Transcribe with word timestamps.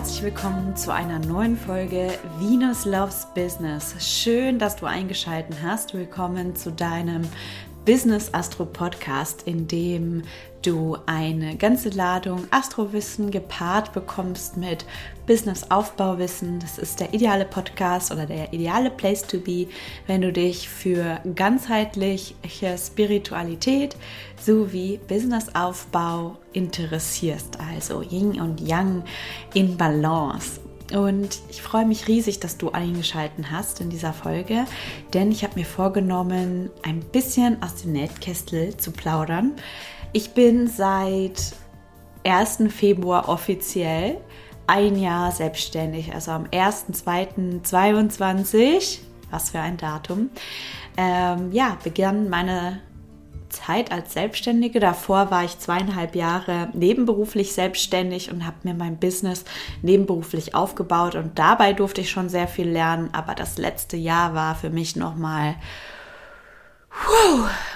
herzlich 0.00 0.22
willkommen 0.22 0.74
zu 0.76 0.94
einer 0.94 1.18
neuen 1.18 1.58
Folge 1.58 2.08
Venus 2.38 2.86
Loves 2.86 3.26
Business. 3.34 3.94
Schön, 3.98 4.58
dass 4.58 4.76
du 4.76 4.86
eingeschaltet 4.86 5.56
hast. 5.62 5.92
Willkommen 5.92 6.56
zu 6.56 6.72
deinem 6.72 7.20
Business 7.84 8.32
Astro 8.32 8.64
Podcast, 8.64 9.42
in 9.42 9.68
dem 9.68 10.22
du 10.62 10.96
eine 11.06 11.56
ganze 11.56 11.90
Ladung 11.90 12.46
Astrowissen 12.50 13.30
gepaart 13.30 13.92
bekommst 13.92 14.56
mit 14.56 14.84
Business 15.26 15.70
Aufbauwissen. 15.70 16.58
Das 16.60 16.78
ist 16.78 17.00
der 17.00 17.14
ideale 17.14 17.44
Podcast 17.44 18.12
oder 18.12 18.26
der 18.26 18.52
ideale 18.52 18.90
Place 18.90 19.22
to 19.22 19.38
be, 19.38 19.68
wenn 20.06 20.22
du 20.22 20.32
dich 20.32 20.68
für 20.68 21.20
ganzheitliche 21.34 22.34
Spiritualität 22.78 23.96
sowie 24.40 24.98
Business 25.08 25.54
Aufbau 25.54 26.36
interessierst. 26.52 27.58
Also 27.72 28.02
Yin 28.02 28.40
und 28.40 28.60
Yang 28.60 29.04
in 29.54 29.76
Balance. 29.76 30.60
Und 30.92 31.38
ich 31.48 31.62
freue 31.62 31.86
mich 31.86 32.08
riesig, 32.08 32.40
dass 32.40 32.56
du 32.56 32.70
eingeschaltet 32.70 33.50
hast 33.50 33.80
in 33.80 33.90
dieser 33.90 34.12
Folge, 34.12 34.64
denn 35.14 35.30
ich 35.30 35.44
habe 35.44 35.58
mir 35.58 35.64
vorgenommen, 35.64 36.70
ein 36.82 37.00
bisschen 37.00 37.62
aus 37.62 37.76
dem 37.76 37.92
Netkestel 37.92 38.76
zu 38.76 38.90
plaudern. 38.90 39.52
Ich 40.12 40.34
bin 40.34 40.66
seit 40.66 41.54
1. 42.24 42.64
Februar 42.70 43.28
offiziell 43.28 44.16
ein 44.66 44.96
Jahr 44.96 45.30
selbstständig, 45.30 46.12
also 46.12 46.32
am 46.32 46.46
1.2.22, 46.46 48.98
was 49.30 49.50
für 49.50 49.60
ein 49.60 49.76
Datum, 49.76 50.30
ähm, 50.96 51.52
ja, 51.52 51.78
begann 51.84 52.28
meine 52.28 52.80
Zeit 53.50 53.92
als 53.92 54.12
Selbstständige. 54.12 54.80
Davor 54.80 55.30
war 55.30 55.44
ich 55.44 55.60
zweieinhalb 55.60 56.16
Jahre 56.16 56.70
nebenberuflich 56.72 57.52
selbstständig 57.52 58.32
und 58.32 58.44
habe 58.44 58.56
mir 58.64 58.74
mein 58.74 58.96
Business 58.96 59.44
nebenberuflich 59.82 60.56
aufgebaut 60.56 61.14
und 61.14 61.38
dabei 61.38 61.72
durfte 61.72 62.00
ich 62.00 62.10
schon 62.10 62.28
sehr 62.28 62.48
viel 62.48 62.68
lernen. 62.68 63.10
Aber 63.12 63.36
das 63.36 63.58
letzte 63.58 63.96
Jahr 63.96 64.34
war 64.34 64.56
für 64.56 64.70
mich 64.70 64.96
nochmal 64.96 65.54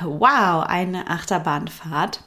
wow, 0.02 0.64
eine 0.66 1.08
Achterbahnfahrt. 1.08 2.22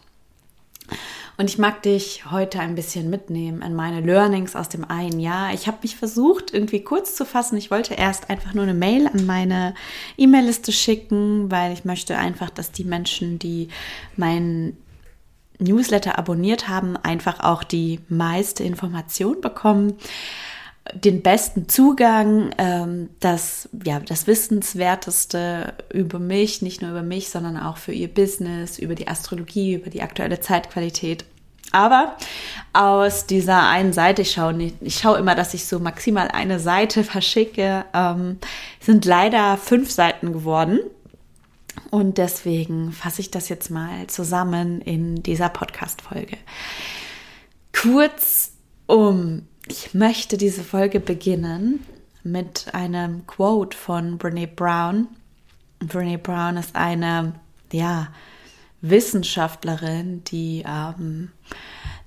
Und 1.40 1.52
ich 1.52 1.60
mag 1.60 1.84
dich 1.84 2.32
heute 2.32 2.60
ein 2.60 2.74
bisschen 2.74 3.12
mitnehmen 3.12 3.62
in 3.62 3.76
meine 3.76 4.02
Learnings 4.02 4.56
aus 4.56 4.70
dem 4.70 4.84
einen 4.84 5.20
Jahr. 5.20 5.54
Ich 5.54 5.68
habe 5.68 5.78
mich 5.84 5.96
versucht, 5.96 6.52
irgendwie 6.52 6.84
kurz 6.84 7.16
zu 7.16 7.26
fassen. 7.26 7.58
Ich 7.58 7.70
wollte 7.70 7.94
erst 7.94 8.32
einfach 8.32 8.56
nur 8.56 8.64
eine 8.64 8.74
Mail 8.74 9.08
an 9.08 9.28
meine 9.28 9.76
E-Mail-Liste 10.18 10.72
schicken, 10.72 11.52
weil 11.52 11.74
ich 11.74 11.86
möchte 11.86 12.18
einfach, 12.18 12.50
dass 12.50 12.72
die 12.72 12.86
Menschen, 12.86 13.38
die 13.38 13.68
meinen 14.16 14.78
Newsletter 15.60 16.18
abonniert 16.18 16.68
haben, 16.68 16.98
einfach 16.98 17.42
auch 17.42 17.64
die 17.64 18.00
meiste 18.10 18.64
Information 18.64 19.40
bekommen 19.40 19.98
den 20.94 21.22
besten 21.22 21.68
Zugang, 21.70 22.52
ähm, 22.58 23.10
das, 23.20 23.70
ja, 23.86 24.00
das 24.00 24.28
Wissenswerteste 24.28 25.74
über 25.94 26.20
mich, 26.20 26.62
nicht 26.62 26.82
nur 26.82 26.92
über 26.92 27.04
mich, 27.04 27.30
sondern 27.30 27.58
auch 27.58 27.78
für 27.78 27.94
ihr 27.94 28.08
Business, 28.08 28.80
über 28.80 28.96
die 28.96 29.08
Astrologie, 29.08 29.76
über 29.76 29.90
die 29.90 30.02
aktuelle 30.02 30.40
Zeitqualität. 30.40 31.26
Aber 31.72 32.16
aus 32.74 33.26
dieser 33.26 33.68
einen 33.68 33.94
Seite, 33.94 34.22
ich 34.22 34.32
schaue, 34.32 34.54
nicht, 34.54 34.78
ich 34.82 35.00
schaue 35.00 35.18
immer, 35.18 35.36
dass 35.36 35.54
ich 35.54 35.66
so 35.66 35.80
maximal 35.80 36.30
eine 36.30 36.60
Seite 36.60 37.04
verschicke, 37.04 37.86
ähm, 37.94 38.40
sind 38.80 39.06
leider 39.06 39.58
fünf 39.58 39.92
Seiten 39.92 40.34
geworden. 40.34 40.80
Und 41.92 42.18
deswegen 42.18 42.92
fasse 42.92 43.22
ich 43.22 43.32
das 43.32 43.50
jetzt 43.50 43.70
mal 43.70 44.08
zusammen 44.08 44.82
in 44.82 45.22
dieser 45.24 45.50
Podcast-Folge. 45.50 46.38
Kurz 47.72 48.52
um 48.88 49.44
ich 49.68 49.94
möchte 49.94 50.38
diese 50.38 50.64
Folge 50.64 51.00
beginnen 51.00 51.86
mit 52.24 52.74
einem 52.74 53.28
Quote 53.28 53.78
von 53.78 54.18
Brene 54.18 54.48
Brown. 54.48 55.08
Brene 55.80 56.18
Brown 56.18 56.58
ist 56.58 56.76
eine, 56.76 57.34
ja, 57.72 58.08
Wissenschaftlerin, 58.82 60.24
die 60.26 60.64
ähm, 60.66 61.32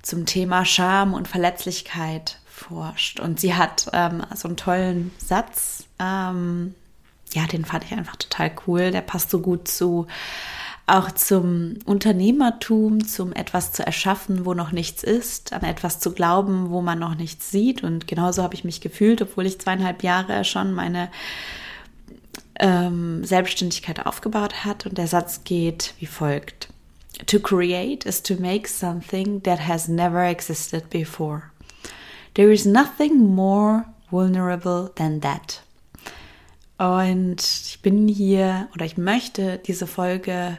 zum 0.01 0.25
Thema 0.25 0.65
Scham 0.65 1.13
und 1.13 1.27
Verletzlichkeit 1.27 2.39
forscht. 2.45 3.19
Und 3.19 3.39
sie 3.39 3.53
hat 3.55 3.89
ähm, 3.93 4.23
so 4.35 4.47
einen 4.47 4.57
tollen 4.57 5.11
Satz, 5.17 5.85
ähm, 5.99 6.73
ja, 7.33 7.45
den 7.45 7.65
fand 7.65 7.85
ich 7.85 7.93
einfach 7.93 8.15
total 8.15 8.51
cool. 8.67 8.91
Der 8.91 9.01
passt 9.01 9.29
so 9.29 9.39
gut 9.39 9.67
zu 9.67 10.07
auch 10.87 11.11
zum 11.11 11.75
Unternehmertum, 11.85 13.07
zum 13.07 13.33
etwas 13.33 13.71
zu 13.71 13.85
erschaffen, 13.85 14.45
wo 14.45 14.53
noch 14.53 14.71
nichts 14.71 15.03
ist, 15.03 15.53
an 15.53 15.63
etwas 15.63 15.99
zu 15.99 16.11
glauben, 16.11 16.69
wo 16.69 16.81
man 16.81 16.99
noch 16.99 17.15
nichts 17.15 17.51
sieht. 17.51 17.83
Und 17.83 18.07
genauso 18.07 18.43
habe 18.43 18.55
ich 18.55 18.63
mich 18.63 18.81
gefühlt, 18.81 19.21
obwohl 19.21 19.45
ich 19.45 19.59
zweieinhalb 19.59 20.03
Jahre 20.03 20.43
schon 20.43 20.73
meine 20.73 21.09
ähm, 22.59 23.23
Selbstständigkeit 23.23 24.05
aufgebaut 24.05 24.65
hat. 24.65 24.85
Und 24.85 24.97
der 24.97 25.07
Satz 25.07 25.43
geht 25.43 25.93
wie 25.99 26.07
folgt. 26.07 26.67
To 27.27 27.39
create 27.39 28.05
is 28.05 28.21
to 28.23 28.35
make 28.35 28.67
something 28.67 29.43
that 29.43 29.67
has 29.67 29.87
never 29.87 30.23
existed 30.23 30.89
before. 30.89 31.43
There 32.33 32.51
is 32.51 32.65
nothing 32.65 33.17
more 33.19 33.85
vulnerable 34.09 34.91
than 34.95 35.21
that. 35.21 35.61
Und 36.77 37.41
ich 37.41 37.79
bin 37.83 38.07
hier 38.07 38.67
oder 38.73 38.85
ich 38.85 38.97
möchte 38.97 39.59
diese 39.59 39.85
Folge 39.85 40.57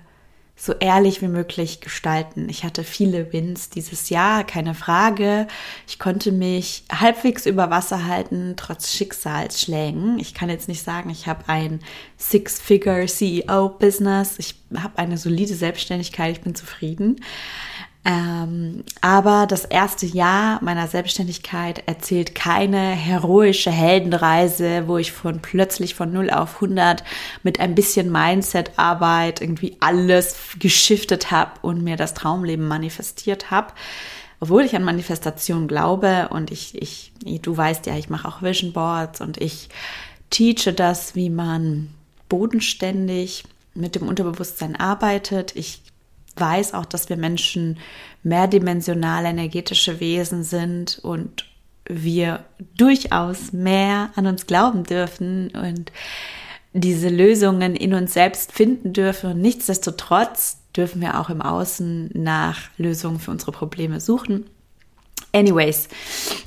so 0.65 0.75
ehrlich 0.75 1.21
wie 1.23 1.29
möglich 1.29 1.81
gestalten. 1.81 2.49
Ich 2.49 2.63
hatte 2.63 2.85
viele 2.85 3.33
Wins 3.33 3.69
dieses 3.69 4.11
Jahr, 4.11 4.45
keine 4.45 4.77
Frage. 4.77 5.49
Ich 5.89 5.99
konnte 5.99 6.31
mich 6.31 6.85
halbwegs 6.89 7.47
über 7.47 7.69
Wasser 7.71 8.07
halten, 8.07 8.55
trotz 8.57 8.93
Schicksalsschlägen. 8.93 10.21
Ich 10.21 10.35
kann 10.35 10.49
jetzt 10.49 10.69
nicht 10.69 10.85
sagen, 10.85 11.11
ich 11.11 11.27
habe 11.27 11.49
ein 11.49 11.81
Six-Figure 12.17 13.07
CEO-Business. 13.07 14.37
Ich 14.39 14.55
habe 14.77 14.99
eine 14.99 15.19
solide 15.19 15.55
Selbstständigkeit, 15.55 16.31
ich 16.31 16.43
bin 16.43 16.55
zufrieden. 16.55 17.17
Ähm, 18.05 18.83
aber 19.01 19.47
das 19.47 19.65
erste 19.65 20.07
Jahr 20.07 20.59
meiner 20.63 20.89
Selbstständigkeit 20.89 21.85
erzählt 21.87 22.35
keine 22.35 22.79
heroische 22.79 23.71
Heldenreise, 23.71 24.89
wo 24.89 24.99
ich 24.99 25.13
von 25.13 25.41
plötzlich 25.41 25.95
von 25.95 26.13
0 26.13 26.31
auf 26.31 26.57
100 26.57 27.05
mit 27.45 27.61
ein 27.61 27.77
bisschen 27.77 28.11
Mindset-Arbeit 28.11 29.41
irgendwie 29.41 29.77
alles 29.79 30.37
geschiftet 30.59 31.31
habe 31.31 31.53
und 31.63 31.85
mir 31.85 31.97
das 31.97 32.15
Traumleben 32.15 32.67
manifestiert 32.67 33.53
habe. 33.53 33.73
Obwohl 34.41 34.65
ich 34.65 34.75
an 34.75 34.83
Manifestation 34.83 35.69
glaube 35.69 36.29
und 36.31 36.51
ich, 36.51 36.83
ich, 36.83 37.13
du 37.43 37.57
weißt 37.57 37.87
ja, 37.87 37.97
ich 37.97 38.11
mache 38.11 38.27
auch 38.27 38.43
Vision 38.43 38.73
Boards 38.73 39.21
und 39.21 39.41
ich 39.41 39.69
teache 40.31 40.73
das, 40.73 41.15
wie 41.15 41.31
man 41.31 41.91
bodenständig 42.29 43.45
mit 43.75 43.95
dem 43.95 44.09
Unterbewusstsein 44.09 44.75
arbeitet. 44.75 45.55
Ich 45.55 45.83
weiß 46.37 46.75
auch, 46.75 46.87
dass 46.87 47.09
wir 47.09 47.17
Menschen 47.17 47.79
mehrdimensionale 48.23 49.29
energetische 49.29 50.01
Wesen 50.01 50.45
sind 50.45 50.99
und 51.03 51.47
wir 51.87 52.45
durchaus 52.77 53.53
mehr 53.53 54.11
an 54.15 54.27
uns 54.27 54.47
glauben 54.47 54.85
dürfen 54.85 55.51
und 55.51 55.93
diese 56.73 57.09
Lösungen 57.09 57.77
in 57.77 57.95
uns 57.95 58.15
selbst 58.15 58.53
finden 58.53 58.93
dürfen. 58.93 59.33
Und 59.33 59.41
nichtsdestotrotz 59.41 60.59
dürfen 60.77 61.01
wir 61.01 61.21
auch 61.21 61.29
im 61.29 61.43
Außen 61.43 62.11
nach 62.15 62.71
Lösungen 62.79 63.19
für 63.19 63.31
unsere 63.31 63.53
Probleme 63.53 64.01
suchen. 64.01 64.47
Anyways, 65.35 65.89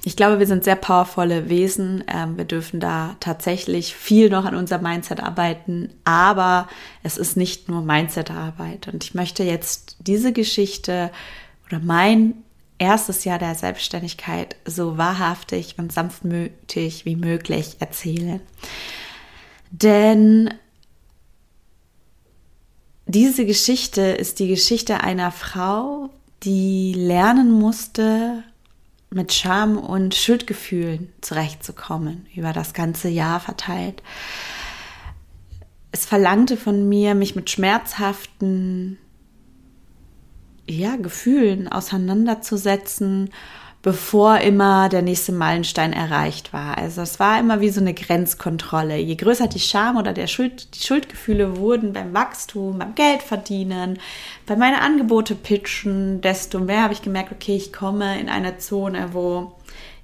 ich 0.04 0.16
glaube, 0.16 0.38
wir 0.38 0.46
sind 0.46 0.64
sehr 0.64 0.76
powervolle 0.76 1.50
Wesen. 1.50 2.04
Ähm, 2.08 2.38
wir 2.38 2.46
dürfen 2.46 2.80
da 2.80 3.16
tatsächlich 3.20 3.96
viel 3.96 4.30
noch 4.30 4.46
an 4.46 4.56
unserem 4.56 4.84
Mindset 4.84 5.24
arbeiten, 5.24 5.90
aber 6.04 6.68
es 7.02 7.18
ist 7.18 7.36
nicht 7.36 7.68
nur 7.68 7.82
Mindset-Arbeit. 7.82 8.88
Und 8.88 9.04
ich 9.04 9.16
möchte 9.16 9.44
jetzt 9.44 9.98
diese 10.00 10.34
Geschichte 10.34 11.10
oder 11.66 11.80
mein 11.80 12.36
erstes 12.78 13.24
Jahr 13.24 13.40
der 13.40 13.56
Selbstständigkeit 13.56 14.56
so 14.66 15.00
wahrhaftig 15.00 15.76
und 15.80 15.92
sanftmütig 15.92 17.06
wie 17.06 17.16
möglich 17.16 17.78
erzählen. 17.80 18.40
Denn 19.72 20.54
diese 23.08 23.46
Geschichte 23.48 24.02
ist 24.02 24.40
die 24.40 24.48
Geschichte 24.48 25.02
einer 25.02 25.32
Frau, 25.32 26.10
die 26.44 26.94
lernen 26.94 27.52
musste, 27.52 28.44
mit 29.16 29.34
Scham 29.34 29.78
und 29.78 30.14
Schuldgefühlen 30.14 31.14
zurechtzukommen, 31.22 32.28
über 32.36 32.52
das 32.52 32.74
ganze 32.74 33.08
Jahr 33.08 33.40
verteilt. 33.40 34.04
Es 35.94 36.06
verlangte 36.06 36.58
von 36.58 36.90
mir, 36.90 37.16
mich 37.16 37.34
mit 37.34 37.50
schmerzhaften 37.50 38.98
ja, 40.68 40.98
Gefühlen 40.98 41.70
auseinanderzusetzen 41.70 43.30
bevor 43.86 44.40
immer 44.40 44.90
der 44.90 45.04
nächste 45.04 45.32
Meilenstein 45.32 45.94
erreicht 45.94 46.54
war. 46.54 46.76
Also 46.76 47.04
es 47.04 47.20
war 47.20 47.40
immer 47.40 47.62
wie 47.62 47.70
so 47.70 47.80
eine 47.80 47.94
Grenzkontrolle. 47.94 48.98
Je 48.98 49.14
größer 49.14 49.48
die 49.48 49.60
Scham 49.60 49.96
oder 49.96 50.12
der 50.12 50.26
Schuld, 50.26 50.74
die 50.74 50.84
Schuldgefühle 50.84 51.58
wurden 51.58 51.94
beim 51.94 52.12
Wachstum, 52.12 52.80
beim 52.80 52.96
Geldverdienen, 52.96 54.00
bei 54.48 54.56
meinen 54.56 54.80
Angebote 54.80 55.36
pitchen, 55.36 56.20
desto 56.22 56.60
mehr 56.60 56.82
habe 56.82 56.94
ich 56.94 57.04
gemerkt, 57.04 57.32
okay, 57.32 57.56
ich 57.56 57.72
komme 57.72 58.20
in 58.20 58.28
eine 58.28 58.58
Zone, 58.58 59.10
wo 59.12 59.54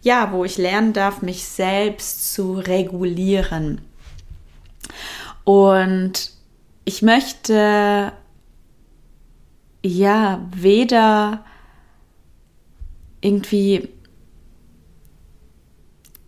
ja, 0.04 0.32
wo 0.32 0.46
ich 0.46 0.60
lernen 0.60 0.94
darf, 0.94 1.24
mich 1.24 1.44
selbst 1.44 2.36
zu 2.36 2.60
regulieren. 2.60 3.82
Und 5.44 6.34
ich 6.86 7.02
möchte 7.02 8.12
ja 9.84 10.40
weder 10.56 11.44
irgendwie 13.22 13.90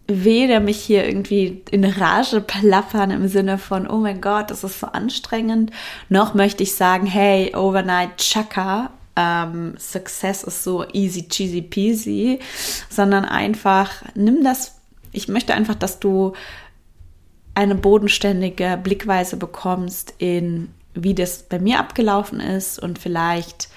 weder 0.08 0.60
mich 0.60 0.80
hier 0.80 1.06
irgendwie 1.06 1.64
in 1.72 1.86
Rage 1.86 2.42
plappern 2.42 3.12
im 3.12 3.28
Sinne 3.28 3.58
von, 3.58 3.88
oh 3.88 3.98
mein 3.98 4.22
Gott, 4.22 4.52
das 4.52 4.64
ist 4.64 4.80
so 4.80 4.88
anstrengend, 4.88 5.72
noch 6.10 6.34
möchte 6.34 6.64
ich 6.64 6.76
sagen, 6.76 7.06
hey, 7.08 7.56
Overnight 7.56 8.18
Chaka, 8.18 8.92
ähm, 9.16 9.76
Success 9.78 10.44
ist 10.44 10.64
so 10.64 10.86
easy 10.92 11.28
cheesy 11.28 11.62
peasy, 11.62 12.40
sondern 12.90 13.26
einfach 13.26 14.04
nimm 14.16 14.44
das, 14.44 14.82
ich 15.12 15.28
möchte 15.28 15.54
einfach, 15.54 15.76
dass 15.76 16.00
du 16.00 16.34
eine 17.56 17.76
bodenständige 17.76 18.80
Blickweise 18.82 19.38
bekommst 19.38 20.16
in, 20.18 20.70
wie 20.96 21.14
das 21.14 21.44
bei 21.44 21.60
mir 21.60 21.80
abgelaufen 21.80 22.40
ist 22.40 22.80
und 22.80 23.00
vielleicht 23.00 23.70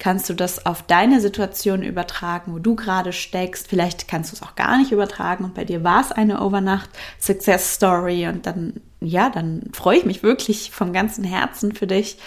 kannst 0.00 0.28
du 0.28 0.34
das 0.34 0.66
auf 0.66 0.82
deine 0.82 1.20
Situation 1.20 1.82
übertragen, 1.82 2.54
wo 2.54 2.58
du 2.58 2.74
gerade 2.74 3.12
steckst. 3.12 3.68
Vielleicht 3.68 4.08
kannst 4.08 4.32
du 4.32 4.36
es 4.36 4.42
auch 4.42 4.56
gar 4.56 4.78
nicht 4.78 4.90
übertragen 4.90 5.44
und 5.44 5.54
bei 5.54 5.64
dir 5.64 5.84
war 5.84 6.00
es 6.00 6.10
eine 6.10 6.42
Overnacht 6.42 6.90
Success 7.20 7.74
Story 7.74 8.26
und 8.26 8.46
dann, 8.46 8.80
ja, 9.00 9.30
dann 9.30 9.70
freue 9.72 9.98
ich 9.98 10.06
mich 10.06 10.22
wirklich 10.24 10.72
vom 10.72 10.92
ganzen 10.92 11.22
Herzen 11.22 11.72
für 11.72 11.86
dich. 11.86 12.18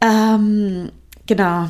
Ähm, 0.00 0.90
genau. 1.26 1.68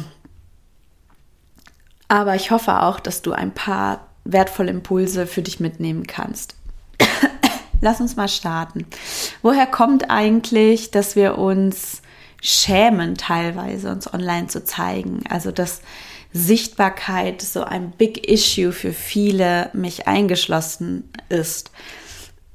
Aber 2.06 2.36
ich 2.36 2.50
hoffe 2.50 2.82
auch, 2.82 3.00
dass 3.00 3.20
du 3.20 3.32
ein 3.32 3.52
paar 3.52 4.06
wertvolle 4.24 4.70
Impulse 4.70 5.26
für 5.26 5.42
dich 5.42 5.58
mitnehmen 5.58 6.06
kannst. 6.06 6.54
Lass 7.80 8.00
uns 8.00 8.16
mal 8.16 8.28
starten. 8.28 8.86
Woher 9.42 9.66
kommt 9.66 10.08
eigentlich, 10.08 10.90
dass 10.90 11.16
wir 11.16 11.36
uns 11.36 12.02
schämen, 12.42 13.16
teilweise 13.16 13.90
uns 13.90 14.12
online 14.12 14.48
zu 14.48 14.64
zeigen? 14.64 15.24
Also, 15.28 15.50
dass 15.50 15.80
Sichtbarkeit 16.32 17.42
so 17.42 17.62
ein 17.62 17.90
Big 17.92 18.28
Issue 18.28 18.72
für 18.72 18.92
viele, 18.92 19.70
mich 19.72 20.06
eingeschlossen 20.06 21.10
ist 21.28 21.70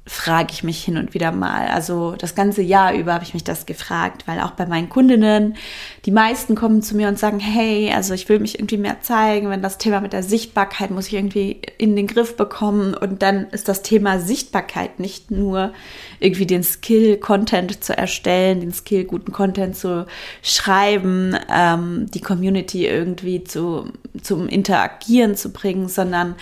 frage 0.06 0.52
ich 0.52 0.62
mich 0.62 0.84
hin 0.84 0.98
und 0.98 1.14
wieder 1.14 1.32
mal. 1.32 1.68
Also 1.68 2.14
das 2.18 2.34
ganze 2.34 2.60
Jahr 2.60 2.92
über 2.92 3.14
habe 3.14 3.24
ich 3.24 3.32
mich 3.32 3.44
das 3.44 3.64
gefragt, 3.64 4.24
weil 4.26 4.38
auch 4.40 4.50
bei 4.50 4.66
meinen 4.66 4.90
Kundinnen, 4.90 5.56
die 6.04 6.10
meisten 6.10 6.54
kommen 6.54 6.82
zu 6.82 6.94
mir 6.94 7.08
und 7.08 7.18
sagen, 7.18 7.40
hey, 7.40 7.90
also 7.90 8.12
ich 8.12 8.28
will 8.28 8.38
mich 8.38 8.58
irgendwie 8.58 8.76
mehr 8.76 9.00
zeigen, 9.00 9.48
wenn 9.48 9.62
das 9.62 9.78
Thema 9.78 10.02
mit 10.02 10.12
der 10.12 10.22
Sichtbarkeit 10.22 10.90
muss 10.90 11.06
ich 11.06 11.14
irgendwie 11.14 11.62
in 11.78 11.96
den 11.96 12.06
Griff 12.06 12.36
bekommen 12.36 12.92
und 12.94 13.22
dann 13.22 13.46
ist 13.48 13.66
das 13.66 13.80
Thema 13.80 14.18
Sichtbarkeit 14.18 15.00
nicht 15.00 15.30
nur 15.30 15.72
irgendwie 16.20 16.46
den 16.46 16.64
Skill, 16.64 17.16
Content 17.16 17.82
zu 17.82 17.96
erstellen, 17.96 18.60
den 18.60 18.74
Skill, 18.74 19.04
guten 19.04 19.32
Content 19.32 19.74
zu 19.74 20.06
schreiben, 20.42 21.34
ähm, 21.50 22.10
die 22.12 22.20
Community 22.20 22.86
irgendwie 22.86 23.42
zu, 23.42 23.90
zum 24.20 24.48
Interagieren 24.48 25.34
zu 25.34 25.50
bringen, 25.50 25.88
sondern 25.88 26.34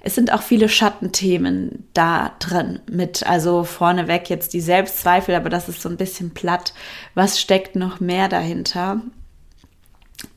es 0.00 0.14
sind 0.14 0.32
auch 0.32 0.42
viele 0.42 0.68
Schattenthemen 0.68 1.88
da 1.92 2.32
drin 2.38 2.80
mit. 2.90 3.26
Also 3.26 3.64
vorneweg 3.64 4.30
jetzt 4.30 4.54
die 4.54 4.60
Selbstzweifel, 4.60 5.34
aber 5.34 5.50
das 5.50 5.68
ist 5.68 5.82
so 5.82 5.88
ein 5.88 5.98
bisschen 5.98 6.30
platt. 6.30 6.72
Was 7.14 7.38
steckt 7.38 7.76
noch 7.76 8.00
mehr 8.00 8.28
dahinter? 8.28 9.02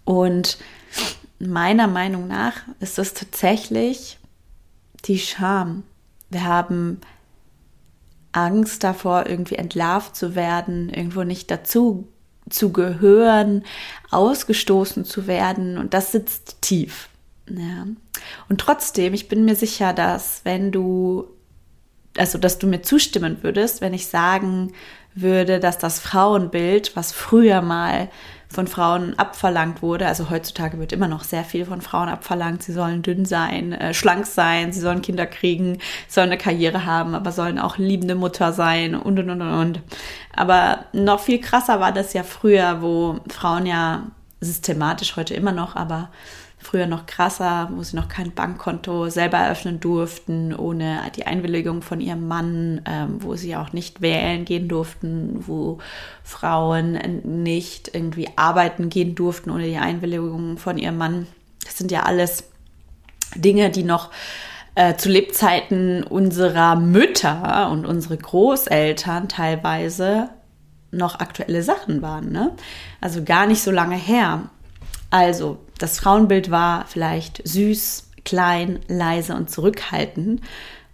Und 0.03 0.57
meiner 1.39 1.87
Meinung 1.87 2.27
nach 2.27 2.53
ist 2.79 2.99
es 2.99 3.13
tatsächlich 3.13 4.19
die 5.05 5.19
Scham. 5.19 5.83
Wir 6.29 6.43
haben 6.43 6.99
Angst 8.33 8.83
davor, 8.83 9.27
irgendwie 9.27 9.55
entlarvt 9.55 10.15
zu 10.15 10.35
werden, 10.35 10.89
irgendwo 10.89 11.23
nicht 11.23 11.49
dazu 11.51 12.07
zu 12.49 12.73
gehören, 12.73 13.63
ausgestoßen 14.11 15.05
zu 15.05 15.27
werden. 15.27 15.77
Und 15.77 15.93
das 15.93 16.11
sitzt 16.11 16.61
tief. 16.61 17.07
Ja. 17.49 17.85
Und 18.49 18.61
trotzdem, 18.61 19.13
ich 19.13 19.27
bin 19.27 19.45
mir 19.45 19.55
sicher, 19.55 19.93
dass 19.93 20.41
wenn 20.43 20.71
du, 20.71 21.27
also 22.17 22.37
dass 22.37 22.59
du 22.59 22.67
mir 22.67 22.81
zustimmen 22.81 23.37
würdest, 23.41 23.81
wenn 23.81 23.93
ich 23.93 24.07
sagen 24.07 24.71
würde, 25.15 25.59
dass 25.59 25.77
das 25.77 25.99
Frauenbild, 25.99 26.95
was 26.95 27.11
früher 27.11 27.61
mal 27.61 28.09
von 28.49 28.67
Frauen 28.67 29.17
abverlangt 29.17 29.81
wurde, 29.81 30.07
also 30.07 30.29
heutzutage 30.29 30.79
wird 30.79 30.91
immer 30.91 31.07
noch 31.07 31.23
sehr 31.23 31.43
viel 31.43 31.65
von 31.65 31.81
Frauen 31.81 32.09
abverlangt, 32.09 32.63
sie 32.63 32.71
sollen 32.71 33.01
dünn 33.01 33.25
sein, 33.25 33.73
äh, 33.73 33.93
schlank 33.93 34.25
sein, 34.25 34.71
sie 34.71 34.79
sollen 34.79 35.01
Kinder 35.01 35.25
kriegen, 35.25 35.79
sollen 36.07 36.29
eine 36.29 36.37
Karriere 36.37 36.85
haben, 36.85 37.15
aber 37.15 37.31
sollen 37.31 37.59
auch 37.59 37.77
liebende 37.77 38.15
Mutter 38.15 38.53
sein 38.53 38.95
und 38.95 39.19
und 39.19 39.29
und 39.29 39.41
und. 39.41 39.81
Aber 40.35 40.85
noch 40.93 41.19
viel 41.19 41.41
krasser 41.41 41.79
war 41.79 41.91
das 41.91 42.13
ja 42.13 42.23
früher, 42.23 42.81
wo 42.81 43.19
Frauen 43.27 43.65
ja 43.65 44.07
systematisch 44.39 45.15
heute 45.15 45.33
immer 45.33 45.51
noch, 45.51 45.75
aber 45.75 46.09
früher 46.63 46.87
noch 46.87 47.05
krasser, 47.05 47.69
wo 47.73 47.83
sie 47.83 47.95
noch 47.95 48.07
kein 48.07 48.31
Bankkonto 48.31 49.09
selber 49.09 49.37
eröffnen 49.37 49.79
durften, 49.79 50.55
ohne 50.55 50.99
die 51.15 51.25
Einwilligung 51.25 51.81
von 51.81 52.01
ihrem 52.01 52.27
Mann, 52.27 52.81
ähm, 52.85 53.17
wo 53.21 53.35
sie 53.35 53.55
auch 53.55 53.73
nicht 53.73 54.01
wählen 54.01 54.45
gehen 54.45 54.67
durften, 54.67 55.43
wo 55.47 55.79
Frauen 56.23 56.93
nicht 57.43 57.93
irgendwie 57.93 58.29
arbeiten 58.35 58.89
gehen 58.89 59.15
durften 59.15 59.51
ohne 59.51 59.65
die 59.65 59.77
Einwilligung 59.77 60.57
von 60.57 60.77
ihrem 60.77 60.97
Mann. 60.97 61.27
Das 61.63 61.77
sind 61.77 61.91
ja 61.91 62.03
alles 62.03 62.45
Dinge, 63.35 63.69
die 63.69 63.83
noch 63.83 64.09
äh, 64.75 64.95
zu 64.95 65.09
Lebzeiten 65.09 66.03
unserer 66.03 66.75
Mütter 66.75 67.69
und 67.71 67.85
unsere 67.85 68.17
Großeltern 68.17 69.27
teilweise 69.27 70.29
noch 70.91 71.19
aktuelle 71.19 71.63
Sachen 71.63 72.01
waren. 72.01 72.31
Ne? 72.31 72.51
Also 73.01 73.23
gar 73.23 73.45
nicht 73.45 73.61
so 73.61 73.71
lange 73.71 73.95
her. 73.95 74.49
Also, 75.13 75.59
das 75.77 75.99
Frauenbild 75.99 76.49
war 76.49 76.87
vielleicht 76.87 77.47
süß, 77.47 78.09
klein, 78.25 78.79
leise 78.87 79.35
und 79.35 79.47
zurückhaltend. 79.47 80.41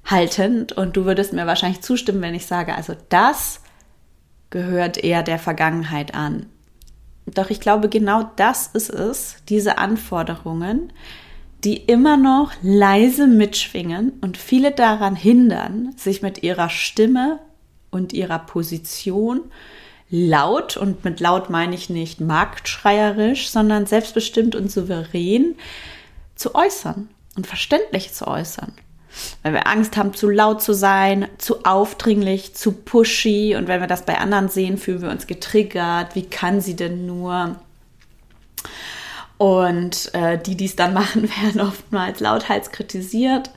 Haltend. 0.03 0.73
Und 0.73 0.97
du 0.97 1.05
würdest 1.05 1.31
mir 1.31 1.47
wahrscheinlich 1.47 1.79
zustimmen, 1.79 2.21
wenn 2.21 2.35
ich 2.35 2.45
sage, 2.45 2.75
also 2.75 2.97
das 3.07 3.61
gehört 4.49 5.01
eher 5.01 5.23
der 5.23 5.39
Vergangenheit 5.39 6.15
an. 6.15 6.47
Doch 7.27 7.49
ich 7.49 7.61
glaube, 7.61 7.87
genau 7.87 8.29
das 8.35 8.67
ist 8.67 8.89
es, 8.89 9.37
diese 9.47 9.77
Anforderungen, 9.77 10.91
die 11.63 11.77
immer 11.77 12.17
noch 12.17 12.51
leise 12.61 13.25
mitschwingen 13.25 14.11
und 14.19 14.35
viele 14.35 14.73
daran 14.73 15.15
hindern, 15.15 15.93
sich 15.95 16.21
mit 16.21 16.43
ihrer 16.43 16.69
Stimme 16.69 17.39
und 17.89 18.11
ihrer 18.11 18.39
Position 18.39 19.43
laut, 20.09 20.77
und 20.77 21.03
mit 21.03 21.19
laut 21.19 21.49
meine 21.49 21.75
ich 21.75 21.89
nicht 21.89 22.19
marktschreierisch, 22.19 23.49
sondern 23.49 23.85
selbstbestimmt 23.85 24.55
und 24.55 24.71
souverän 24.71 25.55
zu 26.35 26.55
äußern 26.55 27.09
und 27.35 27.47
verständlich 27.47 28.13
zu 28.13 28.27
äußern. 28.27 28.73
Wenn 29.43 29.53
wir 29.53 29.67
Angst 29.67 29.97
haben, 29.97 30.13
zu 30.13 30.29
laut 30.29 30.61
zu 30.61 30.73
sein, 30.73 31.27
zu 31.37 31.65
aufdringlich, 31.65 32.55
zu 32.55 32.71
pushy 32.71 33.55
und 33.55 33.67
wenn 33.67 33.81
wir 33.81 33.87
das 33.87 34.05
bei 34.05 34.17
anderen 34.17 34.49
sehen, 34.49 34.77
fühlen 34.77 35.01
wir 35.01 35.09
uns 35.09 35.27
getriggert. 35.27 36.15
Wie 36.15 36.25
kann 36.25 36.61
sie 36.61 36.75
denn 36.75 37.05
nur? 37.05 37.59
Und 39.37 40.13
äh, 40.13 40.37
die, 40.37 40.55
die 40.55 40.65
es 40.65 40.75
dann 40.75 40.93
machen, 40.93 41.23
werden 41.41 41.61
oftmals 41.61 42.19
lauthals 42.19 42.71
kritisiert. 42.71 43.49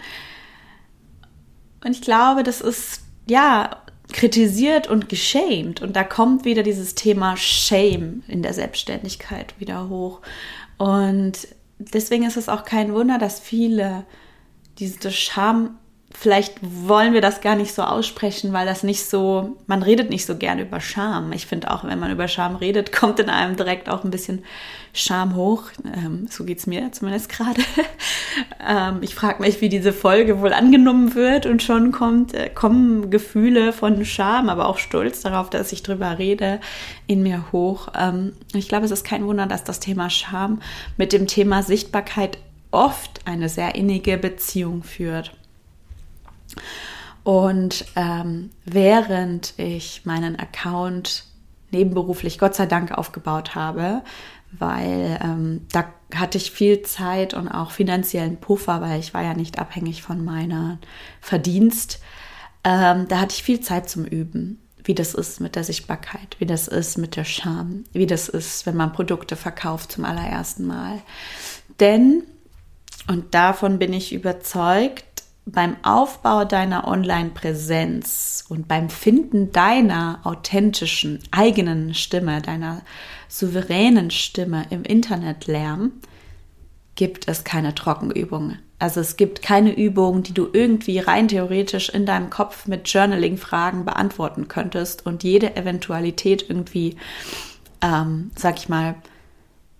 Und 1.84 1.92
ich 1.92 2.02
glaube, 2.02 2.42
das 2.42 2.60
ist 2.60 3.02
ja 3.26 3.81
kritisiert 4.12 4.88
und 4.88 5.08
geschämt. 5.08 5.82
Und 5.82 5.96
da 5.96 6.04
kommt 6.04 6.44
wieder 6.44 6.62
dieses 6.62 6.94
Thema 6.94 7.36
Shame 7.36 8.22
in 8.28 8.42
der 8.42 8.54
Selbstständigkeit 8.54 9.54
wieder 9.58 9.88
hoch. 9.88 10.20
Und 10.78 11.48
deswegen 11.78 12.24
ist 12.24 12.36
es 12.36 12.48
auch 12.48 12.64
kein 12.64 12.94
Wunder, 12.94 13.18
dass 13.18 13.40
viele 13.40 14.04
diese 14.78 15.10
Scham 15.10 15.78
vielleicht 16.22 16.54
wollen 16.62 17.14
wir 17.14 17.20
das 17.20 17.40
gar 17.40 17.56
nicht 17.56 17.74
so 17.74 17.82
aussprechen, 17.82 18.52
weil 18.52 18.64
das 18.64 18.84
nicht 18.84 19.04
so, 19.06 19.56
man 19.66 19.82
redet 19.82 20.08
nicht 20.08 20.24
so 20.24 20.36
gerne 20.36 20.62
über 20.62 20.80
Scham. 20.80 21.32
Ich 21.32 21.46
finde 21.46 21.72
auch, 21.72 21.82
wenn 21.82 21.98
man 21.98 22.12
über 22.12 22.28
Scham 22.28 22.54
redet, 22.54 22.92
kommt 22.96 23.18
in 23.18 23.28
einem 23.28 23.56
direkt 23.56 23.88
auch 23.88 24.04
ein 24.04 24.12
bisschen 24.12 24.44
Scham 24.92 25.34
hoch. 25.34 25.64
Ähm, 25.84 26.28
so 26.30 26.44
es 26.44 26.68
mir 26.68 26.92
zumindest 26.92 27.28
gerade. 27.28 27.60
ähm, 28.68 28.98
ich 29.00 29.16
frage 29.16 29.42
mich, 29.42 29.60
wie 29.60 29.68
diese 29.68 29.92
Folge 29.92 30.40
wohl 30.40 30.52
angenommen 30.52 31.16
wird 31.16 31.44
und 31.44 31.60
schon 31.60 31.90
kommt, 31.90 32.34
äh, 32.34 32.48
kommen 32.48 33.10
Gefühle 33.10 33.72
von 33.72 34.04
Scham, 34.04 34.48
aber 34.48 34.68
auch 34.68 34.78
Stolz 34.78 35.22
darauf, 35.22 35.50
dass 35.50 35.72
ich 35.72 35.82
drüber 35.82 36.18
rede, 36.18 36.60
in 37.08 37.24
mir 37.24 37.46
hoch. 37.50 37.88
Ähm, 37.98 38.34
ich 38.54 38.68
glaube, 38.68 38.84
es 38.84 38.92
ist 38.92 39.04
kein 39.04 39.26
Wunder, 39.26 39.46
dass 39.46 39.64
das 39.64 39.80
Thema 39.80 40.08
Scham 40.08 40.62
mit 40.96 41.12
dem 41.12 41.26
Thema 41.26 41.64
Sichtbarkeit 41.64 42.38
oft 42.70 43.22
eine 43.24 43.48
sehr 43.48 43.74
innige 43.74 44.18
Beziehung 44.18 44.84
führt. 44.84 45.32
Und 47.24 47.84
ähm, 47.94 48.50
während 48.64 49.54
ich 49.58 50.04
meinen 50.04 50.38
Account 50.38 51.24
nebenberuflich 51.70 52.38
Gott 52.38 52.54
sei 52.54 52.66
Dank 52.66 52.92
aufgebaut 52.92 53.54
habe, 53.54 54.02
weil 54.58 55.18
ähm, 55.22 55.66
da 55.72 55.86
hatte 56.14 56.36
ich 56.36 56.50
viel 56.50 56.82
Zeit 56.82 57.32
und 57.32 57.48
auch 57.48 57.70
finanziellen 57.70 58.36
Puffer, 58.38 58.80
weil 58.80 59.00
ich 59.00 59.14
war 59.14 59.22
ja 59.22 59.34
nicht 59.34 59.58
abhängig 59.58 60.02
von 60.02 60.24
meiner 60.24 60.78
Verdienst. 61.20 62.00
Ähm, 62.64 63.08
da 63.08 63.20
hatte 63.20 63.34
ich 63.34 63.42
viel 63.42 63.60
Zeit 63.60 63.88
zum 63.88 64.04
Üben, 64.04 64.60
wie 64.84 64.94
das 64.94 65.14
ist 65.14 65.40
mit 65.40 65.56
der 65.56 65.64
Sichtbarkeit, 65.64 66.36
wie 66.38 66.46
das 66.46 66.68
ist 66.68 66.98
mit 66.98 67.16
der 67.16 67.24
Scham, 67.24 67.84
wie 67.92 68.06
das 68.06 68.28
ist, 68.28 68.66
wenn 68.66 68.76
man 68.76 68.92
Produkte 68.92 69.36
verkauft 69.36 69.92
zum 69.92 70.04
allerersten 70.04 70.66
Mal. 70.66 71.00
Denn, 71.80 72.24
und 73.08 73.34
davon 73.34 73.78
bin 73.78 73.92
ich 73.92 74.12
überzeugt, 74.12 75.11
beim 75.44 75.76
Aufbau 75.82 76.44
deiner 76.44 76.86
Online-Präsenz 76.86 78.44
und 78.48 78.68
beim 78.68 78.88
Finden 78.90 79.50
deiner 79.52 80.20
authentischen 80.24 81.18
eigenen 81.30 81.94
Stimme, 81.94 82.40
deiner 82.40 82.82
souveränen 83.28 84.10
Stimme 84.10 84.66
im 84.70 84.84
Internetlärm, 84.84 85.92
gibt 86.94 87.28
es 87.28 87.44
keine 87.44 87.74
Trockenübungen. 87.74 88.58
Also 88.78 89.00
es 89.00 89.16
gibt 89.16 89.42
keine 89.42 89.76
Übung, 89.76 90.22
die 90.22 90.34
du 90.34 90.48
irgendwie 90.52 90.98
rein 90.98 91.28
theoretisch 91.28 91.88
in 91.88 92.04
deinem 92.04 92.30
Kopf 92.30 92.66
mit 92.66 92.88
Journaling-Fragen 92.88 93.84
beantworten 93.84 94.48
könntest 94.48 95.06
und 95.06 95.22
jede 95.22 95.56
Eventualität 95.56 96.44
irgendwie, 96.48 96.96
ähm, 97.80 98.32
sag 98.34 98.58
ich 98.58 98.68
mal, 98.68 98.96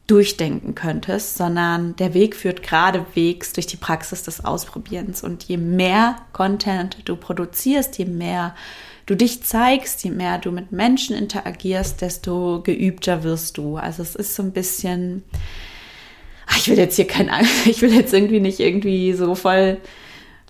durchdenken 0.07 0.75
könntest, 0.75 1.37
sondern 1.37 1.95
der 1.97 2.13
Weg 2.13 2.35
führt 2.35 2.63
geradewegs 2.63 3.53
durch 3.53 3.67
die 3.67 3.77
Praxis 3.77 4.23
des 4.23 4.45
Ausprobierens. 4.45 5.23
Und 5.23 5.45
je 5.45 5.57
mehr 5.57 6.17
Content 6.33 6.97
du 7.05 7.17
produzierst, 7.17 7.99
je 7.99 8.05
mehr 8.07 8.55
du 9.07 9.15
dich 9.15 9.43
zeigst, 9.43 10.03
je 10.05 10.11
mehr 10.11 10.39
du 10.39 10.51
mit 10.51 10.73
Menschen 10.73 11.17
interagierst, 11.17 12.01
desto 12.01 12.63
geübter 12.63 13.23
wirst 13.23 13.59
du. 13.59 13.77
Also 13.77 14.03
es 14.03 14.15
ist 14.17 14.35
so 14.35 14.43
ein 14.43 14.53
bisschen, 14.53 15.23
ich 16.57 16.69
will 16.69 16.79
jetzt 16.79 16.97
hier 16.97 17.07
kein, 17.07 17.31
ich 17.65 17.81
will 17.81 17.95
jetzt 17.95 18.13
irgendwie 18.13 18.41
nicht 18.41 18.61
irgendwie 18.61 19.13
so 19.13 19.35
voll 19.35 19.79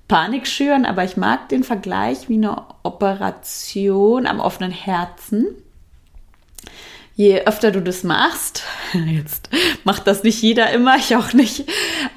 Panik 0.08 0.46
schüren, 0.46 0.84
aber 0.86 1.04
ich 1.04 1.16
mag 1.16 1.48
den 1.50 1.62
Vergleich 1.62 2.28
wie 2.28 2.34
eine 2.34 2.62
Operation 2.82 4.26
am 4.26 4.40
offenen 4.40 4.72
Herzen 4.72 5.46
je 7.14 7.42
öfter 7.42 7.70
du 7.70 7.80
das 7.80 8.04
machst, 8.04 8.64
jetzt 8.92 9.48
macht 9.84 10.06
das 10.06 10.22
nicht 10.22 10.42
jeder 10.42 10.70
immer, 10.70 10.96
ich 10.96 11.16
auch 11.16 11.32
nicht, 11.32 11.64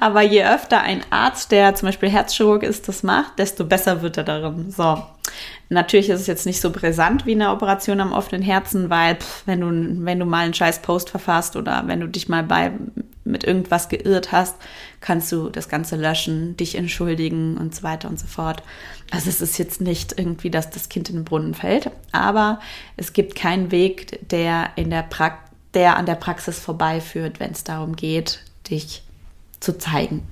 aber 0.00 0.22
je 0.22 0.44
öfter 0.44 0.80
ein 0.80 1.02
Arzt, 1.10 1.52
der 1.52 1.74
zum 1.74 1.88
Beispiel 1.88 2.08
Herzchirurg 2.08 2.62
ist, 2.62 2.88
das 2.88 3.02
macht, 3.02 3.38
desto 3.38 3.64
besser 3.64 4.02
wird 4.02 4.16
er 4.16 4.24
darin. 4.24 4.70
So. 4.70 5.02
Natürlich 5.68 6.10
ist 6.10 6.20
es 6.20 6.26
jetzt 6.28 6.46
nicht 6.46 6.60
so 6.60 6.70
brisant 6.70 7.26
wie 7.26 7.32
eine 7.32 7.50
Operation 7.50 8.00
am 8.00 8.12
offenen 8.12 8.42
Herzen, 8.42 8.88
weil 8.88 9.16
pff, 9.16 9.42
wenn 9.46 9.60
du 9.60 10.04
wenn 10.04 10.20
du 10.20 10.24
mal 10.24 10.44
einen 10.44 10.54
scheiß 10.54 10.80
Post 10.80 11.10
verfasst 11.10 11.56
oder 11.56 11.82
wenn 11.86 12.00
du 12.00 12.06
dich 12.06 12.28
mal 12.28 12.44
bei 12.44 12.72
mit 13.26 13.44
irgendwas 13.44 13.88
geirrt 13.88 14.32
hast, 14.32 14.56
kannst 15.00 15.30
du 15.32 15.50
das 15.50 15.68
Ganze 15.68 15.96
löschen, 15.96 16.56
dich 16.56 16.76
entschuldigen 16.76 17.56
und 17.56 17.74
so 17.74 17.82
weiter 17.82 18.08
und 18.08 18.18
so 18.18 18.26
fort. 18.26 18.62
Also 19.10 19.28
es 19.28 19.40
ist 19.40 19.58
jetzt 19.58 19.80
nicht 19.80 20.18
irgendwie, 20.18 20.50
dass 20.50 20.70
das 20.70 20.88
Kind 20.88 21.10
in 21.10 21.16
den 21.16 21.24
Brunnen 21.24 21.54
fällt, 21.54 21.90
aber 22.12 22.60
es 22.96 23.12
gibt 23.12 23.34
keinen 23.34 23.70
Weg, 23.70 24.28
der 24.30 24.70
in 24.76 24.90
der 24.90 25.02
pra 25.02 25.38
der 25.74 25.98
an 25.98 26.06
der 26.06 26.14
Praxis 26.14 26.58
vorbeiführt, 26.58 27.38
wenn 27.38 27.50
es 27.50 27.62
darum 27.62 27.96
geht, 27.96 28.40
dich 28.70 29.02
zu 29.60 29.76
zeigen. 29.76 30.26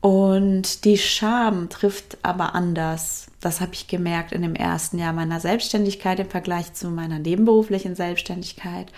Und 0.00 0.84
die 0.84 0.98
Scham 0.98 1.68
trifft 1.70 2.18
aber 2.22 2.54
anders. 2.54 3.26
Das 3.40 3.60
habe 3.60 3.72
ich 3.74 3.88
gemerkt 3.88 4.32
in 4.32 4.42
dem 4.42 4.54
ersten 4.54 4.98
Jahr 4.98 5.12
meiner 5.12 5.40
Selbstständigkeit 5.40 6.20
im 6.20 6.30
Vergleich 6.30 6.72
zu 6.74 6.88
meiner 6.90 7.18
nebenberuflichen 7.18 7.94
Selbstständigkeit. 7.94 8.92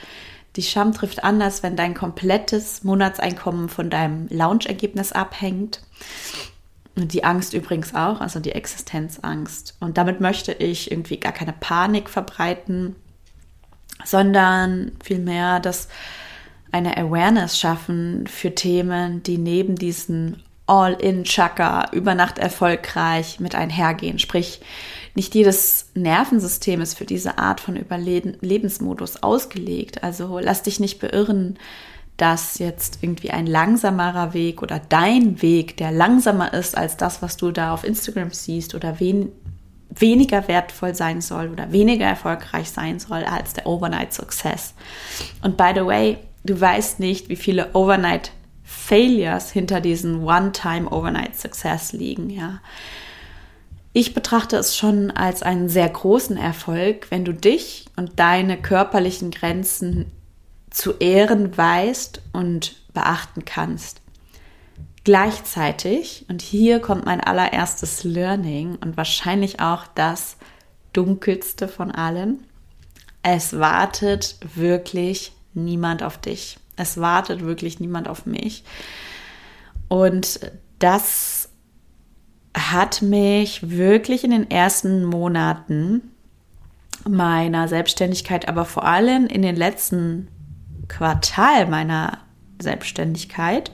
Die 0.57 0.63
Scham 0.63 0.93
trifft 0.93 1.23
anders, 1.23 1.63
wenn 1.63 1.77
dein 1.77 1.95
komplettes 1.95 2.83
Monatseinkommen 2.83 3.69
von 3.69 3.91
deinem 3.91 4.27
Launchergebnis 4.29 5.13
abhängt. 5.13 5.83
Und 6.97 7.13
die 7.13 7.25
Angst 7.25 7.55
übrigens 7.55 7.95
auch, 7.95 8.21
also 8.21 8.41
die 8.41 8.53
Existenzangst. 8.53 9.77
Und 9.79 9.97
damit 9.97 10.21
möchte 10.21 10.53
ich 10.53 10.91
irgendwie 10.91 11.19
gar 11.19 11.33
keine 11.33 11.53
Panik 11.53 12.11
verbreiten, 12.11 12.97
sondern 14.05 14.93
vielmehr 15.03 15.61
das 15.61 15.89
eine 16.73 16.97
Awareness 16.97 17.59
schaffen 17.59 18.27
für 18.27 18.55
Themen, 18.55 19.23
die 19.23 19.39
neben 19.39 19.77
diesen 19.77 20.43
All-in-Chakra 20.71 21.91
über 21.93 22.15
Nacht 22.15 22.39
erfolgreich 22.39 23.41
mit 23.41 23.57
einhergehen. 23.57 24.21
Sprich, 24.21 24.61
nicht 25.17 25.35
jedes 25.35 25.91
Nervensystem 25.95 26.81
ist 26.81 26.97
für 26.97 27.05
diese 27.05 27.39
Art 27.39 27.61
von 27.61 27.75
Überlebensmodus 27.75 29.23
ausgelegt. 29.25 30.05
Also 30.05 30.39
lass 30.39 30.63
dich 30.63 30.79
nicht 30.79 31.01
beirren, 31.01 31.59
dass 32.17 32.61
jetzt 32.61 32.99
irgendwie 33.01 33.31
ein 33.31 33.47
langsamerer 33.47 34.33
Weg 34.33 34.63
oder 34.63 34.81
dein 34.89 35.43
Weg, 35.43 35.77
der 35.79 35.91
langsamer 35.91 36.55
ist 36.55 36.77
als 36.77 36.97
das, 36.97 37.21
was 37.21 37.37
du 37.37 37.51
da 37.51 37.75
auf 37.75 37.83
Instagram 37.83 38.31
siehst 38.31 38.77
oder 38.77 39.01
wen, 39.01 39.33
weniger 39.89 40.47
wertvoll 40.47 40.95
sein 40.95 41.21
soll 41.21 41.49
oder 41.49 41.73
weniger 41.73 42.07
erfolgreich 42.07 42.71
sein 42.71 43.01
soll 43.01 43.25
als 43.25 43.55
der 43.55 43.67
Overnight 43.67 44.13
Success. 44.13 44.75
Und 45.43 45.57
by 45.57 45.73
the 45.75 45.85
way, 45.85 46.19
du 46.45 46.61
weißt 46.61 47.01
nicht, 47.01 47.29
wie 47.29 47.37
viele 47.37 47.75
Overnight 47.75 48.31
Failures 48.73 49.51
hinter 49.51 49.81
diesen 49.81 50.23
One-Time 50.23 50.89
Overnight 50.89 51.37
Success 51.37 51.93
liegen, 51.93 52.31
ja. 52.31 52.61
Ich 53.93 54.15
betrachte 54.15 54.57
es 54.57 54.77
schon 54.77 55.11
als 55.11 55.43
einen 55.43 55.69
sehr 55.69 55.89
großen 55.89 56.37
Erfolg, 56.37 57.09
wenn 57.11 57.25
du 57.25 57.35
dich 57.35 57.87
und 57.97 58.21
deine 58.21 58.57
körperlichen 58.57 59.33
Grenzen 59.33 60.07
zu 60.71 60.93
ehren 60.99 61.57
weißt 61.57 62.23
und 62.33 62.77
beachten 62.95 63.45
kannst. 63.45 64.03
Gleichzeitig, 65.03 66.25
und 66.29 66.41
hier 66.41 66.79
kommt 66.79 67.07
mein 67.07 67.21
allererstes 67.21 68.05
Learning 68.05 68.77
und 68.77 68.97
wahrscheinlich 68.97 69.59
auch 69.59 69.89
das 69.97 70.37
dunkelste 70.93 71.67
von 71.67 71.91
allen, 71.91 72.47
es 73.25 73.59
wartet 73.59 74.37
wirklich 74.55 75.33
niemand 75.55 76.05
auf 76.05 76.19
dich. 76.19 76.60
Es 76.81 76.99
wartet 76.99 77.45
wirklich 77.45 77.81
niemand 77.81 78.09
auf 78.09 78.27
mich. 78.27 78.65
Und 79.89 80.41
das 80.79 81.51
hat 82.57 83.03
mich 83.03 83.71
wirklich 83.71 84.25
in 84.25 84.31
den 84.31 84.51
ersten 84.51 85.05
Monaten 85.05 86.11
meiner 87.09 87.69
Selbstständigkeit, 87.69 88.49
aber 88.49 88.65
vor 88.65 88.85
allem 88.85 89.27
in 89.27 89.43
den 89.43 89.57
letzten 89.57 90.29
Quartal 90.89 91.67
meiner 91.67 92.19
Selbstständigkeit, 92.61 93.71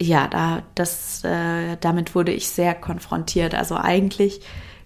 ja, 0.00 0.26
da, 0.28 0.62
das, 0.74 1.24
äh, 1.24 1.76
damit 1.80 2.14
wurde 2.14 2.32
ich 2.32 2.48
sehr 2.48 2.74
konfrontiert. 2.74 3.54
Also 3.54 3.76
eigentlich 3.76 4.40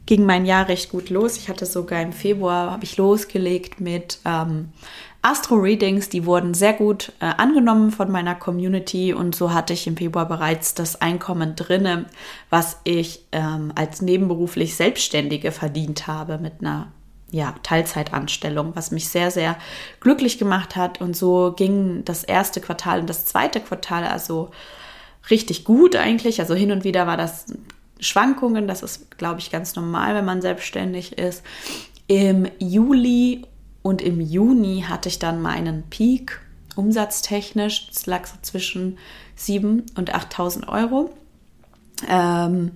ging 0.06 0.24
mein 0.24 0.44
Jahr 0.44 0.68
recht 0.68 0.90
gut 0.90 1.10
los. 1.10 1.36
Ich 1.36 1.48
hatte 1.48 1.66
sogar 1.66 2.02
im 2.02 2.12
Februar, 2.12 2.70
habe 2.70 2.84
ich 2.84 2.96
losgelegt 2.96 3.80
mit 3.80 4.18
ähm, 4.24 4.72
Astro-Readings, 5.22 6.08
die 6.08 6.24
wurden 6.24 6.54
sehr 6.54 6.72
gut 6.72 7.12
äh, 7.20 7.26
angenommen 7.26 7.90
von 7.90 8.10
meiner 8.10 8.34
Community 8.34 9.12
und 9.12 9.34
so 9.34 9.52
hatte 9.52 9.74
ich 9.74 9.86
im 9.86 9.96
Februar 9.96 10.26
bereits 10.26 10.74
das 10.74 11.00
Einkommen 11.00 11.56
drinne, 11.56 12.06
was 12.48 12.78
ich 12.84 13.26
ähm, 13.32 13.72
als 13.74 14.00
nebenberuflich 14.00 14.76
Selbstständige 14.76 15.52
verdient 15.52 16.06
habe 16.06 16.38
mit 16.38 16.60
einer 16.60 16.92
ja, 17.30 17.54
Teilzeitanstellung, 17.62 18.74
was 18.74 18.90
mich 18.90 19.08
sehr, 19.08 19.30
sehr 19.30 19.56
glücklich 20.00 20.38
gemacht 20.38 20.74
hat. 20.74 21.00
Und 21.00 21.16
so 21.16 21.52
ging 21.56 22.04
das 22.04 22.24
erste 22.24 22.60
Quartal 22.60 23.00
und 23.00 23.10
das 23.10 23.24
zweite 23.26 23.60
Quartal 23.60 24.04
also 24.04 24.50
richtig 25.28 25.64
gut 25.64 25.96
eigentlich. 25.96 26.40
Also 26.40 26.54
hin 26.54 26.72
und 26.72 26.82
wieder 26.82 27.06
war 27.06 27.16
das 27.16 27.46
Schwankungen, 28.00 28.66
das 28.66 28.82
ist, 28.82 29.16
glaube 29.18 29.40
ich, 29.40 29.50
ganz 29.50 29.76
normal, 29.76 30.14
wenn 30.14 30.24
man 30.24 30.42
selbstständig 30.42 31.18
ist. 31.18 31.42
Im 32.06 32.48
Juli 32.58 33.44
und 33.82 34.02
im 34.02 34.20
Juni 34.20 34.84
hatte 34.88 35.08
ich 35.08 35.18
dann 35.18 35.40
meinen 35.40 35.84
Peak 35.88 36.40
umsatztechnisch. 36.76 37.88
Das 37.88 38.06
lag 38.06 38.26
so 38.26 38.36
zwischen 38.42 38.98
7.000 39.38 39.98
und 39.98 40.14
8.000 40.14 40.68
Euro. 40.68 41.10
Ähm, 42.08 42.72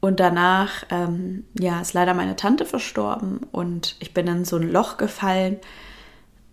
und 0.00 0.20
danach, 0.20 0.84
ähm, 0.90 1.44
ja, 1.58 1.80
ist 1.80 1.94
leider 1.94 2.14
meine 2.14 2.36
Tante 2.36 2.64
verstorben 2.64 3.40
und 3.50 3.96
ich 3.98 4.14
bin 4.14 4.26
in 4.28 4.44
so 4.44 4.56
ein 4.56 4.70
Loch 4.70 4.98
gefallen. 4.98 5.58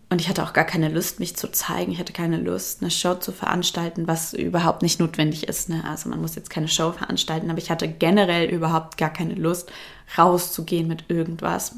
Und 0.09 0.21
ich 0.21 0.29
hatte 0.29 0.43
auch 0.43 0.53
gar 0.53 0.63
keine 0.63 0.89
Lust, 0.89 1.19
mich 1.19 1.35
zu 1.35 1.51
zeigen. 1.51 1.91
Ich 1.91 1.97
hatte 1.97 2.13
keine 2.13 2.37
Lust, 2.37 2.81
eine 2.81 2.91
Show 2.91 3.15
zu 3.15 3.31
veranstalten, 3.31 4.07
was 4.07 4.33
überhaupt 4.33 4.83
nicht 4.83 4.99
notwendig 4.99 5.47
ist. 5.47 5.69
Ne? 5.69 5.83
Also 5.89 6.07
man 6.07 6.21
muss 6.21 6.35
jetzt 6.35 6.51
keine 6.51 6.67
Show 6.67 6.91
veranstalten, 6.91 7.49
aber 7.49 7.57
ich 7.57 7.71
hatte 7.71 7.87
generell 7.87 8.47
überhaupt 8.47 8.97
gar 8.97 9.11
keine 9.11 9.33
Lust, 9.33 9.71
rauszugehen 10.15 10.87
mit 10.87 11.05
irgendwas. 11.07 11.77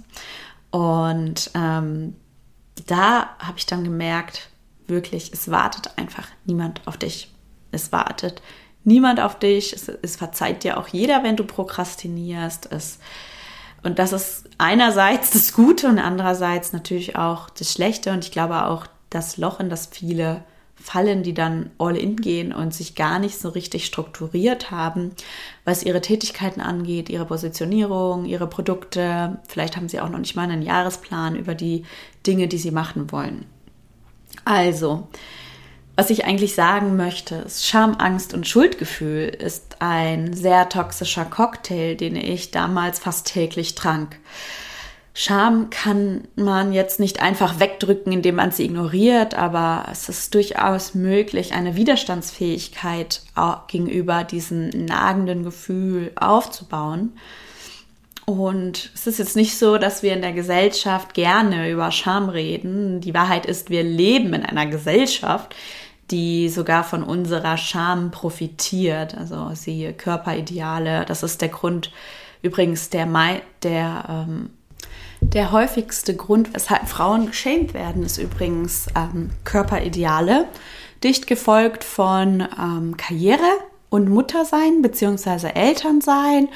Und 0.75 1.51
ähm, 1.53 2.17
da 2.86 3.29
habe 3.39 3.58
ich 3.58 3.65
dann 3.65 3.86
gemerkt, 3.86 4.50
wirklich, 4.88 5.32
es 5.32 5.50
wartet 5.50 5.98
einfach 5.98 6.27
niemand 6.44 6.86
auf 6.86 6.98
dich. 6.98 7.34
Es 7.72 7.94
wartet 7.94 8.41
niemand 8.84 9.22
auf 9.22 9.39
dich. 9.39 9.72
Es, 9.72 9.88
es 9.88 10.17
verzeiht 10.17 10.65
dir 10.65 10.77
auch 10.77 10.89
jeder, 10.89 11.24
wenn 11.24 11.38
du 11.38 11.46
prokrastinierst. 11.46 12.70
Es 12.74 13.00
und 13.84 14.00
das 14.00 14.12
ist 14.12 14.50
einerseits 14.58 15.32
das 15.32 15.53
Gute 15.53 15.88
und 15.88 15.98
andererseits 15.98 16.74
natürlich 16.74 17.15
auch 17.15 17.50
das 17.51 17.72
Schlechte. 17.72 18.12
Und 18.12 18.25
ich 18.25 18.32
glaube 18.32 18.65
auch 18.65 18.86
das 19.10 19.38
Loch, 19.38 19.62
in 19.62 19.70
das 19.70 19.86
viele 19.86 20.44
fallen, 20.86 21.24
die 21.24 21.34
dann 21.34 21.72
all 21.77 21.98
in 21.98 22.15
gehen 22.15 22.54
und 22.54 22.74
sich 22.74 22.96
gar 22.96 23.20
nicht 23.20 23.39
so 23.39 23.50
richtig 23.50 23.86
strukturiert 23.86 24.72
haben, 24.72 25.12
was 25.63 25.84
ihre 25.84 26.01
Tätigkeiten 26.01 26.62
angeht, 26.62 27.10
ihre 27.10 27.25
Positionierung, 27.25 28.25
ihre 28.25 28.48
Produkte. 28.48 29.39
Vielleicht 29.48 29.75
haben 29.75 29.89
sie 29.89 30.00
auch 30.00 30.10
noch 30.10 30.20
nicht 30.20 30.36
mal 30.36 30.44
einen 30.44 30.62
Jahresplan 30.62 31.36
über 31.36 31.56
die 31.56 31.84
Dinge, 32.27 32.48
die 32.48 32.60
sie 32.60 32.72
machen 32.72 33.12
wollen. 33.12 33.46
Also, 34.44 35.08
was 35.96 36.10
ich 36.10 36.25
eigentlich 36.25 36.54
sagen 36.56 36.98
möchte, 36.98 37.36
ist, 37.36 37.65
Scham, 37.65 37.96
Angst 37.96 38.34
und 38.34 38.48
Schuldgefühl 38.48 39.30
ist 39.30 39.77
ein 39.80 40.34
sehr 40.34 40.70
toxischer 40.70 41.25
Cocktail, 41.25 41.96
den 41.96 42.15
ich 42.15 42.51
damals 42.51 43.00
fast 43.00 43.27
täglich 43.27 43.75
trank. 43.75 44.18
Scham 45.17 45.69
kann 45.69 46.27
man 46.36 46.74
jetzt 46.74 47.00
nicht 47.00 47.22
einfach 47.22 47.62
wegdrücken, 47.62 48.12
indem 48.12 48.36
man 48.36 48.51
sie 48.51 48.65
ignoriert, 48.65 49.34
aber 49.34 49.86
es 49.89 50.10
ist 50.10 50.36
durchaus 50.36 50.93
möglich, 50.93 51.53
eine 51.53 51.77
Widerstandsfähigkeit 51.77 53.22
gegenüber 53.67 54.25
diesem 54.25 54.67
nagenden 54.67 55.43
Gefühl 55.43 56.12
aufzubauen. 56.17 57.13
Und 58.25 58.91
es 58.93 59.07
ist 59.07 59.19
jetzt 59.19 59.38
nicht 59.38 59.57
so, 59.57 59.77
dass 59.77 60.03
wir 60.03 60.12
in 60.12 60.22
der 60.22 60.34
Gesellschaft 60.34 61.13
gerne 61.13 61.72
über 61.72 61.93
Scham 61.93 62.27
reden. 62.27 63.00
Die 63.00 63.13
Wahrheit 63.13 63.45
ist, 63.45 63.69
wir 63.69 63.84
leben 63.84 64.34
in 64.34 64.45
einer 64.45 64.65
Gesellschaft, 64.65 65.55
die 66.12 66.50
sogar 66.50 66.84
von 66.84 67.03
unserer 67.03 67.55
Scham 67.55 68.12
profitiert. 68.12 69.17
Also 69.17 69.51
siehe 69.53 69.93
Körperideale. 69.93 71.05
Das 71.05 71.24
ist 71.24 71.41
der 71.41 71.50
Grund 71.50 71.93
übrigens 72.41 72.89
der, 72.89 73.07
der, 73.63 74.03
ähm, 74.10 74.50
der 75.34 75.51
häufigste 75.51 76.15
Grund, 76.15 76.53
weshalb 76.53 76.88
Frauen 76.88 77.27
geschämt 77.27 77.74
werden, 77.74 78.03
ist 78.03 78.17
übrigens 78.17 78.88
ähm, 78.96 79.32
Körperideale. 79.44 80.48
Dicht 81.03 81.27
gefolgt 81.27 81.84
von 81.84 82.48
ähm, 82.58 82.98
Karriere 82.98 83.50
und 83.89 84.10
Muttersein 84.10 84.82
bzw. 84.82 85.50
Elternsein, 85.53 86.50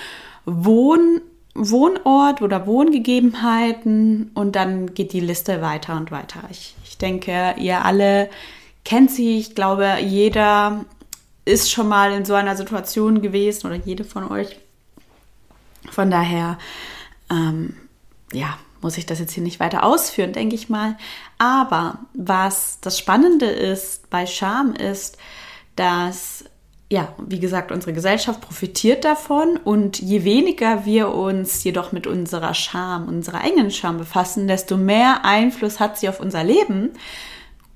Wohn, 0.45 1.21
Wohnort 1.53 2.41
oder 2.41 2.65
Wohngegebenheiten 2.65 4.31
und 4.33 4.55
dann 4.55 4.93
geht 4.93 5.13
die 5.13 5.19
Liste 5.19 5.61
weiter 5.61 5.97
und 5.97 6.11
weiter. 6.11 6.41
Ich, 6.49 6.75
ich 6.85 6.97
denke, 6.97 7.55
ihr 7.57 7.83
alle 7.83 8.29
kennt 8.85 9.11
sie. 9.11 9.39
Ich 9.39 9.55
glaube, 9.55 9.97
jeder 10.01 10.85
ist 11.45 11.71
schon 11.71 11.88
mal 11.88 12.13
in 12.13 12.25
so 12.25 12.33
einer 12.33 12.55
Situation 12.55 13.21
gewesen 13.21 13.67
oder 13.67 13.75
jede 13.75 14.03
von 14.03 14.31
euch. 14.31 14.57
Von 15.91 16.11
daher, 16.11 16.57
ähm, 17.29 17.75
ja, 18.33 18.57
muss 18.81 18.98
ich 18.98 19.05
das 19.05 19.19
jetzt 19.19 19.33
hier 19.33 19.43
nicht 19.43 19.59
weiter 19.59 19.83
ausführen, 19.83 20.33
denke 20.33 20.55
ich 20.55 20.69
mal. 20.69 20.98
Aber 21.38 22.00
was 22.13 22.79
das 22.81 22.98
Spannende 22.98 23.45
ist 23.45 24.09
bei 24.09 24.25
Scham 24.25 24.74
ist, 24.74 25.17
dass 25.75 26.45
ja, 26.91 27.13
wie 27.19 27.39
gesagt, 27.39 27.71
unsere 27.71 27.93
Gesellschaft 27.93 28.41
profitiert 28.41 29.05
davon 29.05 29.57
und 29.57 30.00
je 30.00 30.24
weniger 30.24 30.86
wir 30.86 31.13
uns 31.13 31.63
jedoch 31.63 31.91
mit 31.91 32.07
unserer 32.07 32.55
Scham, 32.55 33.07
unserer 33.07 33.41
eigenen 33.41 33.69
Scham 33.69 34.00
befassen, 34.00 34.48
desto 34.48 34.75
mehr 34.75 35.24
Einfluss 35.24 35.79
hat 35.79 36.00
sie 36.00 36.09
auf 36.09 36.19
unser 36.19 36.43
Leben 36.43 36.89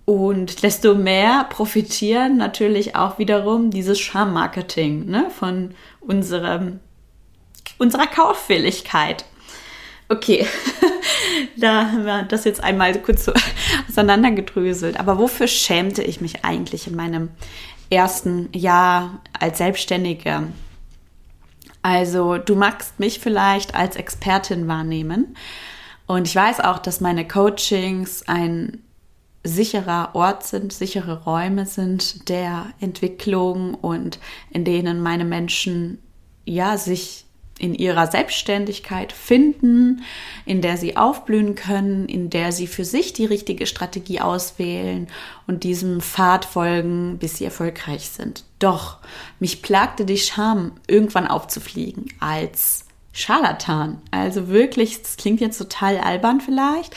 und 0.05 0.63
desto 0.63 0.95
mehr 0.95 1.45
profitieren 1.49 2.37
natürlich 2.37 2.95
auch 2.95 3.19
wiederum 3.19 3.69
dieses 3.69 3.99
Scham-Marketing 3.99 5.05
ne, 5.05 5.29
von 5.29 5.75
unserem, 6.01 6.79
unserer 7.77 8.07
Kauffähigkeit. 8.07 9.25
Okay, 10.13 10.45
da 11.57 11.91
haben 11.91 12.05
wir 12.05 12.21
das 12.23 12.43
jetzt 12.43 12.63
einmal 12.63 12.93
kurz 13.01 13.25
so 13.25 13.33
auseinandergedröselt. 13.89 14.99
Aber 14.99 15.17
wofür 15.17 15.47
schämte 15.47 16.03
ich 16.03 16.21
mich 16.21 16.45
eigentlich 16.45 16.85
in 16.85 16.95
meinem 16.95 17.29
ersten 17.89 18.47
Jahr 18.53 19.21
als 19.39 19.57
Selbstständige? 19.57 20.43
Also 21.81 22.37
du 22.37 22.55
magst 22.55 22.99
mich 22.99 23.19
vielleicht 23.19 23.73
als 23.73 23.95
Expertin 23.95 24.67
wahrnehmen. 24.67 25.35
Und 26.05 26.27
ich 26.27 26.35
weiß 26.35 26.59
auch, 26.59 26.77
dass 26.77 27.01
meine 27.01 27.27
Coachings 27.27 28.27
ein 28.27 28.83
sicherer 29.43 30.11
Ort 30.13 30.43
sind, 30.45 30.71
sichere 30.71 31.23
Räume 31.23 31.65
sind 31.65 32.29
der 32.29 32.67
Entwicklung 32.79 33.73
und 33.73 34.19
in 34.51 34.63
denen 34.63 35.01
meine 35.01 35.25
Menschen 35.25 35.97
ja 36.45 36.77
sich 36.77 37.25
in 37.63 37.73
ihrer 37.73 38.07
Selbstständigkeit 38.07 39.13
finden, 39.13 40.03
in 40.45 40.61
der 40.61 40.75
sie 40.75 40.97
aufblühen 40.97 41.55
können, 41.55 42.09
in 42.09 42.29
der 42.29 42.51
sie 42.51 42.67
für 42.67 42.83
sich 42.83 43.13
die 43.13 43.25
richtige 43.25 43.67
Strategie 43.67 44.19
auswählen 44.19 45.07
und 45.47 45.63
diesem 45.63 46.01
Pfad 46.01 46.43
folgen, 46.43 47.19
bis 47.19 47.37
sie 47.37 47.45
erfolgreich 47.45 48.09
sind. 48.09 48.43
Doch 48.59 48.97
mich 49.39 49.61
plagte 49.61 50.03
die 50.03 50.17
Scham, 50.17 50.73
irgendwann 50.87 51.25
aufzufliegen 51.25 52.07
als 52.19 52.85
Scharlatan. 53.13 54.01
Also 54.11 54.49
wirklich, 54.49 55.01
das 55.01 55.15
klingt 55.15 55.39
jetzt 55.39 55.57
total 55.57 55.99
albern 55.99 56.41
vielleicht, 56.41 56.93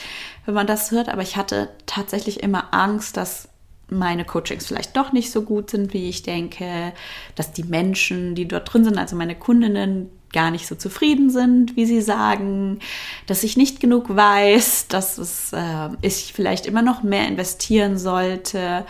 wenn 0.46 0.54
man 0.54 0.66
das 0.66 0.90
hört, 0.90 1.08
aber 1.08 1.22
ich 1.22 1.36
hatte 1.36 1.68
tatsächlich 1.86 2.42
immer 2.42 2.74
Angst, 2.74 3.16
dass 3.16 3.48
meine 3.88 4.24
Coachings 4.24 4.66
vielleicht 4.66 4.96
doch 4.96 5.12
nicht 5.12 5.30
so 5.30 5.42
gut 5.42 5.70
sind, 5.70 5.92
wie 5.92 6.08
ich 6.08 6.24
denke, 6.24 6.92
dass 7.36 7.52
die 7.52 7.62
Menschen, 7.62 8.34
die 8.34 8.48
dort 8.48 8.72
drin 8.72 8.82
sind, 8.82 8.98
also 8.98 9.14
meine 9.14 9.36
Kundinnen, 9.36 10.10
gar 10.32 10.50
nicht 10.50 10.66
so 10.66 10.74
zufrieden 10.74 11.30
sind, 11.30 11.76
wie 11.76 11.86
sie 11.86 12.00
sagen, 12.00 12.80
dass 13.26 13.42
ich 13.42 13.56
nicht 13.56 13.80
genug 13.80 14.14
weiß, 14.14 14.88
dass 14.88 15.18
es, 15.18 15.52
äh, 15.52 15.88
ich 16.02 16.32
vielleicht 16.34 16.66
immer 16.66 16.82
noch 16.82 17.02
mehr 17.02 17.26
investieren 17.26 17.98
sollte, 17.98 18.84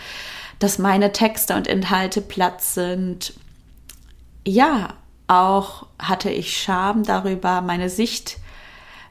dass 0.59 0.79
meine 0.79 1.11
Texte 1.11 1.55
und 1.55 1.67
Inhalte 1.67 2.21
Platz 2.21 2.73
sind. 2.73 3.33
Ja, 4.45 4.95
auch 5.27 5.85
hatte 5.99 6.29
ich 6.29 6.57
Scham 6.57 7.03
darüber, 7.03 7.61
meine 7.61 7.89
Sicht 7.89 8.37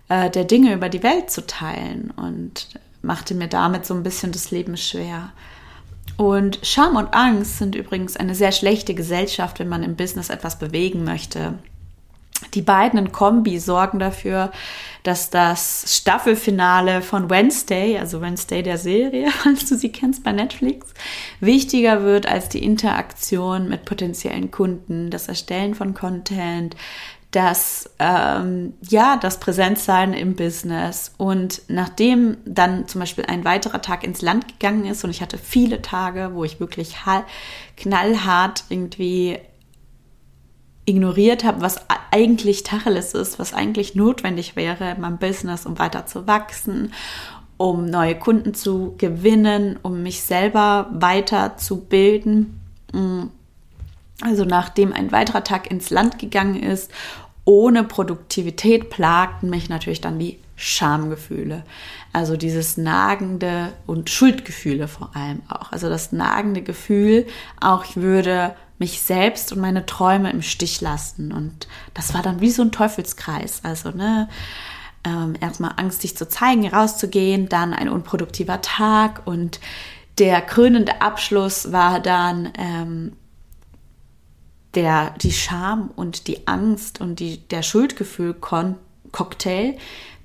äh, 0.09 0.31
der 0.31 0.45
Dinge 0.45 0.75
über 0.75 0.89
die 0.89 1.03
Welt 1.03 1.31
zu 1.31 1.47
teilen 1.47 2.11
und 2.17 2.69
machte 3.03 3.35
mir 3.35 3.49
damit 3.49 3.87
so 3.87 3.95
ein 3.95 4.03
bisschen 4.03 4.33
das 4.33 4.51
Leben 4.51 4.77
schwer. 4.77 5.33
Und 6.17 6.61
Scham 6.63 6.97
und 6.97 7.13
Angst 7.13 7.59
sind 7.59 7.75
übrigens 7.75 8.17
eine 8.17 8.35
sehr 8.35 8.53
schlechte 8.53 8.95
Gesellschaft, 8.95 9.59
wenn 9.59 9.69
man 9.69 9.83
im 9.83 9.97
Business 9.97 10.31
etwas 10.31 10.59
bewegen 10.59 11.05
möchte. 11.05 11.59
Die 12.55 12.63
beiden 12.63 12.99
in 12.99 13.13
Kombi 13.13 13.59
sorgen 13.59 13.99
dafür, 13.99 14.51
dass 15.03 15.31
das 15.31 15.85
Staffelfinale 15.97 17.01
von 17.01 17.31
Wednesday, 17.31 17.99
also 17.99 18.21
Wednesday 18.21 18.63
der 18.63 18.79
Serie, 18.79 19.31
falls 19.43 19.69
du 19.69 19.77
sie 19.77 19.93
kennst 19.93 20.25
bei 20.25 20.33
Netflix, 20.33 20.93
wichtiger 21.41 22.03
wird 22.03 22.27
als 22.27 22.49
die 22.49 22.65
Interaktion 22.65 23.69
mit 23.69 23.85
potenziellen 23.85 24.51
Kunden, 24.51 25.11
das 25.11 25.29
Erstellen 25.29 25.75
von 25.75 25.95
Content, 25.95 26.77
das 27.31 27.91
ähm, 27.99 28.75
ja 28.81 29.17
das 29.17 29.39
Präsenzsein 29.39 30.15
im 30.15 30.37
Business. 30.37 31.13
Und 31.19 31.63
nachdem 31.69 32.39
dann 32.47 32.89
zum 32.89 33.01
Beispiel 33.01 33.27
ein 33.27 33.45
weiterer 33.45 33.83
Tag 33.83 34.05
ins 34.05 34.23
Land 34.23 34.49
gegangen 34.49 34.87
ist 34.87 35.05
und 35.05 35.11
ich 35.11 35.21
hatte 35.21 35.37
viele 35.37 35.83
Tage, 35.83 36.31
wo 36.33 36.45
ich 36.45 36.61
wirklich 36.61 36.97
knallhart 37.77 38.65
irgendwie 38.71 39.39
ignoriert 40.87 41.45
habe, 41.45 41.61
was 41.61 41.81
eigentlich 42.11 42.63
Tacheles 42.63 43.13
ist, 43.15 43.39
was 43.39 43.53
eigentlich 43.53 43.95
notwendig 43.95 44.57
wäre 44.57 44.93
in 44.93 45.01
meinem 45.01 45.19
Business, 45.19 45.67
um 45.67 45.79
weiter 45.79 46.07
zu 46.07 46.27
wachsen, 46.27 46.93
um 47.57 47.87
neue 47.87 48.15
Kunden 48.15 48.55
zu 48.55 48.95
gewinnen, 48.97 49.79
um 49.83 50.03
mich 50.03 50.23
selber 50.23 50.89
weiter 50.93 51.57
zu 51.57 51.81
bilden. 51.81 52.61
Mm. 52.93 53.25
Also 54.23 54.47
nachdem 54.47 54.95
ein 54.95 55.13
weiterer 55.13 55.45
Tag 55.45 55.71
ins 55.71 55.91
Land 55.91 56.19
gegangen 56.19 56.63
ist 56.63 56.91
ohne 57.47 57.85
Produktivität 57.85 58.91
plagten 58.91 59.49
mich 59.49 59.71
natürlich 59.71 60.03
dann 60.03 60.19
die 60.19 60.39
Schamgefühle. 60.57 61.63
Also 62.13 62.37
dieses 62.37 62.77
nagende 62.77 63.73
und 63.87 64.11
Schuldgefühle 64.11 64.89
vor 64.89 65.15
allem 65.15 65.43
auch. 65.49 65.71
Also 65.71 65.89
das 65.89 66.13
nagende 66.13 66.63
Gefühl, 66.63 67.27
auch 67.61 67.85
ich 67.85 67.97
würde 67.97 68.57
mich 68.79 69.01
selbst 69.01 69.53
und 69.53 69.61
meine 69.61 69.87
Träume 69.87 70.31
im 70.31 70.43
Stich 70.43 70.81
lassen. 70.81 71.33
Und 71.33 71.67
das 71.95 72.15
war 72.15 72.23
dann 72.23 72.41
wie 72.41 72.51
so 72.51 72.63
ein 72.63 72.73
Teufelskreis. 72.73 73.61
Also, 73.65 73.91
ne, 73.91 74.29
ähm, 75.05 75.35
erstmal 75.41 75.73
Angst, 75.77 76.03
sich 76.03 76.17
zu 76.17 76.29
zeigen, 76.29 76.69
rauszugehen, 76.69 77.49
dann 77.49 77.73
ein 77.73 77.89
unproduktiver 77.89 78.61
Tag 78.61 79.27
und 79.27 79.61
der 80.19 80.41
krönende 80.41 81.03
Abschluss 81.03 81.73
war 81.73 82.01
dann 82.01 82.53
ähm, 82.59 83.13
der, 84.75 85.11
die 85.23 85.33
Scham 85.33 85.91
und 85.95 86.27
die 86.27 86.49
Angst 86.49 87.01
und 87.01 87.21
die, 87.21 87.47
der 87.49 87.63
Schuldgefühl-Cocktail, 87.63 89.77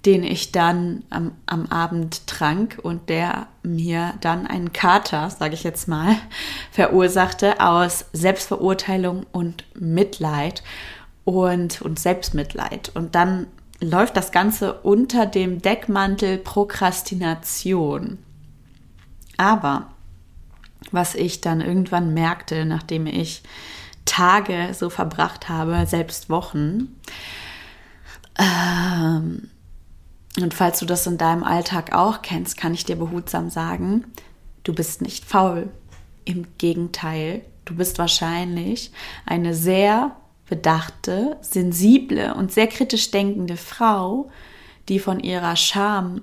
den 0.05 0.23
ich 0.23 0.51
dann 0.51 1.03
am, 1.09 1.33
am 1.45 1.67
Abend 1.67 2.25
trank 2.25 2.79
und 2.81 3.09
der 3.09 3.47
mir 3.61 4.13
dann 4.21 4.47
einen 4.47 4.73
Kater, 4.73 5.29
sage 5.29 5.53
ich 5.53 5.63
jetzt 5.63 5.87
mal, 5.87 6.15
verursachte 6.71 7.59
aus 7.59 8.05
Selbstverurteilung 8.11 9.25
und 9.31 9.63
Mitleid 9.79 10.63
und, 11.23 11.81
und 11.81 11.99
Selbstmitleid. 11.99 12.91
Und 12.95 13.13
dann 13.13 13.47
läuft 13.79 14.17
das 14.17 14.31
Ganze 14.31 14.73
unter 14.73 15.25
dem 15.25 15.61
Deckmantel 15.61 16.37
Prokrastination. 16.39 18.17
Aber 19.37 19.87
was 20.91 21.13
ich 21.13 21.41
dann 21.41 21.61
irgendwann 21.61 22.13
merkte, 22.13 22.65
nachdem 22.65 23.05
ich 23.05 23.43
Tage 24.05 24.73
so 24.73 24.89
verbracht 24.89 25.47
habe, 25.47 25.85
selbst 25.85 26.29
Wochen, 26.29 26.95
ähm, 28.39 29.50
und 30.39 30.53
falls 30.53 30.79
du 30.79 30.85
das 30.85 31.07
in 31.07 31.17
deinem 31.17 31.43
Alltag 31.43 31.93
auch 31.93 32.21
kennst, 32.21 32.57
kann 32.57 32.73
ich 32.73 32.85
dir 32.85 32.95
behutsam 32.95 33.49
sagen, 33.49 34.05
du 34.63 34.73
bist 34.73 35.01
nicht 35.01 35.25
faul. 35.25 35.69
Im 36.23 36.47
Gegenteil, 36.57 37.41
du 37.65 37.75
bist 37.75 37.99
wahrscheinlich 37.99 38.91
eine 39.25 39.53
sehr 39.53 40.15
bedachte, 40.47 41.37
sensible 41.41 42.33
und 42.35 42.51
sehr 42.51 42.67
kritisch 42.67 43.11
denkende 43.11 43.57
Frau, 43.57 44.29
die 44.87 44.99
von 44.99 45.19
ihrer 45.19 45.55
Scham, 45.55 46.21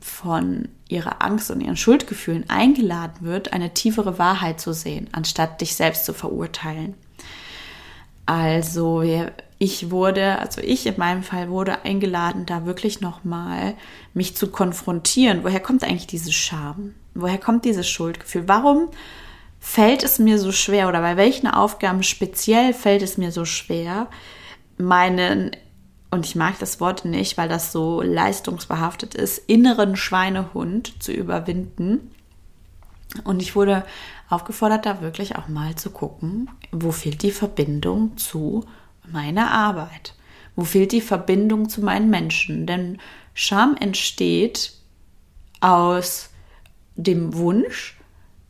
von 0.00 0.68
ihrer 0.88 1.22
Angst 1.22 1.50
und 1.50 1.60
ihren 1.60 1.76
Schuldgefühlen 1.76 2.48
eingeladen 2.48 3.26
wird, 3.26 3.52
eine 3.52 3.74
tiefere 3.74 4.18
Wahrheit 4.18 4.60
zu 4.60 4.72
sehen, 4.72 5.08
anstatt 5.12 5.60
dich 5.60 5.74
selbst 5.74 6.04
zu 6.04 6.12
verurteilen. 6.12 6.94
Also 8.24 9.02
ich 9.58 9.90
wurde, 9.90 10.38
also 10.38 10.60
ich 10.60 10.86
in 10.86 10.98
meinem 10.98 11.22
Fall 11.22 11.48
wurde 11.48 11.84
eingeladen, 11.84 12.44
da 12.44 12.66
wirklich 12.66 13.00
nochmal 13.00 13.74
mich 14.12 14.36
zu 14.36 14.48
konfrontieren. 14.48 15.44
Woher 15.44 15.60
kommt 15.60 15.82
eigentlich 15.82 16.06
diese 16.06 16.32
Scham? 16.32 16.94
Woher 17.14 17.38
kommt 17.38 17.64
dieses 17.64 17.88
Schuldgefühl? 17.88 18.48
Warum 18.48 18.88
fällt 19.58 20.04
es 20.04 20.18
mir 20.18 20.38
so 20.38 20.52
schwer 20.52 20.88
oder 20.88 21.00
bei 21.00 21.16
welchen 21.16 21.48
Aufgaben 21.48 22.02
speziell 22.02 22.74
fällt 22.74 23.02
es 23.02 23.16
mir 23.16 23.32
so 23.32 23.44
schwer, 23.44 24.08
meinen, 24.78 25.52
und 26.10 26.26
ich 26.26 26.36
mag 26.36 26.58
das 26.58 26.78
Wort 26.78 27.04
nicht, 27.04 27.38
weil 27.38 27.48
das 27.48 27.72
so 27.72 28.02
leistungsbehaftet 28.02 29.14
ist, 29.14 29.38
inneren 29.38 29.96
Schweinehund 29.96 31.02
zu 31.02 31.12
überwinden. 31.12 32.10
Und 33.24 33.40
ich 33.40 33.56
wurde 33.56 33.84
aufgefordert, 34.28 34.84
da 34.84 35.00
wirklich 35.00 35.36
auch 35.36 35.48
mal 35.48 35.74
zu 35.76 35.90
gucken, 35.90 36.50
wo 36.72 36.92
fehlt 36.92 37.22
die 37.22 37.30
Verbindung 37.30 38.16
zu 38.18 38.64
meiner 39.12 39.50
Arbeit? 39.50 40.14
Wo 40.54 40.64
fehlt 40.64 40.92
die 40.92 41.00
Verbindung 41.00 41.68
zu 41.68 41.82
meinen 41.82 42.10
Menschen? 42.10 42.66
Denn 42.66 42.98
Scham 43.34 43.76
entsteht 43.78 44.72
aus 45.60 46.30
dem 46.94 47.34
Wunsch, 47.36 47.98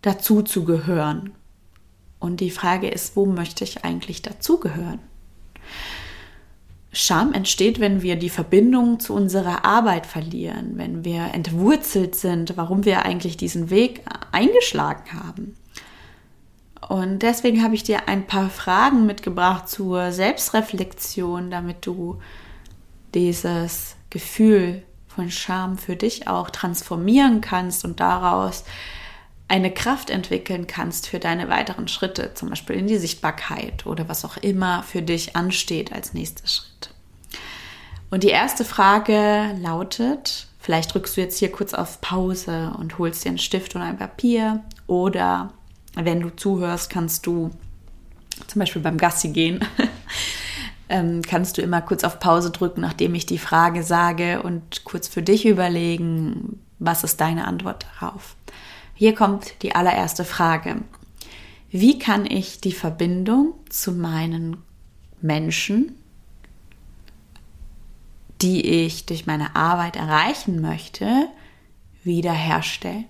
dazu 0.02 0.42
zu 0.42 0.64
gehören. 0.64 1.32
Und 2.20 2.40
die 2.40 2.50
Frage 2.50 2.88
ist, 2.88 3.16
wo 3.16 3.26
möchte 3.26 3.64
ich 3.64 3.84
eigentlich 3.84 4.22
dazugehören? 4.22 5.00
Scham 6.92 7.34
entsteht, 7.34 7.78
wenn 7.80 8.00
wir 8.00 8.16
die 8.16 8.30
Verbindung 8.30 9.00
zu 9.00 9.12
unserer 9.12 9.64
Arbeit 9.64 10.06
verlieren, 10.06 10.78
wenn 10.78 11.04
wir 11.04 11.34
entwurzelt 11.34 12.14
sind, 12.14 12.56
warum 12.56 12.84
wir 12.84 13.04
eigentlich 13.04 13.36
diesen 13.36 13.68
Weg 13.68 14.02
eingeschlagen 14.32 15.12
haben. 15.12 15.56
Und 16.88 17.20
deswegen 17.20 17.62
habe 17.62 17.74
ich 17.74 17.82
dir 17.82 18.08
ein 18.08 18.26
paar 18.26 18.50
Fragen 18.50 19.06
mitgebracht 19.06 19.68
zur 19.68 20.12
Selbstreflexion, 20.12 21.50
damit 21.50 21.86
du 21.86 22.20
dieses 23.14 23.96
Gefühl 24.10 24.82
von 25.08 25.30
Scham 25.30 25.78
für 25.78 25.96
dich 25.96 26.28
auch 26.28 26.50
transformieren 26.50 27.40
kannst 27.40 27.84
und 27.84 28.00
daraus 28.00 28.64
eine 29.48 29.72
Kraft 29.72 30.10
entwickeln 30.10 30.66
kannst 30.66 31.08
für 31.08 31.18
deine 31.18 31.48
weiteren 31.48 31.88
Schritte, 31.88 32.34
zum 32.34 32.50
Beispiel 32.50 32.76
in 32.76 32.86
die 32.86 32.98
Sichtbarkeit 32.98 33.86
oder 33.86 34.08
was 34.08 34.24
auch 34.24 34.36
immer 34.36 34.82
für 34.82 35.02
dich 35.02 35.36
ansteht 35.36 35.92
als 35.92 36.14
nächster 36.14 36.46
Schritt. 36.46 36.90
Und 38.10 38.22
die 38.22 38.28
erste 38.28 38.64
Frage 38.64 39.54
lautet, 39.60 40.48
vielleicht 40.58 40.94
drückst 40.94 41.16
du 41.16 41.20
jetzt 41.20 41.38
hier 41.38 41.52
kurz 41.52 41.74
auf 41.74 42.00
Pause 42.00 42.72
und 42.78 42.98
holst 42.98 43.24
dir 43.24 43.30
einen 43.30 43.38
Stift 43.38 43.74
und 43.74 43.82
ein 43.82 43.98
Papier 43.98 44.64
oder 44.86 45.52
wenn 46.04 46.20
du 46.20 46.34
zuhörst, 46.34 46.90
kannst 46.90 47.26
du 47.26 47.50
zum 48.46 48.60
Beispiel 48.60 48.82
beim 48.82 48.98
Gassi 48.98 49.28
gehen, 49.28 49.60
ähm, 50.88 51.22
kannst 51.22 51.58
du 51.58 51.62
immer 51.62 51.80
kurz 51.80 52.04
auf 52.04 52.20
Pause 52.20 52.50
drücken, 52.50 52.82
nachdem 52.82 53.14
ich 53.14 53.26
die 53.26 53.38
Frage 53.38 53.82
sage 53.82 54.42
und 54.42 54.84
kurz 54.84 55.08
für 55.08 55.22
dich 55.22 55.46
überlegen, 55.46 56.60
was 56.78 57.02
ist 57.02 57.20
deine 57.20 57.46
Antwort 57.46 57.86
darauf. 57.98 58.36
Hier 58.94 59.14
kommt 59.14 59.62
die 59.62 59.74
allererste 59.74 60.24
Frage. 60.24 60.76
Wie 61.70 61.98
kann 61.98 62.26
ich 62.26 62.60
die 62.60 62.72
Verbindung 62.72 63.54
zu 63.68 63.92
meinen 63.92 64.58
Menschen, 65.20 65.96
die 68.42 68.84
ich 68.84 69.06
durch 69.06 69.26
meine 69.26 69.56
Arbeit 69.56 69.96
erreichen 69.96 70.60
möchte, 70.60 71.28
wiederherstellen? 72.04 73.06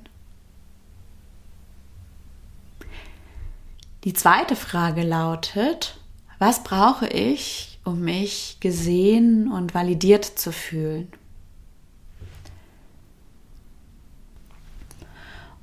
Die 4.07 4.13
zweite 4.13 4.55
Frage 4.55 5.03
lautet, 5.03 5.99
was 6.39 6.63
brauche 6.63 7.09
ich, 7.09 7.81
um 7.85 8.03
mich 8.03 8.59
gesehen 8.61 9.51
und 9.51 9.75
validiert 9.75 10.25
zu 10.25 10.53
fühlen? 10.53 11.09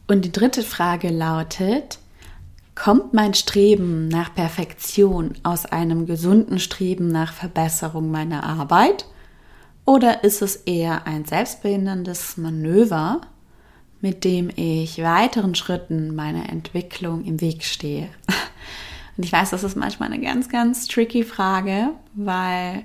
Und 0.08 0.25
die 0.25 0.32
dritte 0.34 0.62
Frage 0.62 1.08
lautet, 1.08 1.99
kommt 2.75 3.13
mein 3.13 3.34
Streben 3.34 4.10
nach 4.10 4.36
Perfektion 4.36 5.36
aus 5.43 5.65
einem 5.65 6.06
gesunden 6.06 6.60
Streben 6.60 7.08
nach 7.08 7.32
Verbesserung 7.32 8.12
meiner 8.12 8.43
Arbeit? 8.43 9.06
Oder 9.86 10.25
ist 10.25 10.41
es 10.41 10.58
eher 10.58 11.08
ein 11.08 11.23
selbstbehinderndes 11.23 12.36
Manöver, 12.36 13.21
mit 14.04 14.26
dem 14.26 14.52
ich 14.58 15.02
weiteren 15.02 15.56
Schritten 15.56 16.13
meiner 16.13 16.50
Entwicklung 16.50 17.24
im 17.24 17.39
Weg 17.39 17.63
stehe? 17.63 18.10
Und 19.18 19.24
ich 19.24 19.32
weiß, 19.32 19.52
das 19.52 19.63
ist 19.63 19.78
manchmal 19.78 20.12
eine 20.12 20.22
ganz, 20.22 20.50
ganz 20.50 20.89
tricky 20.89 21.24
Frage, 21.24 21.92
weil 22.13 22.84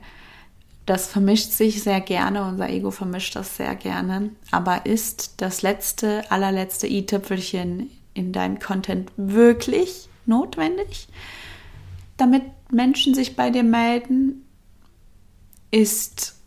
das 0.87 1.09
vermischt 1.09 1.51
sich 1.51 1.83
sehr 1.83 2.01
gerne, 2.01 2.45
unser 2.45 2.71
Ego 2.71 2.93
vermischt 2.93 3.35
das 3.35 3.57
sehr 3.57 3.75
gerne. 3.75 4.31
Aber 4.53 4.87
ist 4.87 5.35
das 5.39 5.63
letzte, 5.63 6.23
allerletzte 6.31 6.87
i-Tüpfelchen 6.87 7.91
in 8.15 8.33
deinem 8.33 8.61
Content 8.61 9.11
wirklich 9.17 10.09
notwendig, 10.25 11.09
damit 12.17 12.45
Menschen 12.71 13.15
sich 13.15 13.35
bei 13.35 13.51
dir 13.51 13.65
melden? 13.65 14.45
Ist 15.73 16.38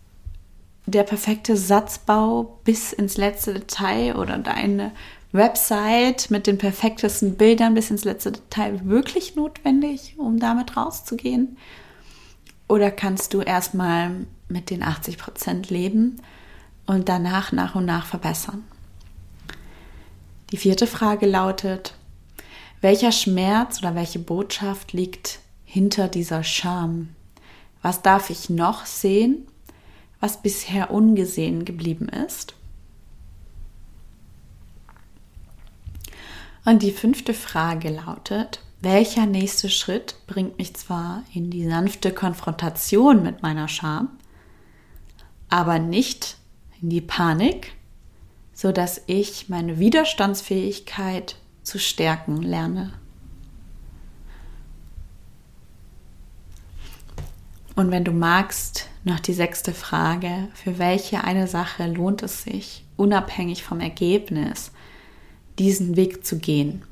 der 0.86 1.04
perfekte 1.04 1.56
Satzbau 1.56 2.60
bis 2.64 2.94
ins 2.94 3.18
letzte 3.18 3.54
Detail 3.54 4.16
oder 4.16 4.38
deine 4.38 4.92
Website 5.32 6.30
mit 6.30 6.48
den 6.48 6.58
perfektesten 6.58 7.36
Bildern 7.36 7.74
bis 7.74 7.90
ins 7.90 8.04
letzte 8.04 8.34
Detail 8.34 8.82
wirklich 8.84 9.36
notwendig, 9.36 10.16
um 10.18 10.40
damit 10.40 10.76
rauszugehen? 10.76 11.58
Oder 12.68 12.92
kannst 12.92 13.34
du 13.34 13.42
erstmal 13.42 14.26
mit 14.48 14.70
den 14.70 14.84
80 14.84 15.18
Prozent 15.18 15.70
leben 15.70 16.22
und 16.86 17.10
danach 17.10 17.52
nach 17.52 17.76
und 17.76 17.86
nach 17.86 18.06
verbessern? 18.06 18.64
Die 20.52 20.58
vierte 20.58 20.88
Frage 20.88 21.28
lautet, 21.28 21.96
welcher 22.82 23.12
Schmerz 23.12 23.80
oder 23.80 23.96
welche 23.96 24.20
Botschaft 24.20 24.92
liegt 24.92 25.40
hinter 25.64 26.08
dieser 26.08 26.44
Scham? 26.44 27.10
Was 27.82 28.02
darf 28.02 28.30
ich 28.30 28.50
noch 28.50 28.86
sehen, 28.86 29.48
was 30.22 30.42
bisher 30.42 30.92
ungesehen 30.92 31.66
geblieben 31.66 32.08
ist? 32.08 32.56
Und 36.64 36.84
die 36.84 36.92
fünfte 36.92 37.34
Frage 37.34 37.90
lautet, 37.90 38.62
welcher 38.82 39.26
nächste 39.26 39.70
Schritt 39.70 40.16
bringt 40.28 40.58
mich 40.58 40.76
zwar 40.76 41.24
in 41.34 41.50
die 41.50 41.68
sanfte 41.68 42.14
Konfrontation 42.14 43.24
mit 43.24 43.42
meiner 43.42 43.68
Scham, 43.68 44.10
aber 45.50 45.80
nicht 45.80 46.38
in 46.82 46.90
die 46.90 47.02
Panik, 47.02 47.74
so 48.54 48.72
dass 48.72 49.02
ich 49.08 49.50
meine 49.50 49.80
Widerstandsfähigkeit 49.80 51.36
zu 51.64 51.80
stärken 51.80 52.42
lerne. 52.42 52.94
Und 57.76 57.92
wenn 57.92 58.04
du 58.04 58.12
magst, 58.12 58.90
noch 59.04 59.20
die 59.20 59.34
sechste 59.34 59.74
Frage, 59.74 60.50
für 60.54 60.78
welche 60.78 61.24
eine 61.24 61.48
Sache 61.48 61.88
lohnt 61.88 62.22
es 62.24 62.44
sich, 62.44 62.86
unabhängig 62.98 63.64
vom 63.64 63.80
Ergebnis, 63.80 64.72
diesen 65.58 65.96
Weg 65.96 66.26
zu 66.26 66.38
gehen? 66.38 66.84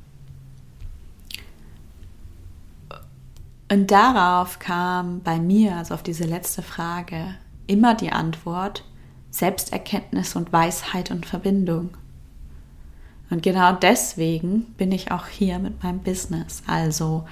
Und 3.72 3.92
darauf 3.92 4.58
kam 4.58 5.22
bei 5.22 5.40
mir, 5.40 5.76
also 5.76 5.94
auf 5.94 6.02
diese 6.02 6.24
letzte 6.24 6.64
Frage, 6.64 7.36
immer 7.68 7.94
die 7.94 8.12
Antwort 8.12 8.84
Selbsterkenntnis 9.30 10.36
und 10.36 10.52
Weisheit 10.52 11.12
und 11.12 11.28
Verbindung. 11.28 11.92
Und 13.30 13.44
genau 13.44 13.74
deswegen 13.74 14.64
bin 14.78 14.92
ich 14.92 15.12
auch 15.12 15.28
hier 15.28 15.60
mit 15.60 15.84
meinem 15.84 16.00
Business. 16.00 16.64
Also 16.66 17.26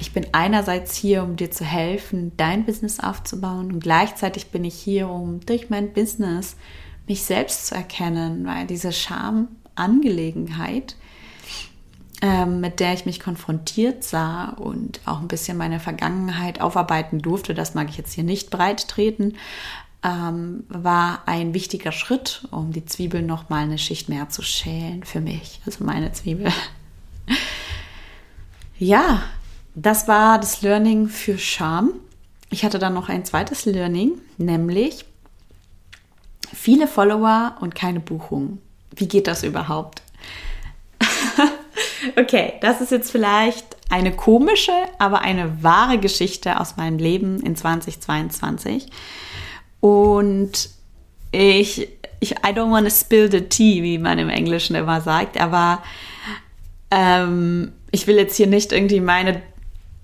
ich 0.00 0.12
bin 0.12 0.26
einerseits 0.32 0.96
hier, 0.96 1.22
um 1.22 1.36
dir 1.36 1.50
zu 1.50 1.64
helfen, 1.64 2.32
dein 2.36 2.64
Business 2.64 3.00
aufzubauen 3.00 3.72
und 3.72 3.80
gleichzeitig 3.80 4.48
bin 4.48 4.64
ich 4.64 4.74
hier, 4.74 5.08
um 5.08 5.40
durch 5.40 5.70
mein 5.70 5.92
Business 5.92 6.56
mich 7.06 7.24
selbst 7.24 7.66
zu 7.66 7.74
erkennen, 7.74 8.46
weil 8.46 8.66
diese 8.66 8.92
Schamangelegenheit, 8.92 10.96
ähm, 12.22 12.60
mit 12.60 12.80
der 12.80 12.94
ich 12.94 13.06
mich 13.06 13.20
konfrontiert 13.20 14.04
sah 14.04 14.50
und 14.50 15.00
auch 15.06 15.20
ein 15.20 15.28
bisschen 15.28 15.56
meine 15.56 15.80
Vergangenheit 15.80 16.60
aufarbeiten 16.60 17.20
durfte, 17.20 17.54
das 17.54 17.74
mag 17.74 17.88
ich 17.90 17.96
jetzt 17.96 18.12
hier 18.12 18.24
nicht 18.24 18.50
breit 18.50 18.88
treten, 18.88 19.34
ähm, 20.02 20.64
war 20.68 21.22
ein 21.26 21.52
wichtiger 21.52 21.92
Schritt, 21.92 22.46
um 22.50 22.72
die 22.72 22.86
Zwiebel 22.86 23.22
noch 23.22 23.50
mal 23.50 23.64
eine 23.64 23.78
Schicht 23.78 24.08
mehr 24.08 24.28
zu 24.28 24.42
schälen 24.42 25.04
für 25.04 25.20
mich, 25.20 25.60
also 25.66 25.84
meine 25.84 26.12
Zwiebel. 26.12 26.50
ja, 28.78 29.22
das 29.82 30.08
war 30.08 30.38
das 30.38 30.62
Learning 30.62 31.08
für 31.08 31.38
Scham. 31.38 31.92
Ich 32.50 32.64
hatte 32.64 32.78
dann 32.78 32.94
noch 32.94 33.08
ein 33.08 33.24
zweites 33.24 33.64
Learning, 33.64 34.20
nämlich 34.38 35.04
viele 36.52 36.86
Follower 36.86 37.56
und 37.60 37.74
keine 37.74 38.00
Buchung. 38.00 38.58
Wie 38.94 39.08
geht 39.08 39.26
das 39.26 39.44
überhaupt? 39.44 40.02
okay, 42.16 42.54
das 42.60 42.80
ist 42.80 42.90
jetzt 42.90 43.10
vielleicht 43.10 43.76
eine 43.88 44.12
komische, 44.12 44.72
aber 44.98 45.20
eine 45.20 45.62
wahre 45.62 45.98
Geschichte 45.98 46.60
aus 46.60 46.76
meinem 46.76 46.98
Leben 46.98 47.40
in 47.40 47.56
2022. 47.56 48.86
Und 49.80 50.70
ich, 51.32 51.88
ich 52.18 52.32
I 52.32 52.50
don't 52.52 52.70
want 52.70 52.86
to 52.86 52.94
spill 52.94 53.30
the 53.30 53.42
tea, 53.42 53.82
wie 53.82 53.98
man 53.98 54.18
im 54.18 54.28
Englischen 54.28 54.74
immer 54.74 55.00
sagt, 55.00 55.40
aber 55.40 55.82
ähm, 56.90 57.72
ich 57.92 58.06
will 58.06 58.16
jetzt 58.16 58.36
hier 58.36 58.46
nicht 58.46 58.72
irgendwie 58.72 59.00
meine, 59.00 59.42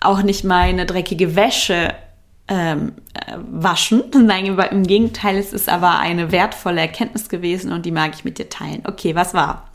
auch 0.06 0.22
nicht 0.22 0.44
meine 0.44 0.86
dreckige 0.86 1.36
Wäsche 1.36 1.94
ähm, 2.48 2.92
äh, 3.14 3.36
waschen. 3.50 4.04
Nein, 4.26 4.46
im 4.46 4.86
Gegenteil, 4.86 5.36
es 5.36 5.52
ist 5.52 5.68
aber 5.68 5.98
eine 5.98 6.32
wertvolle 6.32 6.80
Erkenntnis 6.80 7.28
gewesen 7.28 7.72
und 7.72 7.86
die 7.86 7.90
mag 7.90 8.12
ich 8.14 8.24
mit 8.24 8.38
dir 8.38 8.48
teilen. 8.48 8.82
Okay, 8.86 9.14
was 9.14 9.34
war? 9.34 9.70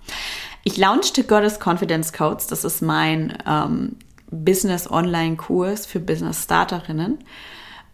Ich 0.64 0.78
launchte 0.78 1.24
Goddess 1.24 1.60
Confidence 1.60 2.14
Codes. 2.14 2.48
Das 2.48 2.64
ist 2.64 2.82
mein 2.82 3.38
ähm, 3.48 3.98
Business 4.30 4.90
Online 4.90 5.36
Kurs 5.36 5.86
für 5.86 6.00
Business 6.00 6.44
Starterinnen. 6.44 7.20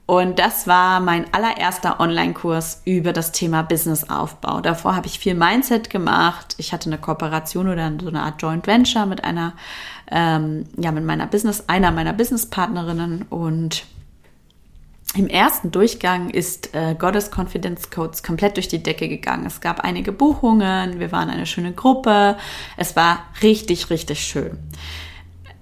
Und 0.07 0.39
das 0.39 0.67
war 0.67 1.01
mein 1.01 1.25
allererster 1.33 1.99
Online-Kurs 1.99 2.83
über 2.85 3.11
das 3.11 3.33
Thema 3.33 3.63
Businessaufbau. 3.63 4.61
Davor 4.61 4.95
habe 4.95 5.07
ich 5.07 5.19
viel 5.19 5.35
Mindset 5.35 5.89
gemacht. 5.89 6.55
Ich 6.57 6.71
hatte 6.71 6.89
eine 6.89 6.97
Kooperation 6.97 7.67
oder 7.67 7.91
so 8.01 8.07
eine 8.07 8.21
Art 8.21 8.41
Joint 8.41 8.67
Venture 8.67 9.05
mit 9.05 9.25
einer, 9.25 9.51
ähm, 10.11 10.65
ja, 10.77 10.91
mit 10.91 11.03
meiner 11.03 11.27
Business, 11.27 11.65
einer 11.67 11.91
meiner 11.91 12.13
Businesspartnerinnen. 12.13 13.23
Und 13.29 13.85
im 15.15 15.27
ersten 15.27 15.71
Durchgang 15.71 16.29
ist 16.29 16.75
äh, 16.75 16.95
Goddess 16.97 17.31
Confidence 17.35 17.89
Codes 17.89 18.23
komplett 18.23 18.57
durch 18.57 18.67
die 18.67 18.83
Decke 18.83 19.07
gegangen. 19.07 19.45
Es 19.45 19.61
gab 19.61 19.81
einige 19.81 20.11
Buchungen, 20.11 20.99
wir 20.99 21.11
waren 21.11 21.29
eine 21.29 21.45
schöne 21.45 21.73
Gruppe. 21.73 22.37
Es 22.75 22.95
war 22.95 23.19
richtig, 23.41 23.89
richtig 23.89 24.21
schön 24.21 24.57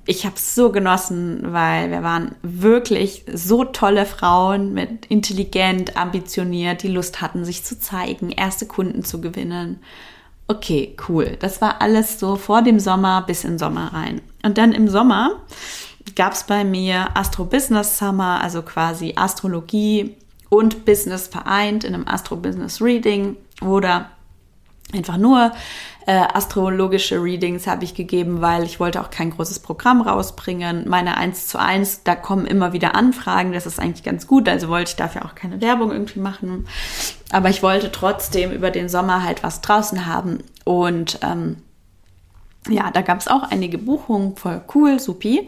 ich 0.07 0.25
habe 0.25 0.35
es 0.35 0.53
so 0.53 0.71
genossen, 0.71 1.41
weil 1.51 1.89
wir 1.89 2.03
waren 2.03 2.35
wirklich 2.43 3.25
so 3.33 3.63
tolle 3.63 4.05
Frauen 4.05 4.73
mit 4.73 5.07
intelligent, 5.07 5.97
ambitioniert, 5.97 6.83
die 6.83 6.89
Lust 6.89 7.21
hatten, 7.21 7.43
sich 7.43 7.63
zu 7.63 7.79
zeigen, 7.79 8.29
erste 8.29 8.67
Kunden 8.67 9.03
zu 9.03 9.19
gewinnen. 9.19 9.79
Okay, 10.47 10.95
cool. 11.09 11.37
Das 11.39 11.59
war 11.59 11.81
alles 11.81 12.19
so 12.19 12.35
vor 12.35 12.61
dem 12.61 12.79
Sommer 12.79 13.23
bis 13.25 13.43
in 13.43 13.57
Sommer 13.57 13.93
rein. 13.93 14.21
Und 14.45 14.59
dann 14.59 14.73
im 14.73 14.87
Sommer 14.87 15.41
gab 16.15 16.33
es 16.33 16.43
bei 16.43 16.63
mir 16.63 17.07
Astro 17.15 17.45
Business 17.45 17.97
Summer, 17.97 18.39
also 18.43 18.61
quasi 18.61 19.13
Astrologie 19.15 20.15
und 20.49 20.85
Business 20.85 21.27
vereint 21.27 21.83
in 21.83 21.95
einem 21.95 22.07
Astro 22.07 22.35
Business 22.35 22.79
Reading 22.79 23.37
oder 23.61 24.11
einfach 24.93 25.17
nur 25.17 25.51
äh, 26.05 26.21
astrologische 26.33 27.21
Readings 27.21 27.65
habe 27.65 27.83
ich 27.83 27.95
gegeben, 27.95 28.39
weil 28.39 28.63
ich 28.63 28.79
wollte 28.79 29.01
auch 29.01 29.09
kein 29.09 29.31
großes 29.31 29.57
Programm 29.59 30.01
rausbringen. 30.01 30.87
Meine 30.87 31.17
1 31.17 31.47
zu 31.47 31.59
1, 31.59 32.03
da 32.03 32.15
kommen 32.15 32.45
immer 32.45 32.71
wieder 32.71 32.93
Anfragen, 32.93 33.51
das 33.51 33.65
ist 33.65 33.79
eigentlich 33.79 34.03
ganz 34.03 34.27
gut, 34.27 34.47
also 34.47 34.67
wollte 34.67 34.91
ich 34.91 34.95
dafür 34.95 35.25
auch 35.25 35.33
keine 35.33 35.59
Werbung 35.59 35.91
irgendwie 35.91 36.19
machen. 36.19 36.67
Aber 37.31 37.49
ich 37.49 37.63
wollte 37.63 37.91
trotzdem 37.91 38.51
über 38.51 38.69
den 38.69 38.89
Sommer 38.89 39.23
halt 39.23 39.41
was 39.41 39.61
draußen 39.61 40.05
haben 40.05 40.43
und 40.63 41.17
ähm, 41.23 41.57
ja, 42.69 42.91
da 42.91 43.01
gab 43.01 43.19
es 43.19 43.27
auch 43.27 43.43
einige 43.43 43.77
Buchungen, 43.77 44.35
voll 44.35 44.61
cool, 44.73 44.99
supi. 44.99 45.47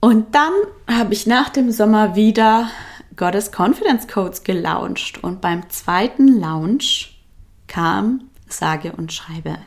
Und 0.00 0.34
dann 0.34 0.52
habe 0.86 1.14
ich 1.14 1.26
nach 1.26 1.48
dem 1.48 1.70
Sommer 1.70 2.16
wieder 2.16 2.70
Goddess 3.16 3.50
Confidence 3.50 4.06
Codes 4.06 4.44
gelauncht 4.44 5.22
und 5.24 5.40
beim 5.40 5.68
zweiten 5.70 6.38
Launch 6.38 7.18
kam 7.66 8.24
sage 8.48 8.92
und 8.92 9.12
schreibe 9.12 9.58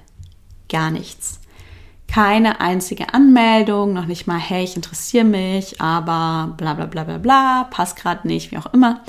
gar 0.69 0.91
nichts. 0.91 1.39
Keine 2.07 2.61
einzige 2.61 3.13
Anmeldung, 3.13 3.93
noch 3.93 4.05
nicht 4.05 4.25
mal, 4.25 4.39
hey, 4.39 4.63
ich 4.63 4.75
interessiere 4.75 5.25
mich, 5.25 5.79
aber 5.79 6.53
bla 6.57 6.73
bla 6.73 6.85
bla 6.85 7.03
bla 7.03 7.17
bla, 7.17 7.67
passt 7.69 7.97
gerade 7.97 8.27
nicht, 8.27 8.51
wie 8.51 8.57
auch 8.57 8.73
immer. 8.73 9.01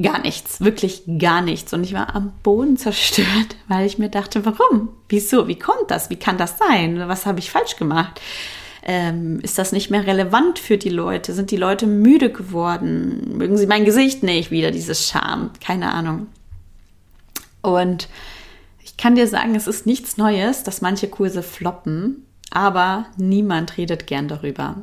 Gar 0.00 0.18
nichts, 0.20 0.60
wirklich 0.60 1.04
gar 1.18 1.40
nichts. 1.40 1.72
Und 1.72 1.82
ich 1.82 1.94
war 1.94 2.14
am 2.14 2.32
Boden 2.42 2.76
zerstört, 2.76 3.56
weil 3.68 3.86
ich 3.86 3.98
mir 3.98 4.10
dachte, 4.10 4.44
warum? 4.44 4.90
Wieso? 5.08 5.48
Wie 5.48 5.58
kommt 5.58 5.90
das? 5.90 6.10
Wie 6.10 6.16
kann 6.16 6.36
das 6.36 6.58
sein? 6.58 7.08
Was 7.08 7.24
habe 7.24 7.38
ich 7.38 7.50
falsch 7.50 7.76
gemacht? 7.76 8.20
Ähm, 8.82 9.40
ist 9.40 9.58
das 9.58 9.72
nicht 9.72 9.90
mehr 9.90 10.06
relevant 10.06 10.58
für 10.58 10.76
die 10.76 10.90
Leute? 10.90 11.32
Sind 11.32 11.50
die 11.50 11.56
Leute 11.56 11.86
müde 11.86 12.30
geworden? 12.30 13.36
Mögen 13.36 13.56
sie 13.56 13.66
mein 13.66 13.84
Gesicht 13.84 14.22
nicht? 14.22 14.50
Wieder 14.50 14.70
dieses 14.70 15.08
Scham. 15.08 15.50
Keine 15.64 15.92
Ahnung. 15.92 16.28
Und 17.62 18.08
ich 18.84 18.96
kann 18.96 19.16
dir 19.16 19.26
sagen, 19.26 19.54
es 19.54 19.66
ist 19.66 19.86
nichts 19.86 20.18
Neues, 20.18 20.62
dass 20.62 20.82
manche 20.82 21.08
Kurse 21.08 21.42
floppen, 21.42 22.26
aber 22.50 23.06
niemand 23.16 23.76
redet 23.76 24.06
gern 24.06 24.28
darüber. 24.28 24.76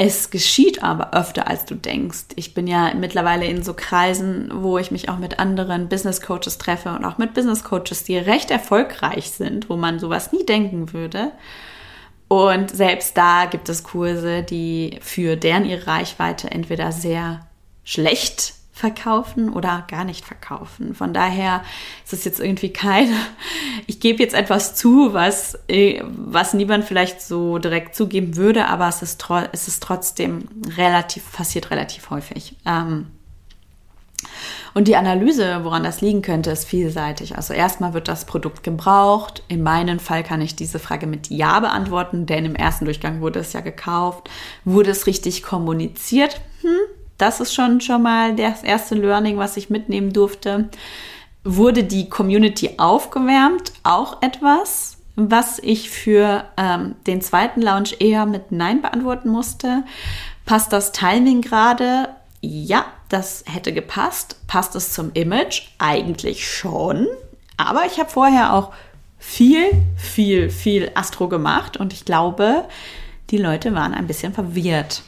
Es 0.00 0.30
geschieht 0.30 0.84
aber 0.84 1.12
öfter, 1.12 1.48
als 1.48 1.64
du 1.64 1.74
denkst. 1.74 2.26
Ich 2.36 2.54
bin 2.54 2.68
ja 2.68 2.94
mittlerweile 2.94 3.46
in 3.46 3.64
so 3.64 3.74
Kreisen, 3.74 4.48
wo 4.54 4.78
ich 4.78 4.92
mich 4.92 5.08
auch 5.08 5.18
mit 5.18 5.40
anderen 5.40 5.88
Business 5.88 6.20
Coaches 6.20 6.56
treffe 6.56 6.90
und 6.90 7.04
auch 7.04 7.18
mit 7.18 7.34
Business 7.34 7.64
Coaches, 7.64 8.04
die 8.04 8.16
recht 8.16 8.52
erfolgreich 8.52 9.32
sind, 9.32 9.68
wo 9.68 9.76
man 9.76 9.98
sowas 9.98 10.30
nie 10.30 10.46
denken 10.46 10.92
würde. 10.92 11.32
Und 12.28 12.70
selbst 12.70 13.16
da 13.16 13.46
gibt 13.46 13.68
es 13.68 13.82
Kurse, 13.82 14.44
die 14.44 15.00
für 15.00 15.34
deren 15.34 15.64
ihre 15.64 15.88
Reichweite 15.88 16.48
entweder 16.48 16.92
sehr 16.92 17.40
schlecht 17.82 18.54
verkaufen 18.78 19.50
oder 19.50 19.84
gar 19.88 20.04
nicht 20.04 20.24
verkaufen. 20.24 20.94
Von 20.94 21.12
daher 21.12 21.62
ist 22.04 22.12
es 22.12 22.24
jetzt 22.24 22.38
irgendwie 22.38 22.72
keine, 22.72 23.16
ich 23.86 23.98
gebe 23.98 24.22
jetzt 24.22 24.34
etwas 24.34 24.76
zu, 24.76 25.12
was, 25.12 25.58
äh, 25.68 26.00
was 26.04 26.54
niemand 26.54 26.84
vielleicht 26.84 27.20
so 27.20 27.58
direkt 27.58 27.96
zugeben 27.96 28.36
würde, 28.36 28.66
aber 28.66 28.88
es 28.88 29.02
ist, 29.02 29.24
es 29.52 29.66
ist 29.66 29.82
trotzdem 29.82 30.48
relativ, 30.76 31.32
passiert 31.32 31.70
relativ 31.72 32.10
häufig. 32.10 32.54
Ähm, 32.64 33.08
und 34.74 34.86
die 34.86 34.96
Analyse, 34.96 35.64
woran 35.64 35.82
das 35.82 36.00
liegen 36.00 36.22
könnte, 36.22 36.50
ist 36.50 36.64
vielseitig. 36.64 37.36
Also 37.36 37.54
erstmal 37.54 37.94
wird 37.94 38.06
das 38.06 38.26
Produkt 38.26 38.62
gebraucht. 38.62 39.42
In 39.48 39.62
meinem 39.62 39.98
Fall 39.98 40.22
kann 40.22 40.40
ich 40.40 40.54
diese 40.54 40.78
Frage 40.78 41.06
mit 41.06 41.30
Ja 41.30 41.58
beantworten, 41.58 42.26
denn 42.26 42.44
im 42.44 42.54
ersten 42.54 42.84
Durchgang 42.84 43.20
wurde 43.20 43.40
es 43.40 43.52
ja 43.52 43.60
gekauft. 43.60 44.30
Wurde 44.64 44.90
es 44.90 45.06
richtig 45.06 45.42
kommuniziert? 45.42 46.40
Hm, 46.62 46.97
das 47.18 47.40
ist 47.40 47.52
schon, 47.52 47.80
schon 47.80 48.02
mal 48.02 48.34
das 48.34 48.62
erste 48.62 48.94
Learning, 48.94 49.36
was 49.36 49.56
ich 49.56 49.70
mitnehmen 49.70 50.12
durfte. 50.12 50.68
Wurde 51.44 51.84
die 51.84 52.08
Community 52.08 52.74
aufgewärmt? 52.78 53.72
Auch 53.82 54.22
etwas, 54.22 54.98
was 55.16 55.58
ich 55.58 55.90
für 55.90 56.44
ähm, 56.56 56.94
den 57.06 57.20
zweiten 57.20 57.60
Lounge 57.60 57.90
eher 57.98 58.24
mit 58.24 58.52
Nein 58.52 58.82
beantworten 58.82 59.28
musste. 59.28 59.82
Passt 60.44 60.72
das 60.72 60.92
Timing 60.92 61.42
gerade? 61.42 62.08
Ja, 62.40 62.86
das 63.08 63.44
hätte 63.46 63.72
gepasst. 63.72 64.36
Passt 64.46 64.76
es 64.76 64.92
zum 64.92 65.10
Image? 65.14 65.68
Eigentlich 65.78 66.48
schon. 66.48 67.08
Aber 67.56 67.84
ich 67.86 67.98
habe 67.98 68.10
vorher 68.10 68.54
auch 68.54 68.72
viel, 69.18 69.82
viel, 69.96 70.50
viel 70.50 70.92
Astro 70.94 71.28
gemacht 71.28 71.76
und 71.76 71.92
ich 71.92 72.04
glaube, 72.04 72.64
die 73.30 73.38
Leute 73.38 73.74
waren 73.74 73.92
ein 73.92 74.06
bisschen 74.06 74.32
verwirrt. 74.32 75.02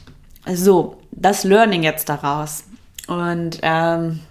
So, 0.47 0.99
das 1.11 1.43
Learning 1.43 1.83
jetzt 1.83 2.09
daraus. 2.09 2.65
Und 3.07 3.59
ähm, 3.61 4.21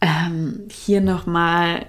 ähm, 0.00 0.68
hier 0.70 1.00
nochmal 1.00 1.86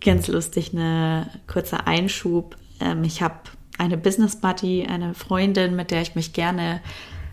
ganz 0.00 0.28
lustig 0.28 0.72
eine 0.72 1.28
kurze 1.46 1.86
Einschub. 1.86 2.56
Ähm, 2.80 3.04
ich 3.04 3.22
habe 3.22 3.36
eine 3.78 3.96
Business 3.96 4.36
Buddy, 4.36 4.86
eine 4.86 5.14
Freundin, 5.14 5.74
mit 5.74 5.90
der 5.90 6.02
ich 6.02 6.14
mich 6.14 6.32
gerne, 6.32 6.80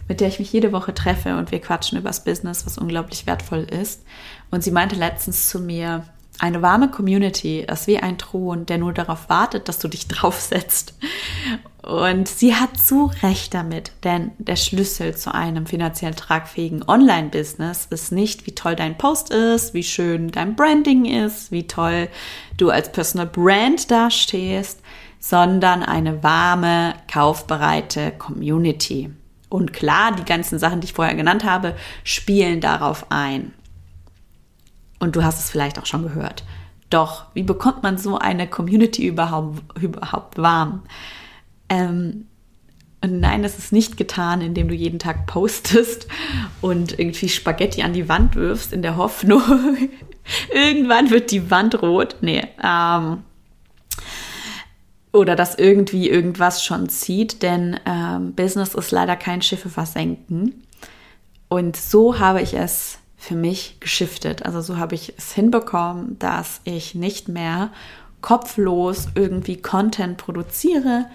mit 0.08 0.22
der 0.22 0.30
ich 0.30 0.40
mich 0.40 0.52
jede 0.54 0.72
Woche 0.72 0.94
treffe 0.94 1.38
und 1.38 1.52
wir 1.52 1.60
quatschen 1.60 1.98
übers 1.98 2.24
Business, 2.24 2.66
was 2.66 2.78
unglaublich 2.78 3.28
wertvoll 3.28 3.64
ist. 3.64 4.04
Und 4.50 4.64
sie 4.64 4.72
meinte 4.72 4.96
letztens 4.96 5.50
zu 5.50 5.60
mir, 5.60 6.06
eine 6.40 6.62
warme 6.62 6.90
Community 6.90 7.62
ist 7.62 7.88
wie 7.88 7.98
ein 7.98 8.18
Thron, 8.18 8.66
der 8.66 8.78
nur 8.78 8.94
darauf 8.94 9.30
wartet, 9.30 9.68
dass 9.68 9.80
du 9.80 9.88
dich 9.88 10.08
draufsetzt. 10.08 10.96
Und 11.88 12.28
sie 12.28 12.54
hat 12.54 12.78
zu 12.78 13.10
Recht 13.24 13.54
damit, 13.54 13.94
denn 14.04 14.32
der 14.40 14.58
Schlüssel 14.58 15.16
zu 15.16 15.34
einem 15.34 15.66
finanziell 15.66 16.14
tragfähigen 16.14 16.84
Online-Business 16.86 17.86
ist 17.90 18.12
nicht, 18.12 18.46
wie 18.46 18.54
toll 18.54 18.76
dein 18.76 18.98
Post 18.98 19.30
ist, 19.30 19.74
wie 19.74 19.84
schön 19.84 20.30
dein 20.30 20.58
Branding 20.58 21.06
ist, 21.06 21.50
wie 21.50 21.66
toll 21.66 22.10
du 22.58 22.72
als 22.72 22.92
Personal 22.92 23.28
Brand 23.28 23.90
dastehst, 23.90 24.82
sondern 25.22 25.82
eine 25.82 26.24
warme, 26.24 26.94
kaufbereite 27.10 28.12
Community. 28.12 29.10
Und 29.48 29.72
klar, 29.72 30.14
die 30.14 30.26
ganzen 30.26 30.60
Sachen, 30.60 30.82
die 30.82 30.88
ich 30.88 30.94
vorher 30.94 31.16
genannt 31.16 31.46
habe, 31.46 31.74
spielen 32.04 32.60
darauf 32.60 33.06
ein. 33.12 33.54
Und 35.00 35.16
du 35.16 35.24
hast 35.24 35.40
es 35.40 35.50
vielleicht 35.50 35.80
auch 35.80 35.86
schon 35.86 36.04
gehört. 36.04 36.44
Doch, 36.90 37.28
wie 37.34 37.44
bekommt 37.44 37.82
man 37.82 37.98
so 37.98 38.18
eine 38.18 38.46
Community 38.46 39.08
überhaupt, 39.08 39.62
überhaupt 39.82 40.38
warm? 40.38 40.84
Ähm, 41.70 42.28
und 43.02 43.20
nein, 43.20 43.44
das 43.44 43.58
ist 43.58 43.72
nicht 43.72 43.98
getan, 43.98 44.42
indem 44.42 44.68
du 44.68 44.74
jeden 44.74 45.00
Tag 45.00 45.28
postest 45.28 46.08
und 46.62 46.98
irgendwie 46.98 47.30
Spaghetti 47.30 47.84
an 47.84 47.94
die 47.94 48.10
Wand 48.10 48.36
wirfst, 48.36 48.74
in 48.74 48.82
der 48.82 48.98
Hoffnung, 48.98 49.42
irgendwann 50.54 51.10
wird 51.12 51.32
die 51.32 51.52
Wand 51.52 51.82
rot. 51.82 52.18
Nee, 52.22 52.44
ähm, 52.64 53.24
oder 55.14 55.36
dass 55.36 55.56
irgendwie 55.56 56.10
irgendwas 56.10 56.64
schon 56.64 56.90
zieht, 56.90 57.44
denn 57.44 57.80
ähm, 57.86 58.34
Business 58.34 58.74
ist 58.74 58.92
leider 58.92 59.16
kein 59.16 59.42
Schiffe 59.42 59.70
versenken. 59.70 60.64
Und 61.50 61.78
so 61.78 62.20
habe 62.20 62.42
ich 62.42 62.54
es 62.54 63.00
für 63.16 63.36
mich 63.36 63.80
geschiftet. 63.80 64.46
Also 64.46 64.62
so 64.62 64.78
habe 64.78 64.96
ich 64.96 65.14
es 65.18 65.34
hinbekommen, 65.34 66.20
dass 66.20 66.62
ich 66.66 66.94
nicht 66.94 67.30
mehr 67.30 67.72
kopflos 68.22 69.08
irgendwie 69.16 69.58
Content 69.62 70.18
produziere, 70.18 71.06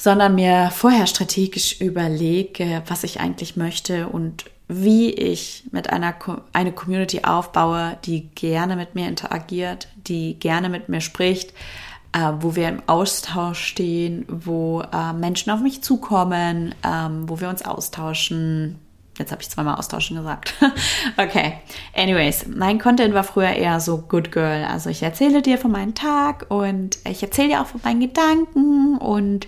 sondern 0.00 0.34
mir 0.34 0.70
vorher 0.72 1.06
strategisch 1.06 1.78
überlege, 1.78 2.82
was 2.86 3.04
ich 3.04 3.20
eigentlich 3.20 3.56
möchte 3.56 4.08
und 4.08 4.46
wie 4.66 5.10
ich 5.10 5.64
mit 5.72 5.90
einer 5.90 6.14
eine 6.54 6.72
Community 6.72 7.24
aufbaue, 7.24 7.98
die 8.06 8.30
gerne 8.30 8.76
mit 8.76 8.94
mir 8.94 9.08
interagiert, 9.08 9.88
die 10.06 10.38
gerne 10.38 10.70
mit 10.70 10.88
mir 10.88 11.02
spricht, 11.02 11.52
äh, 12.12 12.32
wo 12.40 12.56
wir 12.56 12.70
im 12.70 12.82
Austausch 12.86 13.62
stehen, 13.62 14.24
wo 14.26 14.80
äh, 14.80 15.12
Menschen 15.12 15.50
auf 15.50 15.60
mich 15.60 15.82
zukommen, 15.82 16.74
ähm, 16.82 17.28
wo 17.28 17.40
wir 17.40 17.50
uns 17.50 17.62
austauschen. 17.62 18.78
Jetzt 19.20 19.32
habe 19.32 19.42
ich 19.42 19.50
zweimal 19.50 19.76
austauschen 19.76 20.16
gesagt. 20.16 20.54
okay. 21.16 21.60
Anyways, 21.94 22.46
mein 22.46 22.78
Content 22.78 23.14
war 23.14 23.24
früher 23.24 23.50
eher 23.50 23.78
so 23.80 23.98
Good 23.98 24.32
Girl. 24.32 24.64
Also 24.64 24.90
ich 24.90 25.02
erzähle 25.02 25.42
dir 25.42 25.58
von 25.58 25.70
meinem 25.70 25.94
Tag 25.94 26.46
und 26.48 26.98
ich 27.08 27.22
erzähle 27.22 27.48
dir 27.48 27.60
auch 27.60 27.66
von 27.66 27.80
meinen 27.84 28.00
Gedanken 28.00 28.98
und 28.98 29.46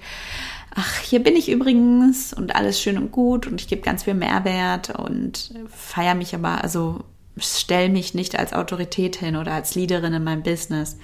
ach, 0.75 0.99
hier 0.99 1.23
bin 1.23 1.37
ich 1.37 1.51
übrigens 1.51 2.33
und 2.33 2.55
alles 2.55 2.81
schön 2.81 2.99
und 2.99 3.13
gut 3.13 3.47
und 3.47 3.61
ich 3.61 3.69
gebe 3.69 3.83
ganz 3.83 4.05
viel 4.05 4.15
Mehrwert 4.15 4.91
und 4.91 5.55
feiere 5.69 6.15
mich 6.15 6.35
aber, 6.35 6.63
also 6.63 7.05
stelle 7.37 7.89
mich 7.89 8.15
nicht 8.15 8.39
als 8.39 8.53
Autorität 8.53 9.17
hin 9.17 9.37
oder 9.37 9.53
als 9.53 9.75
Leaderin 9.75 10.13
in 10.13 10.25
meinem 10.25 10.43
Business. 10.43 10.99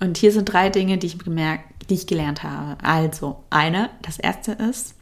Und 0.00 0.18
hier 0.18 0.32
sind 0.32 0.46
drei 0.46 0.70
Dinge, 0.70 0.98
die 0.98 1.06
ich 1.06 1.18
gemerkt, 1.18 1.88
die 1.88 1.94
ich 1.94 2.06
gelernt 2.06 2.42
habe. 2.42 2.76
Also, 2.82 3.44
eine, 3.50 3.90
das 4.02 4.18
erste 4.18 4.52
ist, 4.52 4.94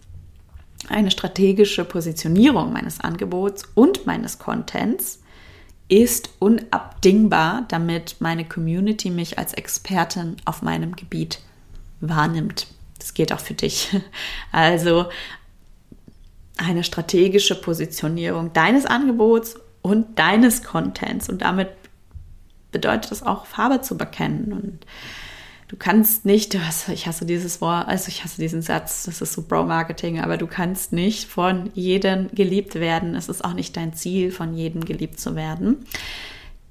eine 0.93 1.11
strategische 1.11 1.85
Positionierung 1.85 2.73
meines 2.73 3.01
Angebots 3.01 3.65
und 3.75 4.07
meines 4.07 4.39
Contents 4.39 5.21
ist 5.89 6.31
unabdingbar, 6.39 7.67
damit 7.69 8.17
meine 8.21 8.45
Community 8.45 9.11
mich 9.11 9.39
als 9.39 9.53
Expertin 9.53 10.37
auf 10.45 10.63
meinem 10.63 10.97
Gebiet 10.97 11.41
wahrnimmt. 12.01 12.67
Das 12.99 13.15
geht 13.15 13.33
auch 13.33 13.41
für 13.41 13.55
dich. 13.55 13.91
Also 14.53 15.07
eine 16.57 16.85
strategische 16.85 17.61
Positionierung 17.61 18.53
deines 18.53 18.87
Angebots 18.87 19.57
und 19.81 20.19
deines 20.19 20.63
Contents 20.63 21.29
und 21.29 21.43
damit 21.43 21.69
bedeutet 22.73 23.13
es 23.13 23.23
auch, 23.23 23.47
Farbe 23.47 23.83
zu 23.83 23.97
bekennen. 23.97 24.53
Und 24.53 24.87
du 25.73 25.79
kannst 25.79 26.27
nicht, 26.27 26.55
ich 26.93 27.07
hasse 27.07 27.25
dieses 27.25 27.63
Wort, 27.63 27.89
also 27.89 28.09
ich 28.09 28.23
hasse 28.23 28.39
diesen 28.39 28.61
Satz, 28.61 29.05
das 29.05 29.23
ist 29.23 29.33
so 29.33 29.41
Bro-Marketing, 29.41 30.21
aber 30.21 30.37
du 30.37 30.47
kannst 30.47 30.93
nicht 30.93 31.27
von 31.27 31.71
jedem 31.73 32.29
geliebt 32.35 32.75
werden. 32.75 33.15
Es 33.15 33.31
ist 33.31 33.43
auch 33.43 33.55
nicht 33.55 33.75
dein 33.79 33.95
Ziel, 33.95 34.33
von 34.33 34.55
jedem 34.55 34.85
geliebt 34.85 35.19
zu 35.19 35.35
werden. 35.35 35.87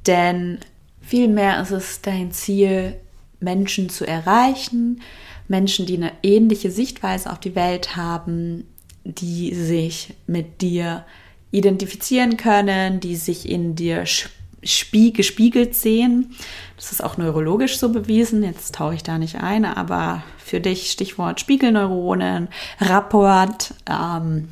Denn 0.06 0.60
vielmehr 1.02 1.60
ist 1.64 1.72
es 1.72 2.02
dein 2.02 2.32
Ziel, 2.32 2.96
Menschen 3.40 3.90
zu 3.90 4.06
erreichen, 4.06 5.02
Menschen, 5.48 5.88
die 5.88 5.98
eine 5.98 6.12
ähnliche 6.22 6.70
Sichtweise 6.70 7.32
auf 7.32 7.40
die 7.40 7.56
Welt 7.56 7.96
haben, 7.96 8.68
die 9.04 9.56
sich 9.56 10.14
mit 10.28 10.62
dir 10.62 11.06
identifizieren 11.50 12.38
können, 12.38 13.00
die 13.00 13.16
sich 13.16 13.50
in 13.50 13.76
dir 13.76 14.06
spüren 14.06 14.41
gespiegelt 14.62 15.76
sehen. 15.76 16.36
Das 16.76 16.92
ist 16.92 17.04
auch 17.04 17.18
neurologisch 17.18 17.78
so 17.78 17.90
bewiesen. 17.90 18.44
Jetzt 18.44 18.76
tauche 18.76 18.96
ich 18.96 19.04
da 19.04 19.18
nicht 19.18 19.42
ein, 19.42 19.66
aber 19.66 20.24
für 20.38 20.60
dich 20.60 20.92
Stichwort 20.92 21.40
Spiegelneuronen, 21.40 22.48
Rapport. 22.80 23.74
Ähm, 23.90 24.50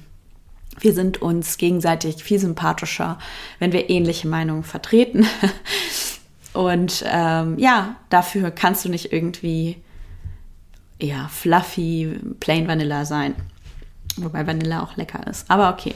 wir 0.80 0.94
sind 0.94 1.22
uns 1.22 1.58
gegenseitig 1.58 2.24
viel 2.24 2.40
sympathischer, 2.40 3.20
wenn 3.60 3.74
wir 3.74 3.90
ähnliche 3.90 4.28
Meinungen 4.28 4.64
vertreten. 4.64 5.28
Und 6.54 7.04
ähm, 7.08 7.60
ja, 7.60 7.96
dafür 8.10 8.52
kannst 8.52 8.86
du 8.86 8.90
nicht 8.90 9.14
irgendwie 9.14 9.78
ja, 11.02 11.28
fluffy, 11.30 12.20
plain 12.40 12.68
Vanilla 12.68 13.06
sein. 13.06 13.36
Wobei 14.18 14.46
Vanilla 14.46 14.84
auch 14.84 14.98
lecker 14.98 15.26
ist. 15.28 15.50
Aber 15.50 15.70
okay. 15.70 15.96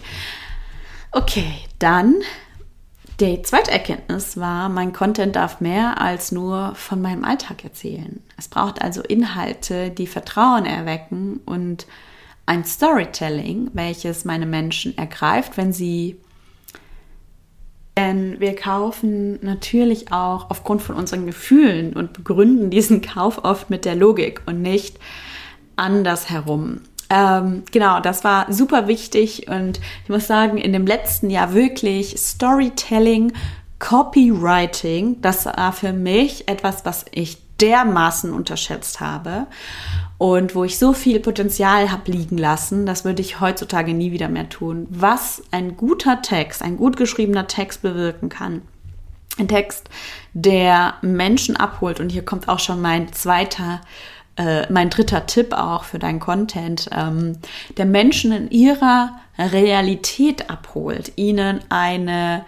Okay, 1.12 1.54
dann 1.80 2.15
die 3.23 3.41
zweite 3.41 3.71
Erkenntnis 3.71 4.38
war, 4.38 4.67
mein 4.67 4.91
Content 4.91 5.36
darf 5.36 5.62
mehr 5.62 6.01
als 6.01 6.31
nur 6.31 6.75
von 6.75 7.01
meinem 7.01 7.23
Alltag 7.23 7.63
erzählen. 7.63 8.21
Es 8.38 8.49
braucht 8.49 8.81
also 8.81 9.01
Inhalte, 9.01 9.91
die 9.91 10.07
Vertrauen 10.07 10.65
erwecken 10.65 11.39
und 11.45 11.88
ein 12.45 12.65
Storytelling, 12.65 13.71
welches 13.73 14.25
meine 14.25 14.45
Menschen 14.45 14.97
ergreift, 14.97 15.55
wenn 15.57 15.71
sie 15.71 16.17
denn 17.95 18.39
wir 18.39 18.55
kaufen 18.55 19.38
natürlich 19.45 20.12
auch 20.12 20.49
aufgrund 20.49 20.81
von 20.81 20.95
unseren 20.95 21.25
Gefühlen 21.27 21.93
und 21.93 22.12
begründen 22.12 22.71
diesen 22.71 23.01
Kauf 23.01 23.45
oft 23.45 23.69
mit 23.69 23.86
der 23.86 23.95
Logik 23.95 24.41
und 24.47 24.62
nicht 24.62 24.99
andersherum. 25.75 26.81
Ähm, 27.13 27.62
genau, 27.71 27.99
das 27.99 28.23
war 28.23 28.52
super 28.52 28.88
wichtig 28.88 29.47
und 29.47 29.80
ich 30.04 30.10
muss 30.10 30.26
sagen, 30.26 30.58
in 30.58 30.73
dem 30.73 30.88
letzten 30.88 31.30
Jahr 31.30 31.54
wirklich 31.54 32.15
Storytelling, 32.17 33.34
Copywriting, 33.78 35.21
das 35.21 35.45
war 35.45 35.73
für 35.73 35.93
mich 35.93 36.47
etwas, 36.47 36.86
was 36.86 37.06
ich 37.12 37.38
dermaßen 37.62 38.34
unterschätzt 38.34 38.99
habe 38.99 39.45
und 40.17 40.56
wo 40.56 40.63
ich 40.63 40.80
so 40.80 40.93
viel 40.93 41.19
Potenzial 41.19 41.91
habe 41.91 42.12
liegen 42.12 42.39
lassen, 42.39 42.88
das 42.88 43.06
würde 43.06 43.21
ich 43.21 43.39
heutzutage 43.39 43.93
nie 43.93 44.12
wieder 44.12 44.28
mehr 44.28 44.49
tun. 44.49 44.88
Was 44.89 45.43
ein 45.52 45.78
guter 45.78 46.23
Text, 46.23 46.63
ein 46.63 46.78
gut 46.78 46.97
geschriebener 46.97 47.45
Text 47.45 47.84
bewirken 47.84 48.30
kann. 48.30 48.63
Ein 49.38 49.47
Text, 49.47 49.89
der 50.34 50.95
Menschen 51.02 51.58
abholt. 51.58 51.99
Und 51.99 52.12
hier 52.12 52.23
kommt 52.23 52.47
auch 52.47 52.60
schon 52.60 52.82
mein 52.82 53.12
zweiter 53.13 53.82
äh, 54.35 54.71
mein 54.71 54.89
dritter 54.89 55.25
Tipp 55.25 55.53
auch 55.53 55.83
für 55.83 55.99
deinen 55.99 56.19
Content, 56.19 56.89
ähm, 56.91 57.37
der 57.77 57.85
Menschen 57.85 58.31
in 58.31 58.49
ihrer 58.49 59.11
Realität 59.37 60.49
abholt, 60.49 61.13
ihnen 61.17 61.61
eine 61.69 62.45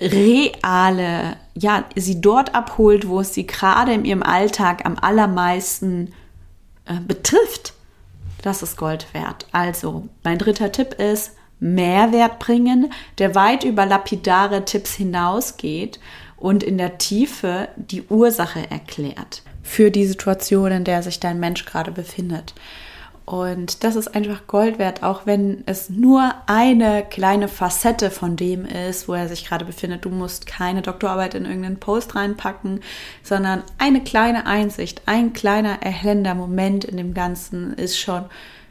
reale, 0.00 1.36
ja, 1.54 1.84
sie 1.94 2.20
dort 2.20 2.54
abholt, 2.54 3.08
wo 3.08 3.20
es 3.20 3.32
sie 3.32 3.46
gerade 3.46 3.92
in 3.92 4.04
ihrem 4.04 4.24
Alltag 4.24 4.84
am 4.84 4.96
allermeisten 5.00 6.12
äh, 6.86 6.98
betrifft. 7.06 7.74
Das 8.42 8.62
ist 8.62 8.76
Gold 8.76 9.06
wert. 9.14 9.46
Also, 9.52 10.08
mein 10.24 10.38
dritter 10.38 10.72
Tipp 10.72 10.94
ist, 10.94 11.36
Mehrwert 11.60 12.40
bringen, 12.40 12.92
der 13.18 13.36
weit 13.36 13.62
über 13.62 13.86
lapidare 13.86 14.64
Tipps 14.64 14.94
hinausgeht 14.94 16.00
und 16.36 16.64
in 16.64 16.76
der 16.76 16.98
Tiefe 16.98 17.68
die 17.76 18.02
Ursache 18.02 18.68
erklärt 18.70 19.42
für 19.64 19.90
die 19.90 20.06
Situation, 20.06 20.70
in 20.70 20.84
der 20.84 21.02
sich 21.02 21.18
dein 21.18 21.40
Mensch 21.40 21.64
gerade 21.64 21.90
befindet. 21.90 22.54
Und 23.24 23.84
das 23.84 23.96
ist 23.96 24.14
einfach 24.14 24.46
Gold 24.46 24.78
wert, 24.78 25.02
auch 25.02 25.24
wenn 25.24 25.64
es 25.64 25.88
nur 25.88 26.34
eine 26.46 27.02
kleine 27.08 27.48
Facette 27.48 28.10
von 28.10 28.36
dem 28.36 28.66
ist, 28.66 29.08
wo 29.08 29.14
er 29.14 29.28
sich 29.28 29.46
gerade 29.46 29.64
befindet. 29.64 30.04
Du 30.04 30.10
musst 30.10 30.46
keine 30.46 30.82
Doktorarbeit 30.82 31.34
in 31.34 31.46
irgendeinen 31.46 31.80
Post 31.80 32.14
reinpacken, 32.14 32.80
sondern 33.22 33.62
eine 33.78 34.04
kleine 34.04 34.46
Einsicht, 34.46 35.02
ein 35.06 35.32
kleiner 35.32 35.80
erhellender 35.80 36.34
Moment 36.34 36.84
in 36.84 36.98
dem 36.98 37.14
Ganzen 37.14 37.72
ist 37.72 37.98
schon, 37.98 38.26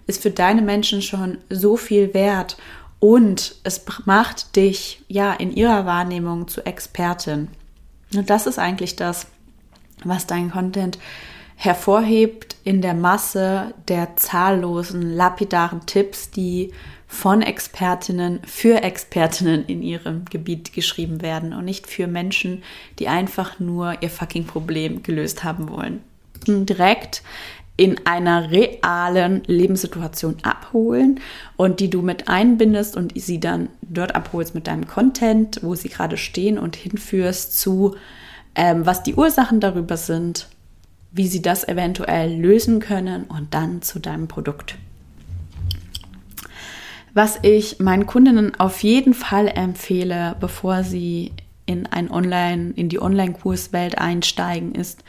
ist 0.06 0.22
für 0.22 0.32
deine 0.32 0.62
Menschen 0.62 1.02
schon 1.02 1.40
so 1.50 1.76
viel 1.76 2.14
wert. 2.14 2.58
Und 3.00 3.56
es 3.64 3.84
macht 4.06 4.56
dich 4.56 5.04
ja 5.08 5.34
in 5.34 5.52
ihrer 5.52 5.88
Wahrnehmung 5.88 6.48
zu 6.48 6.64
Expertin. 6.64 7.48
Und 8.14 8.30
das 8.30 8.46
ist 8.46 8.60
eigentlich 8.60 8.96
das, 8.96 9.26
was 10.06 10.28
dein 10.28 10.52
Content 10.52 10.98
hervorhebt 11.56 12.56
in 12.64 12.82
der 12.82 12.94
Masse 12.94 13.74
der 13.88 14.16
zahllosen 14.16 15.16
lapidaren 15.16 15.86
Tipps, 15.86 16.32
die 16.32 16.72
von 17.08 17.42
Expertinnen 17.44 18.40
für 18.46 18.82
Expertinnen 18.82 19.66
in 19.68 19.84
ihrem 19.84 20.26
Gebiet 20.26 20.74
geschrieben 20.74 21.22
werden 21.22 21.54
und 21.54 21.66
nicht 21.66 21.88
für 21.88 22.08
Menschen, 22.08 22.64
die 22.98 23.08
einfach 23.08 23.60
nur 23.60 24.02
ihr 24.02 24.10
fucking 24.10 24.46
Problem 24.46 25.04
gelöst 25.04 25.44
haben 25.44 25.70
wollen. 25.70 26.02
Direkt 26.48 27.22
in 27.78 28.06
einer 28.06 28.52
realen 28.52 29.44
Lebenssituation 29.46 30.38
abholen 30.44 31.20
und 31.56 31.80
die 31.80 31.90
du 31.90 32.02
mit 32.02 32.28
einbindest 32.28 32.96
und 32.98 33.14
sie 33.16 33.40
dann 33.40 33.70
dort 33.82 34.16
abholst 34.16 34.54
mit 34.54 34.68
deinem 34.68 34.88
Content, 34.88 35.60
wo 35.64 35.76
sie 35.76 35.90
gerade 35.90 36.18
stehen 36.18 36.60
und 36.60 36.76
hinführst 36.76 37.60
zu, 37.60 37.96
ähm, 38.56 38.86
was 38.86 39.04
die 39.04 39.16
Ursachen 39.16 39.60
darüber 39.60 39.98
sind, 39.98 40.48
wie 41.12 41.28
sie 41.28 41.42
das 41.42 41.68
eventuell 41.68 42.34
lösen 42.40 42.80
können 42.80 43.26
und 43.26 43.54
dann 43.54 43.82
zu 43.82 44.00
deinem 44.00 44.28
Produkt. 44.28 44.76
Was 47.14 47.38
ich 47.44 47.80
meinen 47.80 48.08
Kundinnen 48.08 48.60
auf 48.60 48.82
jeden 48.82 49.14
Fall 49.14 49.48
empfehle, 49.48 50.36
bevor 50.40 50.84
sie 50.84 51.32
in 51.68 51.86
ein 51.86 52.10
Online, 52.10 52.72
in 52.76 52.90
die 52.90 53.00
Online-Kurswelt 53.00 54.00
einsteigen, 54.00 54.74
ist 54.74 55.04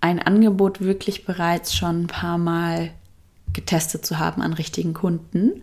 ein 0.00 0.20
Angebot 0.20 0.80
wirklich 0.80 1.26
bereits 1.26 1.74
schon 1.74 2.02
ein 2.02 2.06
paar 2.06 2.38
Mal 2.38 2.90
getestet 3.52 4.06
zu 4.06 4.20
haben 4.20 4.40
an 4.40 4.52
richtigen 4.52 4.94
Kunden. 4.94 5.62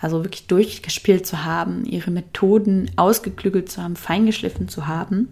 Also 0.00 0.24
wirklich 0.24 0.48
durchgespielt 0.48 1.26
zu 1.26 1.44
haben, 1.44 1.84
ihre 1.84 2.10
Methoden 2.10 2.90
ausgeklügelt 2.96 3.70
zu 3.70 3.82
haben, 3.82 3.94
feingeschliffen 3.94 4.68
zu 4.68 4.88
haben 4.88 5.28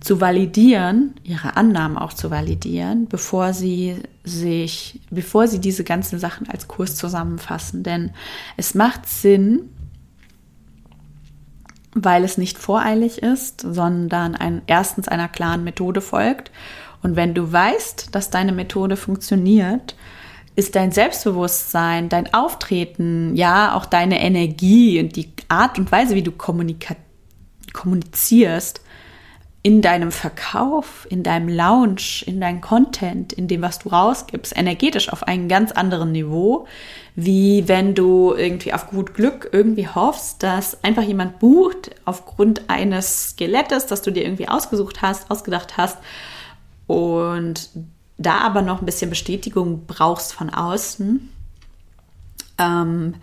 zu 0.00 0.20
validieren, 0.20 1.14
ihre 1.24 1.56
Annahmen 1.56 1.98
auch 1.98 2.14
zu 2.14 2.30
validieren, 2.30 3.06
bevor 3.06 3.52
sie 3.52 3.96
sich, 4.24 5.00
bevor 5.10 5.46
sie 5.46 5.60
diese 5.60 5.84
ganzen 5.84 6.18
Sachen 6.18 6.48
als 6.48 6.68
Kurs 6.68 6.96
zusammenfassen. 6.96 7.82
Denn 7.82 8.10
es 8.56 8.74
macht 8.74 9.06
Sinn, 9.06 9.68
weil 11.94 12.24
es 12.24 12.38
nicht 12.38 12.58
voreilig 12.58 13.22
ist, 13.22 13.60
sondern 13.60 14.34
ein, 14.34 14.62
erstens 14.66 15.06
einer 15.06 15.28
klaren 15.28 15.64
Methode 15.64 16.00
folgt. 16.00 16.50
Und 17.02 17.16
wenn 17.16 17.34
du 17.34 17.52
weißt, 17.52 18.14
dass 18.14 18.30
deine 18.30 18.52
Methode 18.52 18.96
funktioniert, 18.96 19.96
ist 20.56 20.76
dein 20.76 20.92
Selbstbewusstsein, 20.92 22.08
dein 22.08 22.32
Auftreten, 22.32 23.36
ja, 23.36 23.74
auch 23.74 23.86
deine 23.86 24.20
Energie 24.20 24.98
und 25.00 25.16
die 25.16 25.30
Art 25.48 25.78
und 25.78 25.92
Weise, 25.92 26.14
wie 26.14 26.22
du 26.22 26.32
kommunizierst, 27.72 28.80
in 29.62 29.82
deinem 29.82 30.10
Verkauf, 30.10 31.06
in 31.10 31.22
deinem 31.22 31.48
Lounge, 31.48 32.24
in 32.24 32.40
deinem 32.40 32.62
Content, 32.62 33.32
in 33.34 33.46
dem, 33.46 33.60
was 33.60 33.78
du 33.80 33.90
rausgibst, 33.90 34.56
energetisch 34.56 35.12
auf 35.12 35.24
einem 35.24 35.48
ganz 35.48 35.70
anderen 35.72 36.12
Niveau, 36.12 36.66
wie 37.14 37.68
wenn 37.68 37.94
du 37.94 38.34
irgendwie 38.34 38.72
auf 38.72 38.88
gut 38.88 39.12
Glück 39.12 39.50
irgendwie 39.52 39.86
hoffst, 39.86 40.42
dass 40.42 40.82
einfach 40.82 41.02
jemand 41.02 41.40
bucht 41.40 41.90
aufgrund 42.06 42.70
eines 42.70 43.30
Skelettes, 43.30 43.86
das 43.86 44.00
du 44.00 44.10
dir 44.10 44.24
irgendwie 44.24 44.48
ausgesucht 44.48 45.02
hast, 45.02 45.30
ausgedacht 45.30 45.76
hast 45.76 45.98
und 46.86 47.68
da 48.16 48.38
aber 48.38 48.62
noch 48.62 48.80
ein 48.80 48.86
bisschen 48.86 49.10
Bestätigung 49.10 49.84
brauchst 49.86 50.32
von 50.32 50.48
außen. 50.48 51.28
Ähm 52.58 53.14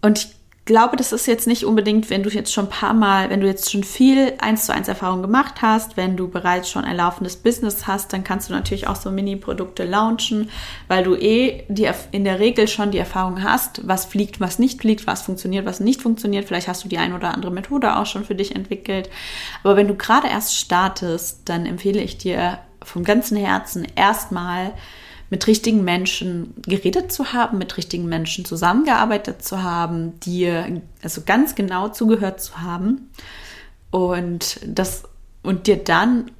und 0.00 0.18
ich 0.18 0.35
glaube, 0.66 0.96
das 0.96 1.12
ist 1.12 1.26
jetzt 1.26 1.46
nicht 1.46 1.64
unbedingt, 1.64 2.10
wenn 2.10 2.24
du 2.24 2.28
jetzt 2.28 2.52
schon 2.52 2.66
ein 2.66 2.70
paar 2.70 2.92
Mal, 2.92 3.30
wenn 3.30 3.40
du 3.40 3.46
jetzt 3.46 3.70
schon 3.70 3.84
viel 3.84 4.34
eins 4.38 4.66
zu 4.66 4.74
eins 4.74 4.88
Erfahrung 4.88 5.22
gemacht 5.22 5.62
hast, 5.62 5.96
wenn 5.96 6.16
du 6.16 6.28
bereits 6.28 6.68
schon 6.68 6.84
ein 6.84 6.96
laufendes 6.96 7.36
Business 7.36 7.86
hast, 7.86 8.12
dann 8.12 8.24
kannst 8.24 8.48
du 8.48 8.52
natürlich 8.52 8.88
auch 8.88 8.96
so 8.96 9.12
Mini-Produkte 9.12 9.84
launchen, 9.84 10.50
weil 10.88 11.04
du 11.04 11.14
eh 11.14 11.64
die, 11.68 11.88
in 12.10 12.24
der 12.24 12.40
Regel 12.40 12.66
schon 12.66 12.90
die 12.90 12.98
Erfahrung 12.98 13.44
hast, 13.44 13.86
was 13.86 14.04
fliegt, 14.04 14.40
was 14.40 14.58
nicht 14.58 14.80
fliegt, 14.80 15.06
was 15.06 15.22
funktioniert, 15.22 15.64
was 15.66 15.78
nicht 15.78 16.02
funktioniert. 16.02 16.46
Vielleicht 16.46 16.66
hast 16.66 16.82
du 16.82 16.88
die 16.88 16.98
ein 16.98 17.14
oder 17.14 17.32
andere 17.32 17.52
Methode 17.52 17.96
auch 17.96 18.06
schon 18.06 18.24
für 18.24 18.34
dich 18.34 18.54
entwickelt. 18.54 19.08
Aber 19.62 19.76
wenn 19.76 19.88
du 19.88 19.94
gerade 19.94 20.26
erst 20.26 20.56
startest, 20.56 21.48
dann 21.48 21.64
empfehle 21.64 22.02
ich 22.02 22.18
dir 22.18 22.58
vom 22.82 23.04
ganzen 23.04 23.36
Herzen 23.36 23.86
erstmal, 23.94 24.72
mit 25.30 25.46
richtigen 25.46 25.84
Menschen 25.84 26.54
geredet 26.62 27.12
zu 27.12 27.32
haben, 27.32 27.58
mit 27.58 27.76
richtigen 27.76 28.06
Menschen 28.06 28.44
zusammengearbeitet 28.44 29.42
zu 29.42 29.62
haben, 29.62 30.18
dir 30.20 30.82
also 31.02 31.22
ganz 31.26 31.54
genau 31.54 31.88
zugehört 31.88 32.40
zu 32.40 32.60
haben 32.60 33.10
und 33.90 34.60
das 34.66 35.04
und 35.42 35.66
dir 35.66 35.76
dann 35.76 36.30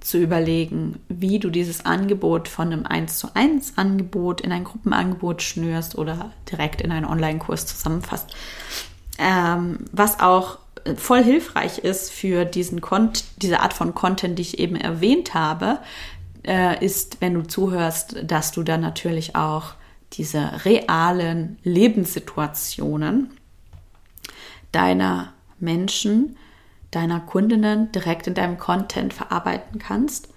zu 0.00 0.18
überlegen, 0.18 0.98
wie 1.08 1.38
du 1.38 1.50
dieses 1.50 1.84
Angebot 1.84 2.48
von 2.48 2.72
einem 2.72 2.86
1 2.86 3.18
zu 3.18 3.28
1 3.34 3.76
Angebot 3.76 4.40
in 4.40 4.52
ein 4.52 4.64
Gruppenangebot 4.64 5.42
schnürst 5.42 5.96
oder 5.96 6.32
direkt 6.50 6.80
in 6.80 6.90
einen 6.90 7.04
Online-Kurs 7.04 7.66
zusammenfasst. 7.66 8.34
Ähm, 9.18 9.80
was 9.92 10.20
auch 10.20 10.58
voll 10.96 11.22
hilfreich 11.22 11.78
ist 11.78 12.10
für 12.10 12.44
diesen 12.46 12.80
diese 13.42 13.60
Art 13.60 13.74
von 13.74 13.94
Content, 13.94 14.38
die 14.38 14.42
ich 14.42 14.58
eben 14.58 14.76
erwähnt 14.76 15.34
habe, 15.34 15.78
äh, 16.44 16.84
ist, 16.84 17.20
wenn 17.20 17.34
du 17.34 17.42
zuhörst, 17.42 18.16
dass 18.24 18.52
du 18.52 18.62
dann 18.62 18.80
natürlich 18.80 19.36
auch 19.36 19.74
diese 20.12 20.64
realen 20.64 21.58
Lebenssituationen 21.62 23.30
deiner 24.72 25.32
Menschen, 25.58 26.36
deiner 26.90 27.20
Kundinnen 27.20 27.92
direkt 27.92 28.26
in 28.26 28.34
deinem 28.34 28.58
Content 28.58 29.12
verarbeiten 29.12 29.78
kannst, 29.78 30.28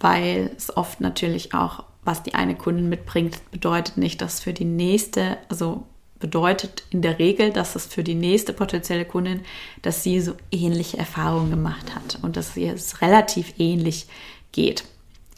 weil 0.00 0.50
es 0.56 0.74
oft 0.76 1.00
natürlich 1.00 1.54
auch, 1.54 1.84
was 2.04 2.22
die 2.22 2.34
eine 2.34 2.56
Kundin 2.56 2.88
mitbringt, 2.88 3.50
bedeutet 3.50 3.96
nicht, 3.96 4.20
dass 4.20 4.40
für 4.40 4.52
die 4.52 4.64
nächste, 4.64 5.38
also 5.48 5.84
bedeutet 6.18 6.84
in 6.90 7.02
der 7.02 7.18
Regel, 7.18 7.52
dass 7.52 7.76
es 7.76 7.86
für 7.86 8.04
die 8.04 8.14
nächste 8.14 8.52
potenzielle 8.52 9.04
Kundin, 9.04 9.42
dass 9.82 10.02
sie 10.02 10.20
so 10.20 10.34
ähnliche 10.50 10.96
Erfahrungen 10.96 11.50
gemacht 11.50 11.94
hat 11.94 12.18
und 12.22 12.36
dass 12.36 12.56
es 12.56 13.02
relativ 13.02 13.54
ähnlich 13.58 14.06
geht. 14.52 14.84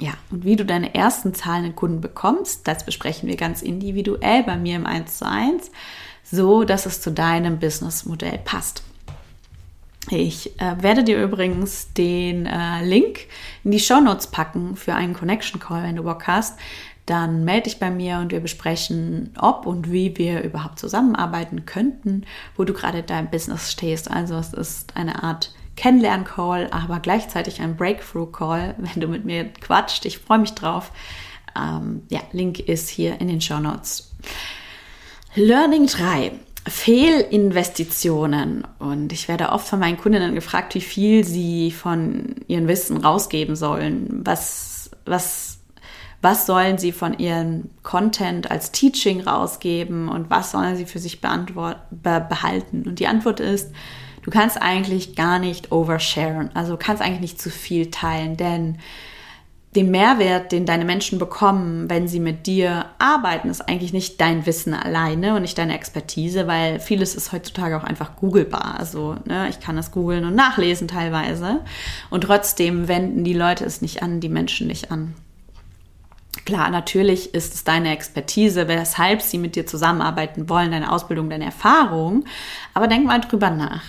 Ja, 0.04 0.12
und 0.30 0.44
wie 0.44 0.56
du 0.56 0.66
deine 0.66 0.94
ersten 0.94 1.32
zahlenden 1.32 1.74
Kunden 1.74 2.02
bekommst, 2.02 2.68
das 2.68 2.84
besprechen 2.84 3.26
wir 3.26 3.36
ganz 3.36 3.62
individuell 3.62 4.42
bei 4.42 4.54
mir 4.58 4.76
im 4.76 4.84
1 4.84 5.16
zu 5.16 5.26
1, 5.26 5.70
so 6.22 6.64
dass 6.64 6.84
es 6.84 7.00
zu 7.00 7.10
deinem 7.10 7.58
Businessmodell 7.58 8.38
passt. 8.44 8.82
Ich 10.10 10.60
äh, 10.60 10.82
werde 10.82 11.04
dir 11.04 11.24
übrigens 11.24 11.90
den 11.94 12.44
äh, 12.44 12.84
Link 12.84 13.20
in 13.64 13.70
die 13.70 13.80
Show 13.80 13.98
Notes 13.98 14.26
packen 14.26 14.76
für 14.76 14.94
einen 14.94 15.14
Connection 15.14 15.58
Call, 15.58 15.84
wenn 15.84 15.96
du 15.96 16.02
Bock 16.02 16.26
hast. 16.26 16.58
Dann 17.06 17.44
melde 17.44 17.62
dich 17.62 17.78
bei 17.78 17.90
mir 17.90 18.18
und 18.18 18.30
wir 18.30 18.40
besprechen, 18.40 19.32
ob 19.38 19.64
und 19.64 19.90
wie 19.90 20.18
wir 20.18 20.42
überhaupt 20.42 20.78
zusammenarbeiten 20.78 21.64
könnten, 21.64 22.26
wo 22.58 22.64
du 22.64 22.74
gerade 22.74 22.98
in 22.98 23.06
deinem 23.06 23.30
Business 23.30 23.72
stehst. 23.72 24.10
Also 24.10 24.36
es 24.36 24.52
ist 24.52 24.98
eine 24.98 25.22
Art 25.22 25.54
Kennenlern-Call, 25.76 26.68
aber 26.70 27.00
gleichzeitig 27.00 27.60
ein 27.60 27.76
Breakthrough-Call, 27.76 28.76
wenn 28.78 29.00
du 29.00 29.08
mit 29.08 29.24
mir 29.24 29.44
quatscht. 29.44 30.04
Ich 30.04 30.18
freue 30.18 30.38
mich 30.38 30.54
drauf. 30.54 30.92
Ähm, 31.56 32.02
ja, 32.08 32.20
Link 32.32 32.60
ist 32.60 32.88
hier 32.88 33.20
in 33.20 33.28
den 33.28 33.40
Show 33.40 33.60
Notes. 33.60 34.12
Learning 35.34 35.86
3. 35.86 36.32
Fehlinvestitionen. 36.66 38.66
Und 38.78 39.12
ich 39.12 39.28
werde 39.28 39.50
oft 39.50 39.68
von 39.68 39.78
meinen 39.78 39.98
Kundinnen 39.98 40.34
gefragt, 40.34 40.74
wie 40.74 40.80
viel 40.80 41.24
sie 41.24 41.70
von 41.70 42.36
ihrem 42.46 42.68
Wissen 42.68 42.96
rausgeben 42.96 43.54
sollen. 43.54 44.22
Was, 44.24 44.90
was, 45.04 45.58
was 46.22 46.46
sollen 46.46 46.78
sie 46.78 46.92
von 46.92 47.18
ihrem 47.18 47.68
Content 47.82 48.50
als 48.50 48.72
Teaching 48.72 49.20
rausgeben 49.20 50.08
und 50.08 50.30
was 50.30 50.52
sollen 50.52 50.76
sie 50.76 50.86
für 50.86 51.00
sich 51.00 51.20
behalten? 51.20 52.84
Und 52.86 52.98
die 52.98 53.08
Antwort 53.08 53.40
ist, 53.40 53.70
du 54.24 54.30
kannst 54.30 54.60
eigentlich 54.60 55.14
gar 55.14 55.38
nicht 55.38 55.70
oversharen. 55.70 56.50
Also 56.54 56.76
kannst 56.76 57.02
eigentlich 57.02 57.20
nicht 57.20 57.40
zu 57.40 57.50
viel 57.50 57.90
teilen, 57.90 58.36
denn 58.36 58.78
den 59.76 59.90
Mehrwert, 59.90 60.52
den 60.52 60.66
deine 60.66 60.84
Menschen 60.84 61.18
bekommen, 61.18 61.90
wenn 61.90 62.06
sie 62.06 62.20
mit 62.20 62.46
dir 62.46 62.86
arbeiten, 62.98 63.50
ist 63.50 63.68
eigentlich 63.68 63.92
nicht 63.92 64.20
dein 64.20 64.46
Wissen 64.46 64.72
alleine 64.72 65.34
und 65.34 65.42
nicht 65.42 65.58
deine 65.58 65.74
Expertise, 65.74 66.46
weil 66.46 66.78
vieles 66.78 67.14
ist 67.14 67.32
heutzutage 67.32 67.76
auch 67.76 67.82
einfach 67.82 68.16
googlebar. 68.16 68.78
Also 68.78 69.16
ne, 69.24 69.48
ich 69.48 69.58
kann 69.60 69.76
das 69.76 69.90
googeln 69.90 70.24
und 70.24 70.36
nachlesen 70.36 70.86
teilweise. 70.86 71.60
Und 72.08 72.22
trotzdem 72.22 72.86
wenden 72.86 73.24
die 73.24 73.34
Leute 73.34 73.64
es 73.64 73.82
nicht 73.82 74.02
an, 74.02 74.20
die 74.20 74.28
Menschen 74.28 74.68
nicht 74.68 74.92
an. 74.92 75.14
Klar, 76.46 76.70
natürlich 76.70 77.34
ist 77.34 77.54
es 77.54 77.64
deine 77.64 77.92
Expertise, 77.92 78.68
weshalb 78.68 79.22
sie 79.22 79.38
mit 79.38 79.56
dir 79.56 79.66
zusammenarbeiten 79.66 80.48
wollen, 80.48 80.70
deine 80.70 80.92
Ausbildung, 80.92 81.30
deine 81.30 81.46
Erfahrung. 81.46 82.24
Aber 82.74 82.86
denk 82.86 83.06
mal 83.06 83.20
drüber 83.20 83.50
nach 83.50 83.82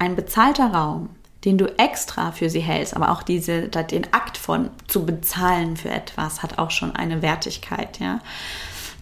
ein 0.00 0.16
bezahlter 0.16 0.72
Raum, 0.72 1.10
den 1.44 1.56
du 1.56 1.66
extra 1.78 2.32
für 2.32 2.50
sie 2.50 2.60
hältst, 2.60 2.96
aber 2.96 3.12
auch 3.12 3.22
diese, 3.22 3.68
den 3.68 4.12
Akt 4.12 4.36
von 4.36 4.70
zu 4.88 5.06
bezahlen 5.06 5.76
für 5.76 5.90
etwas 5.90 6.42
hat 6.42 6.58
auch 6.58 6.70
schon 6.70 6.96
eine 6.96 7.22
Wertigkeit, 7.22 8.00
ja, 8.00 8.20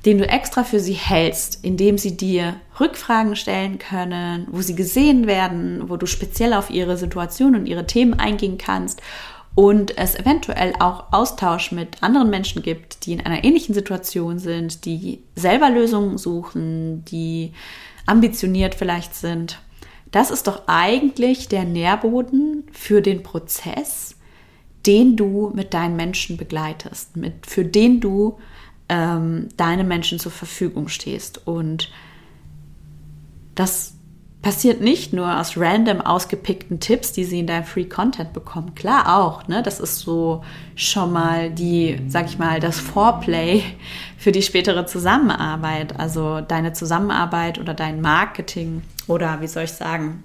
den 0.04 0.18
du 0.18 0.28
extra 0.28 0.64
für 0.64 0.80
sie 0.80 0.92
hältst, 0.92 1.64
indem 1.64 1.98
sie 1.98 2.16
dir 2.16 2.56
Rückfragen 2.78 3.34
stellen 3.36 3.78
können, 3.78 4.46
wo 4.50 4.60
sie 4.60 4.76
gesehen 4.76 5.26
werden, 5.26 5.88
wo 5.88 5.96
du 5.96 6.06
speziell 6.06 6.52
auf 6.52 6.70
ihre 6.70 6.96
Situation 6.96 7.56
und 7.56 7.66
ihre 7.66 7.86
Themen 7.86 8.18
eingehen 8.18 8.58
kannst 8.58 9.00
und 9.54 9.98
es 9.98 10.14
eventuell 10.14 10.74
auch 10.78 11.12
Austausch 11.12 11.72
mit 11.72 12.02
anderen 12.02 12.30
Menschen 12.30 12.62
gibt, 12.62 13.06
die 13.06 13.12
in 13.12 13.24
einer 13.26 13.42
ähnlichen 13.42 13.74
Situation 13.74 14.38
sind, 14.38 14.84
die 14.84 15.22
selber 15.34 15.70
Lösungen 15.70 16.18
suchen, 16.18 17.04
die 17.06 17.52
ambitioniert 18.06 18.76
vielleicht 18.76 19.14
sind. 19.14 19.58
Das 20.10 20.30
ist 20.30 20.46
doch 20.46 20.62
eigentlich 20.66 21.48
der 21.48 21.64
Nährboden 21.64 22.64
für 22.72 23.02
den 23.02 23.22
Prozess, 23.22 24.16
den 24.86 25.16
du 25.16 25.52
mit 25.54 25.74
deinen 25.74 25.96
Menschen 25.96 26.36
begleitest, 26.36 27.16
mit, 27.16 27.46
für 27.46 27.64
den 27.64 28.00
du 28.00 28.38
ähm, 28.88 29.48
deine 29.56 29.84
Menschen 29.84 30.18
zur 30.18 30.32
Verfügung 30.32 30.88
stehst. 30.88 31.46
Und 31.46 31.90
das 33.54 33.97
passiert 34.42 34.80
nicht 34.80 35.12
nur 35.12 35.38
aus 35.38 35.56
random 35.56 36.00
ausgepickten 36.00 36.78
Tipps, 36.78 37.12
die 37.12 37.24
sie 37.24 37.40
in 37.40 37.46
deinem 37.46 37.64
Free 37.64 37.84
Content 37.84 38.32
bekommen. 38.32 38.74
Klar 38.74 39.18
auch, 39.18 39.48
ne? 39.48 39.62
Das 39.62 39.80
ist 39.80 39.98
so 39.98 40.44
schon 40.76 41.12
mal 41.12 41.50
die, 41.50 42.00
sag 42.06 42.26
ich 42.26 42.38
mal, 42.38 42.60
das 42.60 42.78
Foreplay 42.78 43.64
für 44.16 44.30
die 44.30 44.42
spätere 44.42 44.86
Zusammenarbeit. 44.86 45.98
Also 45.98 46.40
deine 46.40 46.72
Zusammenarbeit 46.72 47.58
oder 47.58 47.74
dein 47.74 48.00
Marketing 48.00 48.82
oder 49.08 49.40
wie 49.40 49.48
soll 49.48 49.64
ich 49.64 49.72
sagen, 49.72 50.22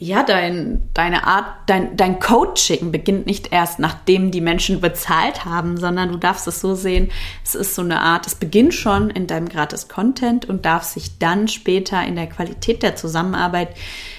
ja, 0.00 0.22
dein, 0.22 0.88
deine 0.94 1.26
Art, 1.26 1.46
dein, 1.66 1.96
dein 1.96 2.20
Coaching 2.20 2.92
beginnt 2.92 3.26
nicht 3.26 3.52
erst, 3.52 3.80
nachdem 3.80 4.30
die 4.30 4.40
Menschen 4.40 4.80
bezahlt 4.80 5.44
haben, 5.44 5.76
sondern 5.76 6.12
du 6.12 6.18
darfst 6.18 6.46
es 6.46 6.60
so 6.60 6.74
sehen, 6.74 7.10
es 7.44 7.56
ist 7.56 7.74
so 7.74 7.82
eine 7.82 8.00
Art, 8.00 8.26
es 8.26 8.36
beginnt 8.36 8.74
schon 8.74 9.10
in 9.10 9.26
deinem 9.26 9.48
gratis 9.48 9.88
Content 9.88 10.44
und 10.44 10.64
darf 10.64 10.84
sich 10.84 11.18
dann 11.18 11.48
später 11.48 12.04
in 12.04 12.14
der 12.14 12.28
Qualität 12.28 12.82
der 12.82 12.94
Zusammenarbeit 12.94 13.70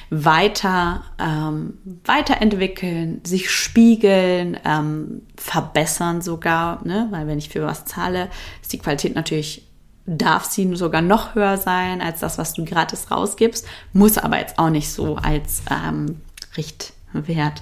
weiter 0.10 1.04
ähm, 1.20 1.78
weiterentwickeln, 2.04 3.22
sich 3.24 3.50
spiegeln, 3.50 4.58
ähm, 4.66 5.22
verbessern 5.38 6.22
sogar, 6.22 6.86
ne? 6.86 7.08
weil 7.12 7.28
wenn 7.28 7.38
ich 7.38 7.50
für 7.50 7.64
was 7.64 7.86
zahle, 7.86 8.30
ist 8.62 8.74
die 8.74 8.80
Qualität 8.80 9.16
natürlich 9.16 9.69
darf 10.18 10.46
sie 10.46 10.76
sogar 10.76 11.02
noch 11.02 11.36
höher 11.36 11.58
sein 11.58 12.02
als 12.02 12.20
das, 12.20 12.38
was 12.38 12.54
du 12.54 12.66
gratis 12.66 13.12
rausgibst, 13.12 13.68
muss 13.94 14.18
aber 14.18 14.40
jetzt 14.40 14.58
auch 14.58 14.70
nicht 14.70 14.92
so 14.92 15.16
als 15.16 15.62
ähm, 15.70 16.22
Richtwert 16.58 17.62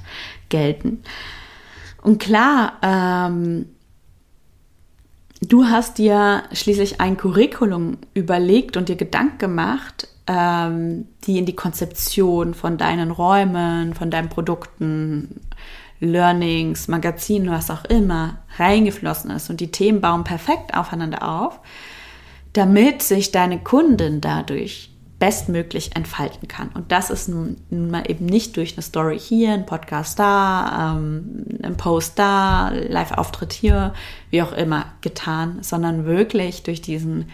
gelten. 0.50 1.04
Und 2.02 2.20
klar, 2.20 2.74
ähm, 2.82 3.66
du 5.42 5.66
hast 5.66 5.98
dir 5.98 6.44
schließlich 6.54 7.02
ein 7.02 7.18
Curriculum 7.18 7.98
überlegt 8.14 8.78
und 8.78 8.88
dir 8.88 8.96
Gedanken 8.96 9.40
gemacht, 9.40 10.08
ähm, 10.28 11.08
die 11.26 11.38
in 11.38 11.46
die 11.46 11.56
Konzeption 11.56 12.54
von 12.54 12.78
deinen 12.78 13.12
Räumen, 13.12 13.94
von 13.94 14.10
deinen 14.10 14.30
Produkten, 14.30 15.42
Learnings, 16.00 16.88
Magazinen, 16.88 17.50
was 17.50 17.72
auch 17.72 17.84
immer 17.86 18.38
reingeflossen 18.58 19.32
ist. 19.32 19.50
Und 19.50 19.60
die 19.60 19.72
Themen 19.72 20.00
bauen 20.00 20.24
perfekt 20.24 20.78
aufeinander 20.78 21.28
auf 21.28 21.60
damit 22.58 23.04
sich 23.04 23.32
deine 23.32 23.60
Kundin 23.60 24.20
dadurch 24.20 24.90
bestmöglich 25.20 25.96
entfalten 25.96 26.48
kann. 26.48 26.70
Und 26.70 26.92
das 26.92 27.10
ist 27.12 27.28
nun, 27.28 27.58
mal 27.70 28.10
eben 28.10 28.26
nicht 28.26 28.58
durch 28.58 28.74
eine 28.74 28.82
Story 28.82 29.20
hier, 29.20 29.54
ein 29.54 29.66
Podcast 29.66 30.18
da, 30.18 30.96
ähm, 30.98 31.46
ein 31.62 31.78
Post 31.78 32.18
da, 32.18 32.70
Live-Auftritt 32.70 33.54
hier, 33.54 33.94
wie 34.32 34.42
auch 34.42 34.54
immer 34.54 34.86
getan, 35.02 35.60
sondern 35.62 36.06
wirklich 36.06 36.64
durch 36.64 36.82
diesen 36.82 37.30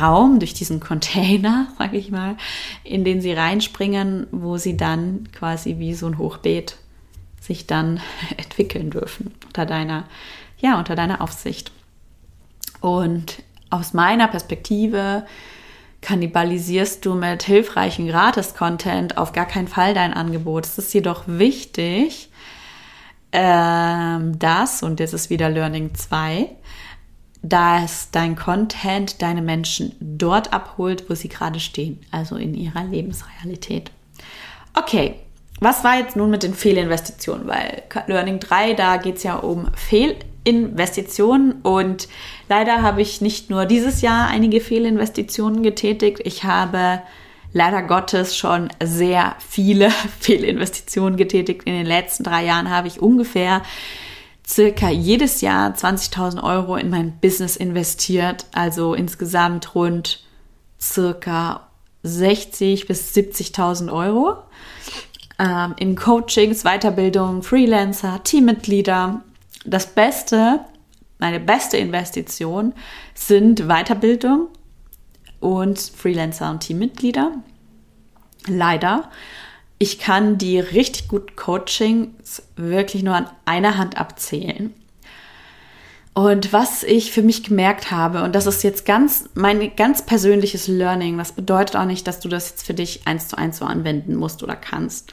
Raum, 0.00 0.38
durch 0.38 0.54
diesen 0.54 0.80
Container, 0.80 1.68
sag 1.78 1.92
ich 1.92 2.10
mal, 2.10 2.36
in 2.82 3.04
den 3.04 3.20
sie 3.20 3.32
reinspringen, 3.32 4.26
wo 4.30 4.56
sie 4.56 4.76
dann 4.76 5.28
quasi 5.32 5.78
wie 5.78 5.94
so 5.94 6.06
ein 6.06 6.18
Hochbeet 6.18 6.76
sich 7.40 7.66
dann 7.66 8.00
entwickeln 8.38 8.90
dürfen 8.90 9.34
unter 9.46 9.66
deiner, 9.66 10.04
ja, 10.58 10.78
unter 10.78 10.94
deiner 10.94 11.20
Aufsicht. 11.20 11.72
Und 12.80 13.42
aus 13.72 13.94
meiner 13.94 14.28
Perspektive 14.28 15.24
kannibalisierst 16.02 17.04
du 17.06 17.14
mit 17.14 17.44
hilfreichen 17.44 18.08
Gratis-Content 18.08 19.16
auf 19.16 19.32
gar 19.32 19.46
keinen 19.46 19.68
Fall 19.68 19.94
dein 19.94 20.12
Angebot. 20.12 20.66
Es 20.66 20.76
ist 20.76 20.92
jedoch 20.92 21.24
wichtig, 21.26 22.28
ähm, 23.30 24.38
dass, 24.38 24.82
und 24.82 25.00
jetzt 25.00 25.14
ist 25.14 25.30
wieder 25.30 25.48
Learning 25.48 25.94
2, 25.94 26.50
dass 27.42 28.10
dein 28.10 28.36
Content 28.36 29.22
deine 29.22 29.42
Menschen 29.42 29.96
dort 30.00 30.52
abholt, 30.52 31.08
wo 31.08 31.14
sie 31.14 31.28
gerade 31.28 31.60
stehen, 31.60 32.00
also 32.10 32.36
in 32.36 32.54
ihrer 32.54 32.84
Lebensrealität. 32.84 33.90
Okay, 34.74 35.16
was 35.60 35.82
war 35.84 35.98
jetzt 35.98 36.16
nun 36.16 36.30
mit 36.30 36.42
den 36.42 36.54
Fehlinvestitionen? 36.54 37.46
Weil 37.46 37.84
Learning 38.06 38.38
3, 38.40 38.74
da 38.74 38.96
geht 38.96 39.16
es 39.16 39.22
ja 39.22 39.36
um 39.36 39.68
Fehlinvestitionen. 39.74 40.31
Investitionen 40.44 41.52
und 41.62 42.08
leider 42.48 42.82
habe 42.82 43.00
ich 43.00 43.20
nicht 43.20 43.50
nur 43.50 43.66
dieses 43.66 44.00
Jahr 44.00 44.28
einige 44.28 44.60
Fehlinvestitionen 44.60 45.62
getätigt, 45.62 46.20
ich 46.24 46.44
habe 46.44 47.02
leider 47.52 47.82
Gottes 47.82 48.36
schon 48.36 48.68
sehr 48.82 49.36
viele 49.38 49.90
Fehlinvestitionen 50.20 51.16
getätigt. 51.16 51.62
In 51.64 51.74
den 51.74 51.86
letzten 51.86 52.24
drei 52.24 52.44
Jahren 52.44 52.70
habe 52.70 52.88
ich 52.88 53.00
ungefähr 53.00 53.62
circa 54.46 54.90
jedes 54.90 55.40
Jahr 55.40 55.74
20.000 55.74 56.42
Euro 56.42 56.76
in 56.76 56.90
mein 56.90 57.18
Business 57.20 57.56
investiert, 57.56 58.46
also 58.52 58.94
insgesamt 58.94 59.74
rund 59.74 60.24
circa 60.80 61.68
60 62.02 62.88
bis 62.88 63.14
70.000 63.14 63.92
Euro. 63.92 64.38
Ähm, 65.38 65.74
in 65.78 65.94
Coachings, 65.94 66.64
Weiterbildung, 66.64 67.42
Freelancer, 67.42 68.22
Teammitglieder 68.24 69.22
das 69.64 69.94
Beste, 69.94 70.60
meine 71.18 71.40
beste 71.40 71.76
Investition 71.76 72.74
sind 73.14 73.68
Weiterbildung 73.68 74.48
und 75.40 75.78
Freelancer 75.78 76.50
und 76.50 76.60
Teammitglieder. 76.60 77.32
Leider. 78.46 79.10
Ich 79.78 79.98
kann 79.98 80.38
die 80.38 80.60
richtig 80.60 81.08
guten 81.08 81.34
Coachings 81.34 82.42
wirklich 82.56 83.02
nur 83.02 83.14
an 83.14 83.28
einer 83.44 83.76
Hand 83.76 83.98
abzählen. 83.98 84.72
Und 86.14 86.52
was 86.52 86.82
ich 86.82 87.10
für 87.10 87.22
mich 87.22 87.42
gemerkt 87.42 87.90
habe, 87.90 88.22
und 88.22 88.34
das 88.34 88.46
ist 88.46 88.62
jetzt 88.62 88.84
ganz 88.84 89.30
mein 89.34 89.74
ganz 89.76 90.02
persönliches 90.02 90.68
Learning, 90.68 91.16
das 91.16 91.32
bedeutet 91.32 91.74
auch 91.74 91.86
nicht, 91.86 92.06
dass 92.06 92.20
du 92.20 92.28
das 92.28 92.50
jetzt 92.50 92.66
für 92.66 92.74
dich 92.74 93.06
eins 93.06 93.28
zu 93.28 93.38
eins 93.38 93.58
so 93.58 93.64
anwenden 93.64 94.14
musst 94.16 94.42
oder 94.42 94.54
kannst. 94.54 95.12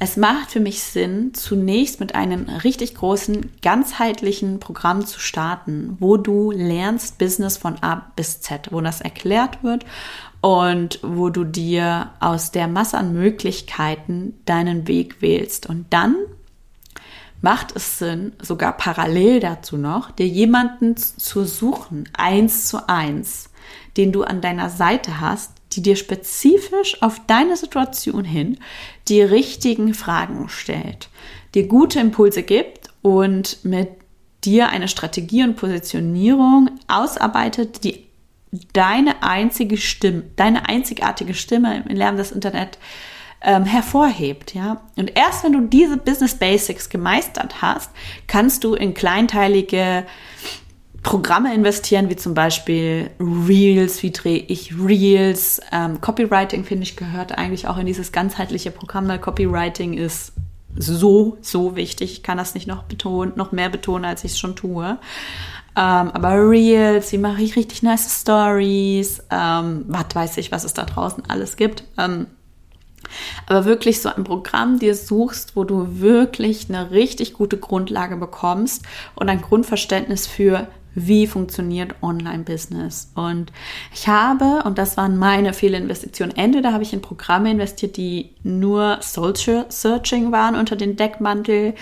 Es 0.00 0.16
macht 0.16 0.50
für 0.50 0.60
mich 0.60 0.82
Sinn, 0.82 1.34
zunächst 1.34 2.00
mit 2.00 2.14
einem 2.14 2.48
richtig 2.48 2.96
großen, 2.96 3.52
ganzheitlichen 3.62 4.58
Programm 4.58 5.06
zu 5.06 5.20
starten, 5.20 5.96
wo 6.00 6.16
du 6.16 6.50
lernst 6.50 7.18
Business 7.18 7.56
von 7.56 7.82
A 7.82 8.10
bis 8.16 8.40
Z, 8.40 8.72
wo 8.72 8.80
das 8.80 9.00
erklärt 9.00 9.62
wird 9.62 9.86
und 10.40 10.98
wo 11.02 11.30
du 11.30 11.44
dir 11.44 12.10
aus 12.20 12.50
der 12.50 12.68
Masse 12.68 12.98
an 12.98 13.14
Möglichkeiten 13.14 14.34
deinen 14.44 14.88
Weg 14.88 15.22
wählst. 15.22 15.66
Und 15.66 15.86
dann 15.90 16.16
macht 17.40 17.74
es 17.76 17.98
Sinn, 17.98 18.32
sogar 18.42 18.76
parallel 18.76 19.40
dazu 19.40 19.76
noch, 19.76 20.10
dir 20.10 20.26
jemanden 20.26 20.96
zu 20.96 21.44
suchen, 21.44 22.08
eins 22.12 22.66
zu 22.66 22.88
eins, 22.88 23.50
den 23.96 24.12
du 24.12 24.24
an 24.24 24.40
deiner 24.40 24.70
Seite 24.70 25.20
hast, 25.20 25.53
die 25.76 25.82
dir 25.82 25.96
spezifisch 25.96 27.02
auf 27.02 27.20
deine 27.26 27.56
Situation 27.56 28.24
hin 28.24 28.58
die 29.08 29.22
richtigen 29.22 29.94
Fragen 29.94 30.48
stellt, 30.48 31.08
dir 31.54 31.66
gute 31.68 32.00
Impulse 32.00 32.42
gibt 32.42 32.88
und 33.02 33.64
mit 33.64 33.88
dir 34.44 34.68
eine 34.68 34.88
Strategie 34.88 35.42
und 35.42 35.56
Positionierung 35.56 36.70
ausarbeitet, 36.88 37.84
die 37.84 38.06
deine 38.72 39.22
einzige 39.22 39.76
Stimme, 39.76 40.24
deine 40.36 40.68
einzigartige 40.68 41.34
Stimme 41.34 41.84
im 41.88 41.96
Lernen 41.96 42.18
des 42.18 42.32
Internet 42.32 42.78
ähm, 43.42 43.64
hervorhebt, 43.64 44.54
ja. 44.54 44.80
Und 44.96 45.16
erst 45.16 45.44
wenn 45.44 45.52
du 45.52 45.60
diese 45.60 45.96
Business 45.96 46.34
Basics 46.34 46.88
gemeistert 46.88 47.60
hast, 47.60 47.90
kannst 48.26 48.64
du 48.64 48.74
in 48.74 48.94
kleinteilige 48.94 50.06
Programme 51.04 51.54
investieren, 51.54 52.08
wie 52.08 52.16
zum 52.16 52.34
Beispiel 52.34 53.10
Reels, 53.20 54.02
wie 54.02 54.10
drehe 54.10 54.38
ich 54.38 54.74
Reels. 54.76 55.60
Ähm, 55.70 56.00
Copywriting, 56.00 56.64
finde 56.64 56.84
ich, 56.84 56.96
gehört 56.96 57.36
eigentlich 57.36 57.68
auch 57.68 57.76
in 57.76 57.86
dieses 57.86 58.10
ganzheitliche 58.10 58.70
Programm, 58.70 59.06
weil 59.06 59.18
Copywriting 59.20 59.92
ist 59.92 60.32
so, 60.74 61.36
so 61.42 61.76
wichtig. 61.76 62.10
Ich 62.10 62.22
kann 62.22 62.38
das 62.38 62.54
nicht 62.54 62.66
noch 62.66 62.84
betonen, 62.84 63.34
noch 63.36 63.52
mehr 63.52 63.68
betonen, 63.68 64.06
als 64.06 64.24
ich 64.24 64.32
es 64.32 64.38
schon 64.38 64.56
tue. 64.56 64.98
Ähm, 65.76 66.10
aber 66.10 66.48
Reels, 66.48 67.12
wie 67.12 67.18
mache 67.18 67.42
ich 67.42 67.54
richtig 67.54 67.82
nice 67.82 68.22
Stories, 68.22 69.22
ähm, 69.30 69.84
was 69.86 70.06
weiß 70.14 70.36
ich, 70.38 70.52
was 70.52 70.64
es 70.64 70.72
da 70.72 70.84
draußen 70.84 71.22
alles 71.28 71.56
gibt. 71.56 71.84
Ähm, 71.98 72.28
aber 73.46 73.66
wirklich 73.66 74.00
so 74.00 74.08
ein 74.08 74.24
Programm 74.24 74.78
dir 74.78 74.94
suchst, 74.94 75.54
wo 75.54 75.64
du 75.64 76.00
wirklich 76.00 76.70
eine 76.70 76.92
richtig 76.92 77.34
gute 77.34 77.58
Grundlage 77.58 78.16
bekommst 78.16 78.84
und 79.14 79.28
ein 79.28 79.42
Grundverständnis 79.42 80.26
für 80.26 80.66
wie 80.94 81.26
funktioniert 81.26 81.94
Online-Business. 82.02 83.10
Und 83.14 83.52
ich 83.92 84.08
habe, 84.08 84.62
und 84.64 84.78
das 84.78 84.96
waren 84.96 85.16
meine 85.16 85.52
Fehlinvestitionen, 85.52 86.36
entweder 86.36 86.72
habe 86.72 86.82
ich 86.82 86.92
in 86.92 87.02
Programme 87.02 87.50
investiert, 87.50 87.96
die 87.96 88.30
nur 88.42 88.98
Soul-Searching 89.02 90.32
waren 90.32 90.56
unter 90.56 90.76
den 90.76 90.96
Deckmantel, 90.96 91.74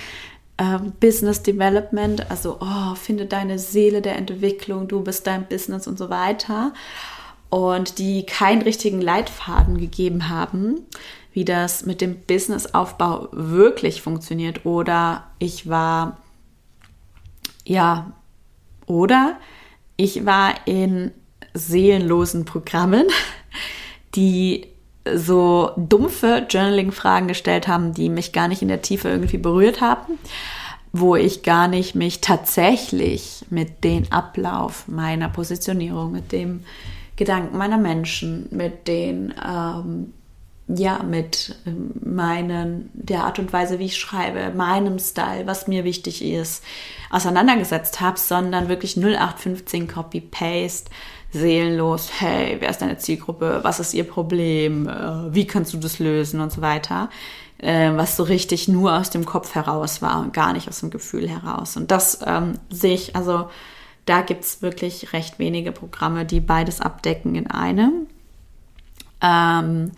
äh, 0.56 0.78
Business 1.00 1.42
Development, 1.42 2.30
also 2.30 2.58
oh, 2.60 2.94
finde 2.94 3.26
deine 3.26 3.58
Seele 3.58 4.02
der 4.02 4.16
Entwicklung, 4.16 4.88
du 4.88 5.02
bist 5.02 5.26
dein 5.26 5.46
Business 5.46 5.86
und 5.86 5.98
so 5.98 6.10
weiter. 6.10 6.72
Und 7.50 7.98
die 7.98 8.24
keinen 8.24 8.62
richtigen 8.62 9.02
Leitfaden 9.02 9.76
gegeben 9.76 10.30
haben, 10.30 10.86
wie 11.34 11.44
das 11.44 11.84
mit 11.84 12.00
dem 12.00 12.20
Businessaufbau 12.20 13.28
wirklich 13.30 14.00
funktioniert. 14.00 14.64
Oder 14.64 15.24
ich 15.38 15.68
war 15.68 16.16
ja 17.66 18.12
oder 18.92 19.38
ich 19.96 20.26
war 20.26 20.54
in 20.66 21.12
seelenlosen 21.54 22.44
Programmen, 22.44 23.06
die 24.14 24.66
so 25.14 25.70
dumpfe 25.76 26.46
Journaling-Fragen 26.48 27.26
gestellt 27.26 27.66
haben, 27.66 27.92
die 27.94 28.08
mich 28.08 28.32
gar 28.32 28.48
nicht 28.48 28.62
in 28.62 28.68
der 28.68 28.82
Tiefe 28.82 29.08
irgendwie 29.08 29.38
berührt 29.38 29.80
haben, 29.80 30.18
wo 30.92 31.16
ich 31.16 31.42
gar 31.42 31.66
nicht 31.66 31.94
mich 31.94 32.20
tatsächlich 32.20 33.44
mit 33.50 33.82
dem 33.82 34.04
Ablauf 34.10 34.86
meiner 34.86 35.28
Positionierung, 35.28 36.12
mit 36.12 36.30
dem 36.30 36.64
Gedanken 37.16 37.56
meiner 37.56 37.78
Menschen, 37.78 38.46
mit 38.50 38.86
den 38.86 39.34
ähm, 39.44 40.12
ja, 40.76 41.02
mit 41.02 41.56
ähm, 41.66 41.92
meinen, 42.04 42.90
der 42.94 43.24
Art 43.24 43.38
und 43.38 43.52
Weise, 43.52 43.78
wie 43.78 43.86
ich 43.86 43.98
schreibe, 43.98 44.52
meinem 44.56 44.98
Style, 44.98 45.46
was 45.46 45.66
mir 45.66 45.84
wichtig 45.84 46.24
ist, 46.24 46.62
auseinandergesetzt 47.10 48.00
habe, 48.00 48.18
sondern 48.18 48.68
wirklich 48.68 48.96
0815 48.96 49.88
Copy-Paste, 49.88 50.90
seelenlos, 51.32 52.10
hey, 52.20 52.56
wer 52.60 52.70
ist 52.70 52.82
deine 52.82 52.98
Zielgruppe, 52.98 53.60
was 53.62 53.80
ist 53.80 53.94
ihr 53.94 54.04
Problem, 54.04 54.88
äh, 54.88 55.34
wie 55.34 55.46
kannst 55.46 55.72
du 55.72 55.78
das 55.78 55.98
lösen 55.98 56.40
und 56.40 56.52
so 56.52 56.60
weiter, 56.60 57.08
äh, 57.58 57.90
was 57.94 58.16
so 58.16 58.22
richtig 58.22 58.68
nur 58.68 58.96
aus 58.96 59.10
dem 59.10 59.24
Kopf 59.24 59.54
heraus 59.54 60.02
war 60.02 60.20
und 60.20 60.32
gar 60.32 60.52
nicht 60.52 60.68
aus 60.68 60.80
dem 60.80 60.90
Gefühl 60.90 61.28
heraus. 61.28 61.76
Und 61.76 61.90
das 61.90 62.20
ähm, 62.26 62.58
sehe 62.70 62.94
ich, 62.94 63.16
also 63.16 63.48
da 64.04 64.20
gibt 64.22 64.44
es 64.44 64.62
wirklich 64.62 65.12
recht 65.12 65.38
wenige 65.38 65.72
Programme, 65.72 66.26
die 66.26 66.40
beides 66.40 66.80
abdecken 66.80 67.34
in 67.34 67.50
einem. 67.50 68.06
Ähm, 69.20 69.92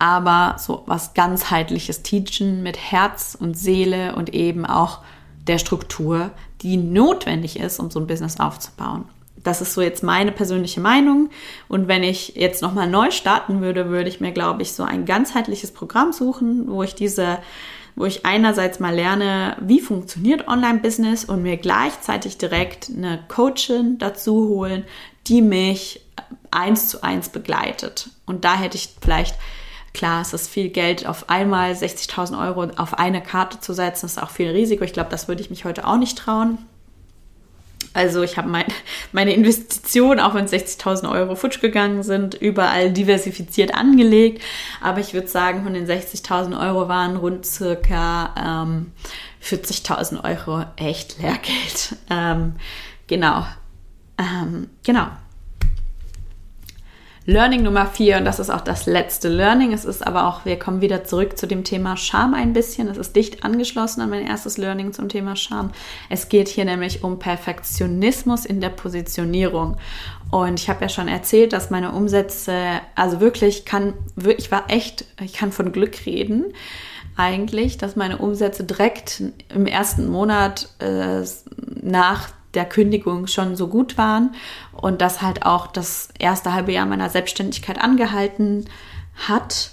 aber 0.00 0.56
so 0.58 0.82
was 0.86 1.12
ganzheitliches 1.14 2.02
Teachen 2.02 2.62
mit 2.62 2.78
Herz 2.78 3.36
und 3.38 3.56
Seele 3.56 4.16
und 4.16 4.34
eben 4.34 4.64
auch 4.64 5.00
der 5.46 5.58
Struktur, 5.58 6.30
die 6.62 6.78
notwendig 6.78 7.60
ist, 7.60 7.78
um 7.78 7.90
so 7.90 8.00
ein 8.00 8.06
Business 8.06 8.40
aufzubauen. 8.40 9.04
Das 9.36 9.60
ist 9.60 9.74
so 9.74 9.82
jetzt 9.82 10.02
meine 10.02 10.32
persönliche 10.32 10.80
Meinung. 10.80 11.28
Und 11.68 11.86
wenn 11.86 12.02
ich 12.02 12.34
jetzt 12.34 12.62
nochmal 12.62 12.88
neu 12.88 13.10
starten 13.10 13.60
würde, 13.60 13.90
würde 13.90 14.08
ich 14.08 14.20
mir, 14.20 14.32
glaube 14.32 14.62
ich, 14.62 14.72
so 14.72 14.84
ein 14.84 15.04
ganzheitliches 15.04 15.70
Programm 15.70 16.12
suchen, 16.12 16.64
wo 16.68 16.82
ich 16.82 16.94
diese, 16.94 17.38
wo 17.94 18.06
ich 18.06 18.24
einerseits 18.24 18.80
mal 18.80 18.94
lerne, 18.94 19.56
wie 19.60 19.80
funktioniert 19.80 20.48
Online-Business 20.48 21.26
und 21.26 21.42
mir 21.42 21.58
gleichzeitig 21.58 22.38
direkt 22.38 22.90
eine 22.94 23.22
Coachin 23.28 23.98
dazu 23.98 24.48
holen, 24.48 24.84
die 25.26 25.42
mich 25.42 26.06
eins 26.50 26.88
zu 26.88 27.02
eins 27.02 27.28
begleitet. 27.28 28.08
Und 28.24 28.46
da 28.46 28.56
hätte 28.56 28.76
ich 28.76 28.94
vielleicht 29.00 29.36
Klar, 29.92 30.22
es 30.22 30.32
ist 30.32 30.48
viel 30.48 30.68
Geld 30.68 31.06
auf 31.06 31.28
einmal, 31.28 31.72
60.000 31.72 32.40
Euro 32.40 32.64
auf 32.76 32.98
eine 32.98 33.22
Karte 33.22 33.60
zu 33.60 33.72
setzen, 33.72 34.06
ist 34.06 34.22
auch 34.22 34.30
viel 34.30 34.48
Risiko. 34.48 34.84
Ich 34.84 34.92
glaube, 34.92 35.10
das 35.10 35.26
würde 35.26 35.42
ich 35.42 35.50
mich 35.50 35.64
heute 35.64 35.86
auch 35.86 35.96
nicht 35.96 36.16
trauen. 36.16 36.58
Also 37.92 38.22
ich 38.22 38.36
habe 38.36 38.48
mein, 38.48 38.66
meine 39.12 39.32
Investitionen, 39.34 40.20
auch 40.20 40.34
wenn 40.34 40.46
60.000 40.46 41.10
Euro 41.10 41.34
futsch 41.34 41.60
gegangen 41.60 42.02
sind, 42.02 42.34
überall 42.34 42.92
diversifiziert 42.92 43.74
angelegt. 43.74 44.42
Aber 44.80 45.00
ich 45.00 45.12
würde 45.12 45.28
sagen, 45.28 45.64
von 45.64 45.74
den 45.74 45.86
60.000 45.86 46.60
Euro 46.60 46.88
waren 46.88 47.16
rund 47.16 47.44
circa 47.44 48.64
ähm, 48.64 48.92
40.000 49.42 50.22
Euro 50.24 50.64
echt 50.76 51.20
Lehrgeld. 51.20 51.96
Ähm, 52.12 52.54
genau. 53.06 53.46
Ähm, 54.18 54.68
genau. 54.84 55.06
Learning 57.30 57.62
Nummer 57.62 57.86
vier, 57.86 58.16
und 58.16 58.24
das 58.24 58.40
ist 58.40 58.50
auch 58.50 58.60
das 58.60 58.86
letzte 58.86 59.28
Learning. 59.28 59.72
Es 59.72 59.84
ist 59.84 60.04
aber 60.04 60.26
auch, 60.26 60.44
wir 60.44 60.58
kommen 60.58 60.80
wieder 60.80 61.04
zurück 61.04 61.38
zu 61.38 61.46
dem 61.46 61.62
Thema 61.62 61.96
Scham 61.96 62.34
ein 62.34 62.52
bisschen. 62.52 62.88
Es 62.88 62.98
ist 62.98 63.14
dicht 63.14 63.44
angeschlossen 63.44 64.00
an 64.00 64.10
mein 64.10 64.26
erstes 64.26 64.58
Learning 64.58 64.92
zum 64.92 65.08
Thema 65.08 65.36
Scham. 65.36 65.70
Es 66.08 66.28
geht 66.28 66.48
hier 66.48 66.64
nämlich 66.64 67.04
um 67.04 67.20
Perfektionismus 67.20 68.44
in 68.44 68.60
der 68.60 68.70
Positionierung. 68.70 69.76
Und 70.32 70.58
ich 70.58 70.68
habe 70.68 70.82
ja 70.82 70.88
schon 70.88 71.06
erzählt, 71.06 71.52
dass 71.52 71.70
meine 71.70 71.92
Umsätze, 71.92 72.80
also 72.96 73.20
wirklich 73.20 73.64
kann, 73.64 73.94
ich 74.36 74.50
war 74.50 74.64
echt, 74.68 75.04
ich 75.22 75.34
kann 75.34 75.52
von 75.52 75.70
Glück 75.70 76.06
reden 76.06 76.46
eigentlich, 77.16 77.78
dass 77.78 77.94
meine 77.94 78.18
Umsätze 78.18 78.64
direkt 78.64 79.22
im 79.54 79.66
ersten 79.66 80.08
Monat 80.08 80.68
äh, 80.80 81.22
nach 81.80 82.30
der 82.54 82.64
Kündigung 82.64 83.26
schon 83.26 83.56
so 83.56 83.68
gut 83.68 83.96
waren 83.98 84.34
und 84.72 85.00
das 85.00 85.22
halt 85.22 85.44
auch 85.44 85.66
das 85.66 86.08
erste 86.18 86.52
halbe 86.52 86.72
Jahr 86.72 86.86
meiner 86.86 87.10
Selbstständigkeit 87.10 87.80
angehalten 87.80 88.66
hat. 89.28 89.72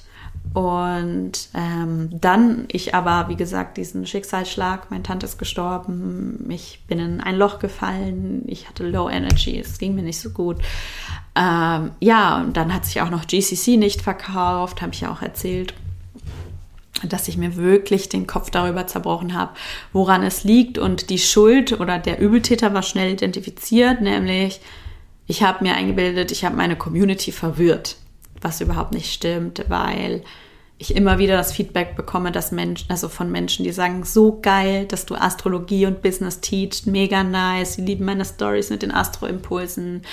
Und 0.53 1.49
ähm, 1.53 2.09
dann 2.11 2.65
ich 2.71 2.95
aber, 2.95 3.29
wie 3.29 3.35
gesagt, 3.35 3.77
diesen 3.77 4.07
Schicksalsschlag, 4.07 4.89
meine 4.89 5.03
Tante 5.03 5.25
ist 5.25 5.37
gestorben, 5.37 6.47
ich 6.49 6.83
bin 6.87 6.99
in 6.99 7.21
ein 7.21 7.35
Loch 7.35 7.59
gefallen, 7.59 8.43
ich 8.47 8.67
hatte 8.67 8.87
Low 8.87 9.09
Energy, 9.09 9.59
es 9.59 9.77
ging 9.77 9.93
mir 9.93 10.03
nicht 10.03 10.19
so 10.19 10.29
gut. 10.29 10.57
Ähm, 11.35 11.91
ja, 11.99 12.37
und 12.37 12.55
dann 12.55 12.73
hat 12.73 12.85
sich 12.85 13.01
auch 13.01 13.09
noch 13.09 13.27
GCC 13.27 13.77
nicht 13.77 14.01
verkauft, 14.01 14.81
habe 14.81 14.93
ich 14.93 15.01
ja 15.01 15.11
auch 15.11 15.21
erzählt 15.21 15.73
dass 17.03 17.27
ich 17.27 17.37
mir 17.37 17.55
wirklich 17.55 18.09
den 18.09 18.27
Kopf 18.27 18.49
darüber 18.49 18.87
zerbrochen 18.87 19.33
habe, 19.33 19.53
woran 19.93 20.23
es 20.23 20.43
liegt. 20.43 20.77
Und 20.77 21.09
die 21.09 21.19
Schuld 21.19 21.79
oder 21.79 21.99
der 21.99 22.19
Übeltäter 22.19 22.73
war 22.73 22.83
schnell 22.83 23.13
identifiziert, 23.13 24.01
nämlich 24.01 24.61
ich 25.27 25.43
habe 25.43 25.63
mir 25.63 25.75
eingebildet, 25.75 26.31
ich 26.31 26.45
habe 26.45 26.55
meine 26.55 26.77
Community 26.77 27.31
verwirrt, 27.31 27.97
was 28.41 28.61
überhaupt 28.61 28.93
nicht 28.93 29.13
stimmt, 29.13 29.65
weil 29.67 30.23
ich 30.79 30.95
immer 30.95 31.17
wieder 31.17 31.35
das 31.35 31.51
Feedback 31.51 31.95
bekomme, 31.95 32.31
dass 32.31 32.51
Menschen, 32.51 32.89
also 32.89 33.09
von 33.09 33.31
Menschen, 33.31 33.63
die 33.63 33.71
sagen, 33.71 34.03
so 34.03 34.39
geil, 34.39 34.85
dass 34.85 35.07
du 35.07 35.15
Astrologie 35.15 35.87
und 35.87 36.03
Business 36.03 36.39
teachst, 36.39 36.85
mega 36.85 37.23
nice, 37.23 37.73
sie 37.73 37.81
lieben 37.81 38.05
meine 38.05 38.25
Stories 38.25 38.69
mit 38.69 38.83
den 38.83 38.91
Astro-Impulsen, 38.91 40.03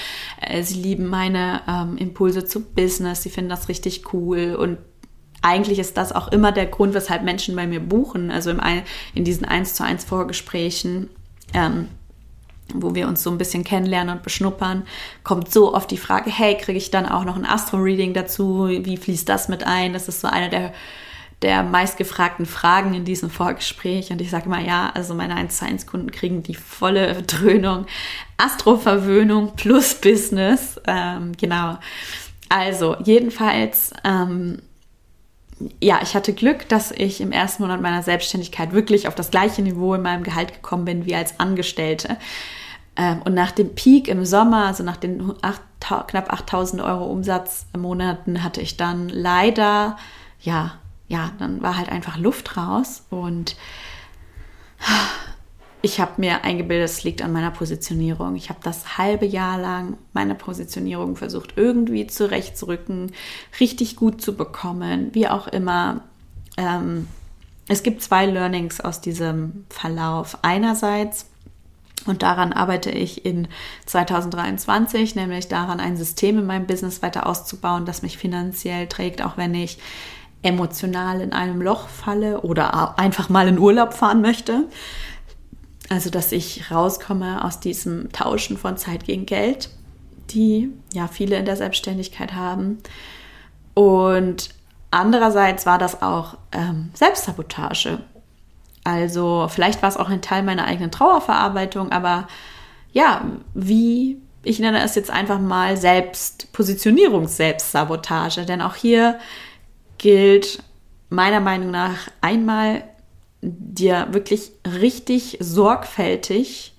äh, 0.40 0.62
sie 0.62 0.80
lieben 0.80 1.06
meine 1.06 1.60
ähm, 1.68 1.98
Impulse 1.98 2.46
zu 2.46 2.60
Business, 2.64 3.22
sie 3.22 3.30
finden 3.30 3.50
das 3.50 3.68
richtig 3.68 4.14
cool 4.14 4.56
und 4.58 4.78
eigentlich 5.44 5.78
ist 5.78 5.96
das 5.96 6.12
auch 6.12 6.28
immer 6.28 6.52
der 6.52 6.66
Grund, 6.66 6.94
weshalb 6.94 7.22
Menschen 7.22 7.54
bei 7.54 7.66
mir 7.66 7.80
buchen. 7.80 8.30
Also 8.30 8.50
im, 8.50 8.60
in 9.14 9.24
diesen 9.24 9.44
1 9.44 9.74
zu 9.74 9.84
1 9.84 10.04
Vorgesprächen, 10.04 11.10
ähm, 11.52 11.88
wo 12.72 12.94
wir 12.94 13.06
uns 13.06 13.22
so 13.22 13.30
ein 13.30 13.36
bisschen 13.36 13.62
kennenlernen 13.62 14.16
und 14.16 14.22
beschnuppern, 14.22 14.84
kommt 15.22 15.52
so 15.52 15.74
oft 15.74 15.90
die 15.90 15.98
Frage, 15.98 16.30
hey, 16.30 16.56
kriege 16.56 16.78
ich 16.78 16.90
dann 16.90 17.06
auch 17.06 17.24
noch 17.24 17.36
ein 17.36 17.44
Astro-Reading 17.44 18.14
dazu? 18.14 18.68
Wie 18.68 18.96
fließt 18.96 19.28
das 19.28 19.48
mit 19.48 19.66
ein? 19.66 19.92
Das 19.92 20.08
ist 20.08 20.22
so 20.22 20.28
eine 20.28 20.48
der 20.48 20.72
der 21.42 21.62
meistgefragten 21.62 22.46
Fragen 22.46 22.94
in 22.94 23.04
diesem 23.04 23.28
Vorgespräch. 23.28 24.10
Und 24.10 24.22
ich 24.22 24.30
sage 24.30 24.48
mal, 24.48 24.64
ja, 24.64 24.90
also 24.94 25.14
meine 25.14 25.36
1 25.36 25.58
zu 25.58 25.66
1 25.66 25.86
Kunden 25.86 26.10
kriegen 26.10 26.42
die 26.42 26.54
volle 26.54 27.22
Dröhnung, 27.22 27.84
Astroverwöhnung 28.38 29.54
plus 29.54 29.94
Business. 29.94 30.80
Ähm, 30.86 31.32
genau. 31.38 31.76
Also, 32.48 32.96
jedenfalls 33.04 33.92
ähm, 34.04 34.62
ja, 35.80 36.00
ich 36.02 36.14
hatte 36.14 36.32
Glück, 36.32 36.68
dass 36.68 36.90
ich 36.90 37.20
im 37.20 37.32
ersten 37.32 37.62
Monat 37.62 37.80
meiner 37.80 38.02
Selbstständigkeit 38.02 38.72
wirklich 38.72 39.08
auf 39.08 39.14
das 39.14 39.30
gleiche 39.30 39.62
Niveau 39.62 39.94
in 39.94 40.02
meinem 40.02 40.22
Gehalt 40.22 40.52
gekommen 40.52 40.84
bin 40.84 41.06
wie 41.06 41.14
als 41.14 41.38
Angestellte. 41.38 42.16
Ähm, 42.96 43.22
und 43.24 43.34
nach 43.34 43.50
dem 43.52 43.74
Peak 43.74 44.08
im 44.08 44.24
Sommer, 44.24 44.66
also 44.66 44.82
nach 44.82 44.96
den 44.96 45.32
8, 45.42 45.62
knapp 46.06 46.32
8000 46.32 46.82
Euro 46.82 47.06
Umsatzmonaten, 47.06 48.42
hatte 48.42 48.60
ich 48.60 48.76
dann 48.76 49.08
leider, 49.08 49.96
ja, 50.40 50.78
ja, 51.08 51.32
dann 51.38 51.62
war 51.62 51.76
halt 51.76 51.90
einfach 51.90 52.16
Luft 52.16 52.56
raus 52.56 53.04
und 53.10 53.56
ich 55.84 56.00
habe 56.00 56.12
mir 56.16 56.44
eingebildet, 56.44 56.88
es 56.88 57.04
liegt 57.04 57.20
an 57.20 57.32
meiner 57.32 57.50
Positionierung. 57.50 58.36
Ich 58.36 58.48
habe 58.48 58.58
das 58.62 58.96
halbe 58.96 59.26
Jahr 59.26 59.58
lang 59.58 59.98
meine 60.14 60.34
Positionierung 60.34 61.14
versucht, 61.14 61.54
irgendwie 61.56 62.06
zurechtzurücken, 62.06 63.12
richtig 63.60 63.94
gut 63.94 64.22
zu 64.22 64.34
bekommen, 64.34 65.10
wie 65.12 65.28
auch 65.28 65.46
immer. 65.46 66.00
Ähm, 66.56 67.06
es 67.68 67.82
gibt 67.82 68.00
zwei 68.02 68.24
Learnings 68.24 68.80
aus 68.80 69.02
diesem 69.02 69.66
Verlauf. 69.68 70.38
Einerseits, 70.40 71.26
und 72.06 72.22
daran 72.22 72.54
arbeite 72.54 72.90
ich 72.90 73.26
in 73.26 73.48
2023, 73.84 75.16
nämlich 75.16 75.48
daran, 75.48 75.80
ein 75.80 75.98
System 75.98 76.38
in 76.38 76.46
meinem 76.46 76.66
Business 76.66 77.02
weiter 77.02 77.26
auszubauen, 77.26 77.84
das 77.84 78.00
mich 78.00 78.16
finanziell 78.16 78.86
trägt, 78.86 79.20
auch 79.20 79.36
wenn 79.36 79.54
ich 79.54 79.76
emotional 80.42 81.20
in 81.20 81.34
einem 81.34 81.60
Loch 81.60 81.88
falle 81.88 82.40
oder 82.40 82.98
einfach 82.98 83.28
mal 83.28 83.48
in 83.48 83.58
Urlaub 83.58 83.92
fahren 83.92 84.22
möchte. 84.22 84.64
Also, 85.88 86.10
dass 86.10 86.32
ich 86.32 86.70
rauskomme 86.70 87.44
aus 87.44 87.60
diesem 87.60 88.10
Tauschen 88.12 88.56
von 88.56 88.76
Zeit 88.76 89.04
gegen 89.04 89.26
Geld, 89.26 89.70
die 90.30 90.72
ja 90.92 91.08
viele 91.08 91.36
in 91.36 91.44
der 91.44 91.56
Selbstständigkeit 91.56 92.34
haben. 92.34 92.78
Und 93.74 94.50
andererseits 94.90 95.66
war 95.66 95.78
das 95.78 96.02
auch 96.02 96.38
ähm, 96.52 96.90
Selbstsabotage. 96.94 97.98
Also 98.84 99.48
vielleicht 99.50 99.82
war 99.82 99.88
es 99.88 99.96
auch 99.96 100.08
ein 100.08 100.22
Teil 100.22 100.42
meiner 100.42 100.66
eigenen 100.66 100.90
Trauerverarbeitung, 100.90 101.92
aber 101.92 102.26
ja, 102.92 103.24
wie, 103.54 104.18
ich 104.42 104.58
nenne 104.60 104.82
es 104.82 104.94
jetzt 104.94 105.10
einfach 105.10 105.40
mal 105.40 105.76
Selbstpositionierungs-Selbstsabotage, 105.76 108.44
denn 108.44 108.60
auch 108.60 108.74
hier 108.76 109.18
gilt 109.98 110.62
meiner 111.08 111.40
Meinung 111.40 111.70
nach 111.70 111.96
einmal 112.20 112.84
dir 113.44 114.08
wirklich 114.12 114.52
richtig 114.64 115.36
sorgfältig 115.40 116.74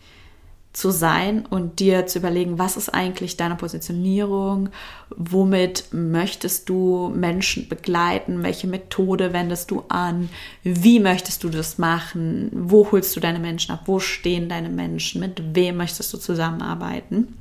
zu 0.75 0.91
sein 0.91 1.45
und 1.45 1.79
dir 1.79 2.05
zu 2.05 2.19
überlegen, 2.19 2.59
was 2.59 2.75
ist 2.75 2.89
eigentlich 2.89 3.37
deine 3.37 3.55
Positionierung, 3.55 4.69
womit 5.09 5.85
möchtest 5.91 6.67
du 6.67 7.11
Menschen 7.15 7.69
begleiten, 7.69 8.43
welche 8.43 8.67
Methode 8.67 9.31
wendest 9.31 9.71
du 9.71 9.83
an, 9.87 10.29
wie 10.63 10.99
möchtest 10.99 11.45
du 11.45 11.49
das 11.49 11.77
machen, 11.77 12.49
wo 12.51 12.91
holst 12.91 13.15
du 13.15 13.21
deine 13.21 13.39
Menschen 13.39 13.71
ab, 13.71 13.83
wo 13.85 13.99
stehen 13.99 14.49
deine 14.49 14.69
Menschen, 14.69 15.21
mit 15.21 15.41
wem 15.55 15.77
möchtest 15.77 16.11
du 16.13 16.17
zusammenarbeiten. 16.17 17.37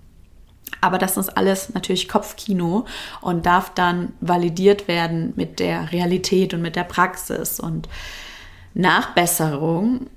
Aber 0.81 0.99
das 0.99 1.17
ist 1.17 1.37
alles 1.37 1.75
natürlich 1.75 2.09
Kopfkino 2.09 2.85
und 3.21 3.47
darf 3.47 3.75
dann 3.75 4.13
validiert 4.21 4.87
werden 4.87 5.33
mit 5.35 5.59
der 5.59 5.91
Realität 5.93 6.55
und 6.55 6.63
mit 6.63 6.77
der 6.77 6.85
Praxis 6.85 7.59
und 7.59 7.89
Nachbesserung 8.75 10.09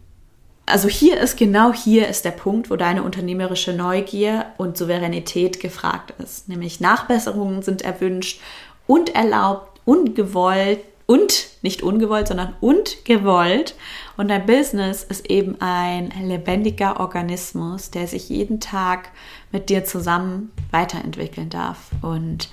also 0.68 0.89
hier 0.89 1.18
ist 1.18 1.38
genau 1.38 1.72
hier 1.72 2.10
ist 2.10 2.26
der 2.26 2.32
Punkt, 2.32 2.70
wo 2.70 2.76
deine 2.76 3.01
unternehmerische 3.01 3.72
Neugier 3.72 4.47
und 4.58 4.78
Souveränität 4.78 5.62
gefragt 5.62 6.14
ist. 6.22 6.49
Nämlich 6.49 6.82
Nachbesserungen 6.82 7.62
sind 7.62 7.84
erwünscht 7.84 8.41
und 8.86 9.16
erlaubt 9.16 9.80
und 9.86 10.14
gewollt 10.14 10.82
und 11.05 11.47
nicht 11.62 11.84
ungewollt, 11.84 12.28
sondern 12.28 12.53
und 12.60 13.05
gewollt. 13.05 13.76
Und 14.18 14.28
dein 14.28 14.45
Business 14.45 15.05
ist 15.05 15.30
eben 15.30 15.55
ein 15.62 16.12
lebendiger 16.22 16.99
Organismus, 16.99 17.89
der 17.89 18.05
sich 18.08 18.28
jeden 18.28 18.60
Tag 18.60 19.12
mit 19.53 19.70
dir 19.70 19.86
zusammen 19.86 20.51
weiterentwickeln 20.72 21.49
darf. 21.49 21.91
Und 22.01 22.49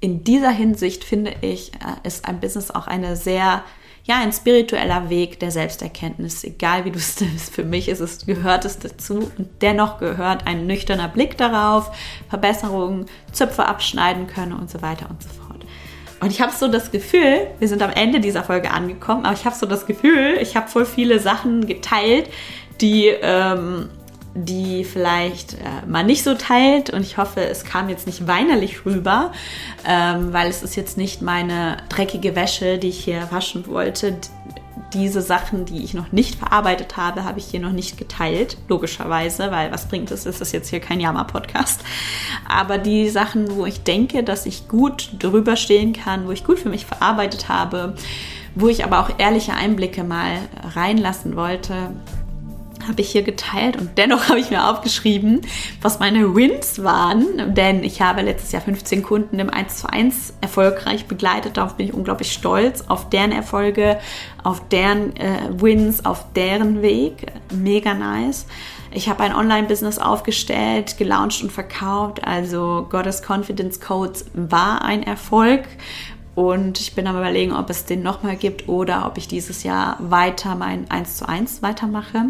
in 0.00 0.24
dieser 0.24 0.50
Hinsicht 0.50 1.04
finde 1.04 1.34
ich, 1.42 1.74
äh, 1.74 2.08
ist 2.08 2.26
ein 2.26 2.40
Business 2.40 2.70
auch 2.70 2.86
eine 2.86 3.14
sehr 3.14 3.62
ja, 4.04 4.18
ein 4.18 4.32
spiritueller 4.32 5.10
Weg 5.10 5.38
der 5.40 5.50
Selbsterkenntnis, 5.50 6.44
egal 6.44 6.84
wie 6.84 6.90
du 6.90 6.98
es 6.98 7.20
nimmst. 7.20 7.54
Für 7.54 7.64
mich 7.64 7.88
ist 7.88 8.00
es, 8.00 8.26
gehört 8.26 8.64
es 8.64 8.78
dazu 8.78 9.30
und 9.36 9.48
dennoch 9.60 9.98
gehört 9.98 10.46
ein 10.46 10.66
nüchterner 10.66 11.08
Blick 11.08 11.36
darauf, 11.36 11.90
Verbesserungen, 12.28 13.06
Zöpfe 13.32 13.66
abschneiden 13.66 14.26
können 14.26 14.52
und 14.52 14.70
so 14.70 14.82
weiter 14.82 15.08
und 15.10 15.22
so 15.22 15.28
fort. 15.28 15.64
Und 16.20 16.30
ich 16.30 16.40
habe 16.40 16.52
so 16.52 16.68
das 16.68 16.90
Gefühl, 16.90 17.46
wir 17.58 17.68
sind 17.68 17.82
am 17.82 17.90
Ende 17.90 18.20
dieser 18.20 18.44
Folge 18.44 18.70
angekommen, 18.70 19.24
aber 19.24 19.34
ich 19.34 19.46
habe 19.46 19.56
so 19.56 19.66
das 19.66 19.86
Gefühl, 19.86 20.38
ich 20.40 20.54
habe 20.54 20.68
voll 20.68 20.84
viele 20.84 21.18
Sachen 21.18 21.66
geteilt, 21.66 22.28
die 22.80 23.06
ähm, 23.06 23.88
die 24.34 24.84
vielleicht 24.84 25.54
äh, 25.54 25.86
man 25.86 26.06
nicht 26.06 26.22
so 26.22 26.34
teilt. 26.34 26.90
Und 26.90 27.02
ich 27.02 27.18
hoffe, 27.18 27.40
es 27.40 27.64
kam 27.64 27.88
jetzt 27.88 28.06
nicht 28.06 28.26
weinerlich 28.26 28.86
rüber, 28.86 29.32
ähm, 29.86 30.32
weil 30.32 30.48
es 30.48 30.62
ist 30.62 30.76
jetzt 30.76 30.96
nicht 30.96 31.22
meine 31.22 31.78
dreckige 31.88 32.36
Wäsche, 32.36 32.78
die 32.78 32.88
ich 32.88 33.04
hier 33.04 33.28
waschen 33.30 33.66
wollte. 33.66 34.16
Diese 34.94 35.20
Sachen, 35.20 35.66
die 35.66 35.84
ich 35.84 35.94
noch 35.94 36.10
nicht 36.10 36.36
verarbeitet 36.36 36.96
habe, 36.96 37.24
habe 37.24 37.38
ich 37.38 37.46
hier 37.46 37.60
noch 37.60 37.72
nicht 37.72 37.96
geteilt, 37.96 38.56
logischerweise, 38.68 39.50
weil 39.52 39.70
was 39.70 39.86
bringt 39.86 40.10
es? 40.10 40.26
Ist 40.26 40.52
jetzt 40.52 40.68
hier 40.68 40.80
kein 40.80 40.98
Jammer-Podcast. 40.98 41.82
Aber 42.48 42.78
die 42.78 43.08
Sachen, 43.08 43.54
wo 43.54 43.66
ich 43.66 43.82
denke, 43.84 44.24
dass 44.24 44.46
ich 44.46 44.66
gut 44.66 45.10
drüber 45.18 45.54
stehen 45.56 45.92
kann, 45.92 46.26
wo 46.26 46.32
ich 46.32 46.44
gut 46.44 46.58
für 46.58 46.70
mich 46.70 46.86
verarbeitet 46.86 47.48
habe, 47.48 47.94
wo 48.56 48.66
ich 48.66 48.84
aber 48.84 49.00
auch 49.00 49.10
ehrliche 49.18 49.54
Einblicke 49.54 50.02
mal 50.02 50.38
reinlassen 50.74 51.36
wollte, 51.36 51.92
habe 52.88 53.00
ich 53.00 53.10
hier 53.10 53.22
geteilt 53.22 53.76
und 53.76 53.98
dennoch 53.98 54.24
habe 54.28 54.38
ich 54.38 54.50
mir 54.50 54.68
aufgeschrieben, 54.68 55.42
was 55.80 55.98
meine 55.98 56.34
Wins 56.34 56.82
waren, 56.82 57.54
denn 57.54 57.84
ich 57.84 58.00
habe 58.00 58.22
letztes 58.22 58.52
Jahr 58.52 58.62
15 58.62 59.02
Kunden 59.02 59.38
im 59.38 59.50
1 59.50 59.78
zu 59.78 59.90
1 59.90 60.34
erfolgreich 60.40 61.06
begleitet. 61.06 61.56
Darauf 61.56 61.76
bin 61.76 61.86
ich 61.86 61.94
unglaublich 61.94 62.32
stolz, 62.32 62.84
auf 62.88 63.08
deren 63.08 63.32
Erfolge, 63.32 63.98
auf 64.42 64.68
deren 64.68 65.16
äh, 65.16 65.50
Wins, 65.50 66.04
auf 66.04 66.32
deren 66.34 66.82
Weg. 66.82 67.26
Mega 67.52 67.94
nice. 67.94 68.46
Ich 68.92 69.08
habe 69.08 69.22
ein 69.22 69.34
Online-Business 69.34 69.98
aufgestellt, 69.98 70.98
gelauncht 70.98 71.42
und 71.42 71.52
verkauft. 71.52 72.24
Also 72.24 72.86
Goddess 72.90 73.22
Confidence 73.26 73.80
Codes 73.80 74.26
war 74.34 74.82
ein 74.82 75.04
Erfolg. 75.04 75.62
Und 76.34 76.80
ich 76.80 76.94
bin 76.94 77.06
am 77.06 77.16
überlegen, 77.16 77.52
ob 77.52 77.70
es 77.70 77.84
den 77.84 78.02
nochmal 78.02 78.36
gibt 78.36 78.68
oder 78.68 79.06
ob 79.06 79.18
ich 79.18 79.28
dieses 79.28 79.62
Jahr 79.62 79.96
weiter 80.00 80.54
mein 80.54 80.90
1 80.90 81.16
zu 81.16 81.28
1 81.28 81.62
weitermache. 81.62 82.26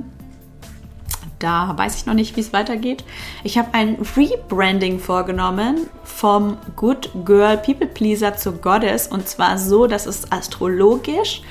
Da 1.40 1.72
weiß 1.76 1.96
ich 1.96 2.06
noch 2.06 2.14
nicht, 2.14 2.36
wie 2.36 2.40
es 2.40 2.52
weitergeht. 2.52 3.02
Ich 3.44 3.56
habe 3.56 3.72
ein 3.72 3.96
Rebranding 4.16 5.00
vorgenommen 5.00 5.88
vom 6.04 6.58
Good 6.76 7.10
Girl 7.24 7.56
People 7.56 7.86
Pleaser 7.86 8.36
zu 8.36 8.52
Goddess 8.52 9.08
und 9.08 9.26
zwar 9.26 9.56
so, 9.58 9.86
dass 9.86 10.06
es 10.06 10.30
astrologisch 10.30 11.42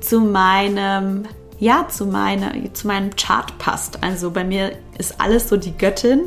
zu 0.00 0.20
meinem 0.20 1.28
ja, 1.58 1.86
zu, 1.88 2.06
meine, 2.06 2.72
zu 2.72 2.86
meinem 2.88 3.14
Chart 3.16 3.56
passt. 3.58 4.02
Also 4.02 4.30
bei 4.30 4.44
mir 4.44 4.72
ist 4.98 5.20
alles 5.20 5.48
so 5.48 5.56
die 5.56 5.76
Göttin. 5.76 6.26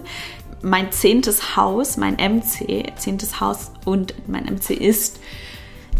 Mein 0.62 0.92
zehntes 0.92 1.56
Haus, 1.56 1.98
mein 1.98 2.16
MC, 2.16 2.94
zehntes 2.98 3.40
Haus 3.40 3.72
und 3.84 4.16
mein 4.28 4.46
MC 4.46 4.72
ist 4.72 5.20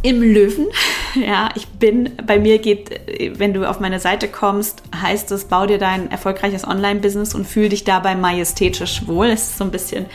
im 0.02 0.22
Löwen. 0.22 0.68
Ja, 1.16 1.50
ich 1.56 1.68
bin, 1.68 2.12
bei 2.28 2.38
mir 2.38 2.60
geht, 2.60 2.92
wenn 3.40 3.52
du 3.52 3.68
auf 3.68 3.80
meine 3.80 4.00
Seite 4.00 4.28
kommst, 4.28 4.84
heißt 5.02 5.32
es, 5.32 5.46
bau 5.46 5.66
dir 5.66 5.80
dein 5.80 6.12
erfolgreiches 6.12 6.68
Online-Business 6.68 7.34
und 7.34 7.48
fühl 7.48 7.70
dich 7.70 7.86
dabei 7.86 8.14
majestätisch 8.14 9.08
wohl. 9.08 9.28
Es 9.28 9.50
ist 9.50 9.58
so 9.58 9.64
ein 9.64 9.72
bisschen 9.72 10.06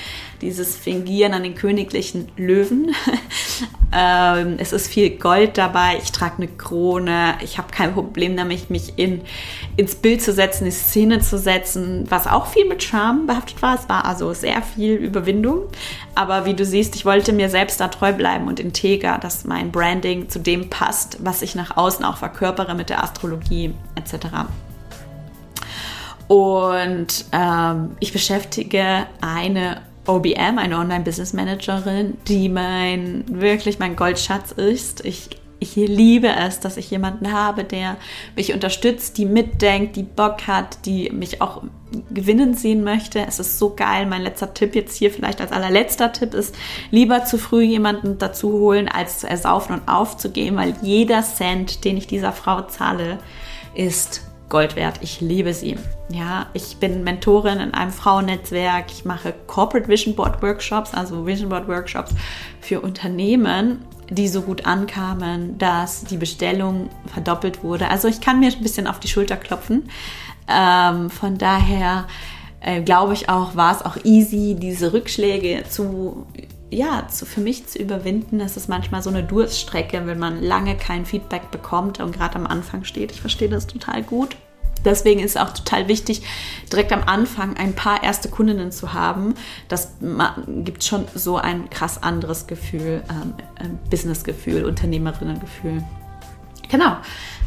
dieses 0.43 0.76
Fingieren 0.76 1.32
an 1.32 1.45
den 1.45 1.55
königlichen 1.55 2.30
Löwen. 2.36 2.95
ähm, 3.93 4.57
es 4.59 4.72
ist 4.72 4.88
viel 4.88 5.11
Gold 5.11 5.57
dabei, 5.57 5.99
ich 6.03 6.11
trage 6.12 6.38
eine 6.38 6.49
Krone, 6.49 7.34
ich 7.43 7.59
habe 7.59 7.68
kein 7.70 7.95
Problem 7.95 8.36
damit, 8.36 8.68
mich 8.68 8.99
in, 8.99 9.22
ins 9.76 9.95
Bild 9.95 10.20
zu 10.20 10.32
setzen, 10.32 10.64
in 10.64 10.70
die 10.70 10.76
Szene 10.76 11.20
zu 11.20 11.38
setzen, 11.38 12.05
was 12.09 12.26
auch 12.26 12.47
viel 12.47 12.66
mit 12.66 12.82
Charme 12.82 13.26
behaftet 13.26 13.62
war. 13.62 13.76
Es 13.76 13.88
war 13.88 14.05
also 14.05 14.34
sehr 14.34 14.61
viel 14.62 14.95
Überwindung. 14.95 15.68
Aber 16.14 16.45
wie 16.45 16.55
du 16.55 16.64
siehst, 16.64 16.97
ich 16.97 17.05
wollte 17.05 17.32
mir 17.32 17.49
selbst 17.49 17.80
da 17.80 17.88
treu 17.88 18.12
bleiben 18.12 18.49
und 18.49 18.61
integer, 18.61 19.18
dass 19.18 19.45
mein 19.45 19.70
Branding 19.70 20.28
zu 20.28 20.40
dem 20.40 20.68
passt, 20.68 21.18
was 21.24 21.43
ich 21.43 21.55
nach 21.55 21.76
außen 21.76 22.05
auch 22.05 22.16
verkörpere 22.16 22.74
mit 22.74 22.90
der 22.90 23.03
Astrologie 23.03 23.74
etc. 23.95 24.26
Und 26.28 27.26
ähm, 27.32 27.97
ich 28.01 28.12
beschäftige 28.12 29.07
eine 29.20 29.82
OBM, 30.07 30.59
eine 30.59 30.78
Online-Business 30.78 31.32
Managerin, 31.32 32.16
die 32.26 32.48
mein, 32.48 33.24
wirklich 33.28 33.78
mein 33.78 33.94
Goldschatz 33.94 34.53
ist. 34.53 35.05
Ich, 35.05 35.30
ich 35.61 35.76
liebe 35.76 36.28
es, 36.28 36.59
dass 36.59 36.76
ich 36.76 36.90
jemanden 36.90 37.32
habe, 37.32 37.62
der 37.62 37.96
mich 38.34 38.53
unterstützt, 38.53 39.16
die 39.16 39.26
mitdenkt, 39.26 39.94
die 39.94 40.03
Bock 40.03 40.48
hat, 40.48 40.86
die 40.86 41.11
mich 41.11 41.40
auch 41.40 41.62
gewinnen 42.11 42.55
sehen 42.55 42.82
möchte. 42.82 43.24
Es 43.24 43.38
ist 43.38 43.59
so 43.59 43.74
geil. 43.76 44.07
Mein 44.07 44.22
letzter 44.22 44.53
Tipp 44.55 44.74
jetzt 44.74 44.96
hier 44.96 45.12
vielleicht 45.12 45.40
als 45.40 45.53
allerletzter 45.53 46.12
Tipp 46.12 46.34
ist, 46.34 46.55
lieber 46.90 47.24
zu 47.24 47.38
früh 47.38 47.62
jemanden 47.62 48.18
dazu 48.18 48.53
holen, 48.53 48.88
als 48.88 49.20
zu 49.20 49.28
ersaufen 49.28 49.76
und 49.76 49.88
aufzugeben, 49.88 50.57
weil 50.57 50.74
jeder 50.82 51.22
Cent, 51.22 51.84
den 51.84 51.96
ich 51.96 52.09
dieser 52.09 52.32
Frau 52.32 52.62
zahle, 52.62 53.18
ist 53.74 54.32
Gold 54.53 54.76
wert. 54.76 54.98
Ich 55.00 55.22
liebe 55.22 55.55
sie. 55.55 55.78
Ja, 56.11 56.44
ich 56.53 56.76
bin 56.76 57.05
Mentorin 57.05 57.59
in 57.59 57.72
einem 57.72 57.90
Frauennetzwerk. 57.90 58.92
Ich 58.92 59.07
mache 59.07 59.32
Corporate 59.46 59.88
Vision 59.88 60.14
Board 60.14 60.42
Workshops, 60.42 60.92
also 60.92 61.24
Vision 61.24 61.48
Board 61.48 61.68
Workshops 61.68 62.14
für 62.61 62.82
Unternehmen, 62.82 63.78
die 64.11 64.28
so 64.28 64.42
gut 64.42 64.66
ankamen, 64.66 65.57
dass 65.57 66.05
die 66.05 66.18
Bestellung 66.18 66.90
verdoppelt 67.07 67.64
wurde. 67.64 67.88
Also 67.88 68.09
ich 68.09 68.20
kann 68.20 68.40
mir 68.40 68.53
ein 68.53 68.62
bisschen 68.62 68.86
auf 68.86 69.00
die 69.00 69.09
Schulter 69.09 69.38
klopfen. 69.38 69.88
Ähm, 70.46 71.09
von 71.09 71.38
daher 71.38 72.07
äh, 72.61 72.82
glaube 72.82 73.14
ich 73.14 73.30
auch, 73.30 73.57
war 73.57 73.74
es 73.74 73.82
auch 73.82 73.96
easy, 74.05 74.55
diese 74.59 74.92
Rückschläge 74.92 75.64
zu 75.66 76.26
ja, 76.73 77.07
zu, 77.09 77.27
für 77.27 77.41
mich 77.41 77.66
zu 77.66 77.79
überwinden, 77.79 78.41
ist 78.41 78.57
es 78.57 78.66
manchmal 78.66 79.03
so 79.03 79.11
eine 79.11 79.23
Durststrecke, 79.23 80.07
wenn 80.07 80.18
man 80.18 80.43
lange 80.43 80.77
kein 80.77 81.05
Feedback 81.05 81.51
bekommt 81.51 82.01
und 82.01 82.12
gerade 82.12 82.37
am 82.37 82.47
Anfang 82.47 82.85
steht. 82.85 83.12
Ich 83.12 83.20
verstehe 83.20 83.49
das 83.49 83.66
total 83.66 84.03
gut. 84.03 84.37
Deswegen 84.85 85.20
ist 85.20 85.33
es 85.33 85.37
auch 85.37 85.51
total 85.51 85.87
wichtig, 85.87 86.23
direkt 86.73 86.93
am 86.93 87.05
Anfang 87.05 87.57
ein 87.57 87.75
paar 87.75 88.03
erste 88.03 88.29
Kundinnen 88.29 88.73
zu 88.73 88.95
haben. 88.95 89.35
Das 89.68 89.93
gibt 90.49 90.83
schon 90.83 91.05
so 91.14 91.37
ein 91.37 91.70
krass 91.70 92.03
anderes 92.03 92.47
Gefühl, 92.47 93.03
ähm, 93.09 93.79
Businessgefühl, 93.91 94.64
Unternehmerinnengefühl. 94.64 95.85
Genau. 96.68 96.97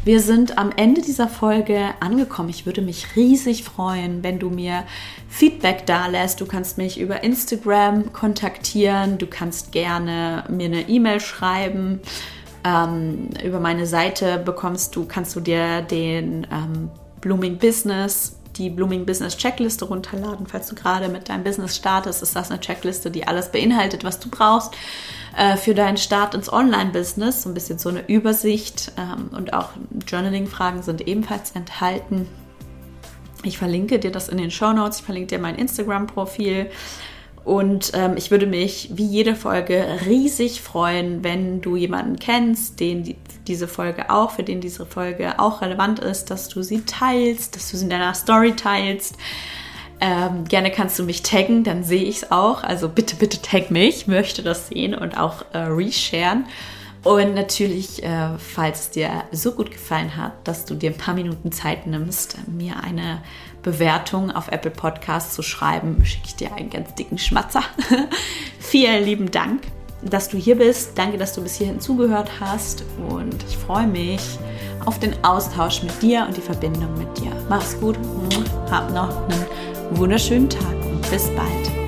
Wir 0.06 0.20
sind 0.20 0.60
am 0.60 0.70
Ende 0.76 1.02
dieser 1.02 1.28
Folge 1.28 1.96
angekommen. 2.00 2.50
Ich 2.50 2.68
würde 2.68 2.84
mich 2.84 3.16
riesig 3.16 3.64
freuen, 3.64 4.22
wenn 4.22 4.38
du 4.38 4.52
mir 4.52 4.84
Feedback 5.30 5.88
da 5.88 6.06
lässt. 6.06 6.40
Du 6.40 6.46
kannst 6.46 6.78
mich 6.78 7.00
über 7.00 7.24
Instagram 7.24 8.14
kontaktieren. 8.14 9.18
Du 9.18 9.26
kannst 9.26 9.72
gerne 9.72 10.44
mir 10.48 10.68
eine 10.68 10.88
E-Mail 10.88 11.20
schreiben. 11.20 12.02
Ähm, 12.64 13.30
über 13.44 13.60
meine 13.60 13.88
Seite 13.88 14.38
bekommst 14.38 14.96
du, 14.96 15.06
kannst 15.08 15.36
du 15.36 15.40
dir 15.40 15.82
den 15.82 16.46
ähm, 16.52 16.92
Blooming 17.22 17.58
Business 17.58 18.38
die 18.58 18.70
Blooming 18.70 19.06
Business 19.06 19.36
Checkliste 19.36 19.84
runterladen. 19.84 20.48
Falls 20.48 20.70
du 20.70 20.76
gerade 20.76 21.10
mit 21.10 21.28
deinem 21.28 21.44
Business 21.44 21.76
startest, 21.76 22.24
ist 22.24 22.38
das 22.38 22.52
eine 22.52 22.62
Checkliste, 22.62 23.12
die 23.12 23.28
alles 23.28 23.52
beinhaltet, 23.52 24.06
was 24.06 24.20
du 24.20 24.30
brauchst 24.30 24.74
äh, 25.38 25.58
für 25.58 25.74
deinen 25.74 25.98
Start 25.98 26.34
ins 26.34 26.52
Online-Business. 26.52 27.44
So 27.44 27.50
ein 27.50 27.54
bisschen 27.54 27.78
so 27.78 27.90
eine 27.90 28.08
Übersicht 28.08 28.92
ähm, 28.98 29.30
und 29.36 29.54
auch 29.54 29.70
Journaling-Fragen 30.08 30.82
sind 30.82 31.08
ebenfalls 31.08 31.52
enthalten. 31.52 32.28
Ich 33.44 33.58
verlinke 33.58 34.00
dir 34.00 34.12
das 34.12 34.30
in 34.30 34.38
den 34.38 34.52
Show 34.52 34.74
Notes. 34.74 35.00
Ich 35.00 35.06
verlinke 35.06 35.36
dir 35.36 35.40
mein 35.40 35.56
Instagram-Profil. 35.56 36.70
Und 37.44 37.92
ähm, 37.94 38.16
ich 38.18 38.32
würde 38.32 38.48
mich 38.48 38.90
wie 38.94 39.06
jede 39.06 39.36
Folge 39.36 39.86
riesig 40.08 40.62
freuen, 40.62 41.24
wenn 41.24 41.62
du 41.62 41.76
jemanden 41.76 42.18
kennst, 42.18 42.80
den 42.80 43.04
die, 43.04 43.18
diese 43.46 43.68
Folge 43.68 44.10
auch, 44.10 44.32
für 44.32 44.42
den 44.42 44.62
diese 44.62 44.88
Folge 44.88 45.38
auch 45.38 45.62
relevant 45.62 46.00
ist, 46.00 46.32
dass 46.32 46.50
du 46.50 46.64
sie 46.64 46.82
teilst, 46.82 47.56
dass 47.56 47.70
du 47.70 47.78
sie 47.78 47.84
in 47.84 47.92
deiner 47.92 48.16
Story 48.16 48.56
teilst. 48.56 49.16
Ähm, 50.02 50.46
gerne 50.46 50.72
kannst 50.72 51.00
du 51.00 51.04
mich 51.04 51.24
taggen, 51.24 51.64
dann 51.64 51.84
sehe 51.84 52.04
ich 52.04 52.18
es 52.18 52.32
auch. 52.32 52.64
Also 52.64 52.90
bitte, 52.90 53.16
bitte 53.16 53.42
tag 53.42 53.72
mich, 53.72 54.08
möchte 54.08 54.44
das 54.44 54.68
sehen 54.68 54.94
und 54.94 55.18
auch 55.18 55.46
äh, 55.54 55.60
resharen. 55.60 56.46
Und 57.06 57.36
natürlich, 57.36 58.04
äh, 58.04 58.38
falls 58.40 58.80
es 58.82 58.90
dir 58.90 59.10
so 59.32 59.52
gut 59.52 59.70
gefallen 59.70 60.18
hat, 60.18 60.34
dass 60.44 60.66
du 60.66 60.74
dir 60.74 60.90
ein 60.90 60.98
paar 60.98 61.14
Minuten 61.14 61.52
Zeit 61.52 61.86
nimmst, 61.86 62.38
mir 62.48 62.84
eine 62.84 63.22
Bewertung 63.62 64.32
auf 64.32 64.48
Apple 64.48 64.72
Podcasts 64.72 65.36
zu 65.36 65.44
schreiben, 65.44 66.04
schicke 66.04 66.26
ich 66.26 66.36
dir 66.36 66.54
einen 66.54 66.72
ganz 66.72 66.96
dicken 66.96 67.20
Schmatzer. 67.20 67.62
Vielen 68.60 69.06
lieben 69.06 69.30
Dank, 69.30 69.62
dass 70.02 70.30
du 70.30 70.38
hier 70.38 70.56
bist. 70.56 70.98
Danke, 70.98 71.20
dass 71.20 71.34
du 71.34 71.44
bis 71.44 71.58
hierhin 71.58 71.80
zugehört 71.80 72.32
hast. 72.40 72.84
Und 73.08 73.36
ich 73.48 73.56
freue 73.56 73.86
mich 73.86 74.40
auf 74.86 75.00
den 75.00 75.14
Austausch 75.24 75.84
mit 75.84 76.02
dir 76.02 76.26
und 76.28 76.36
die 76.36 76.42
Verbindung 76.42 76.98
mit 76.98 77.16
dir. 77.20 77.32
Mach's 77.50 77.80
gut. 77.80 78.00
Hab 78.72 78.92
noch 78.92 79.30
einen 79.30 79.46
wunderschönen 79.92 80.50
Tag 80.50 80.76
und 80.92 81.10
bis 81.10 81.30
bald. 81.36 81.85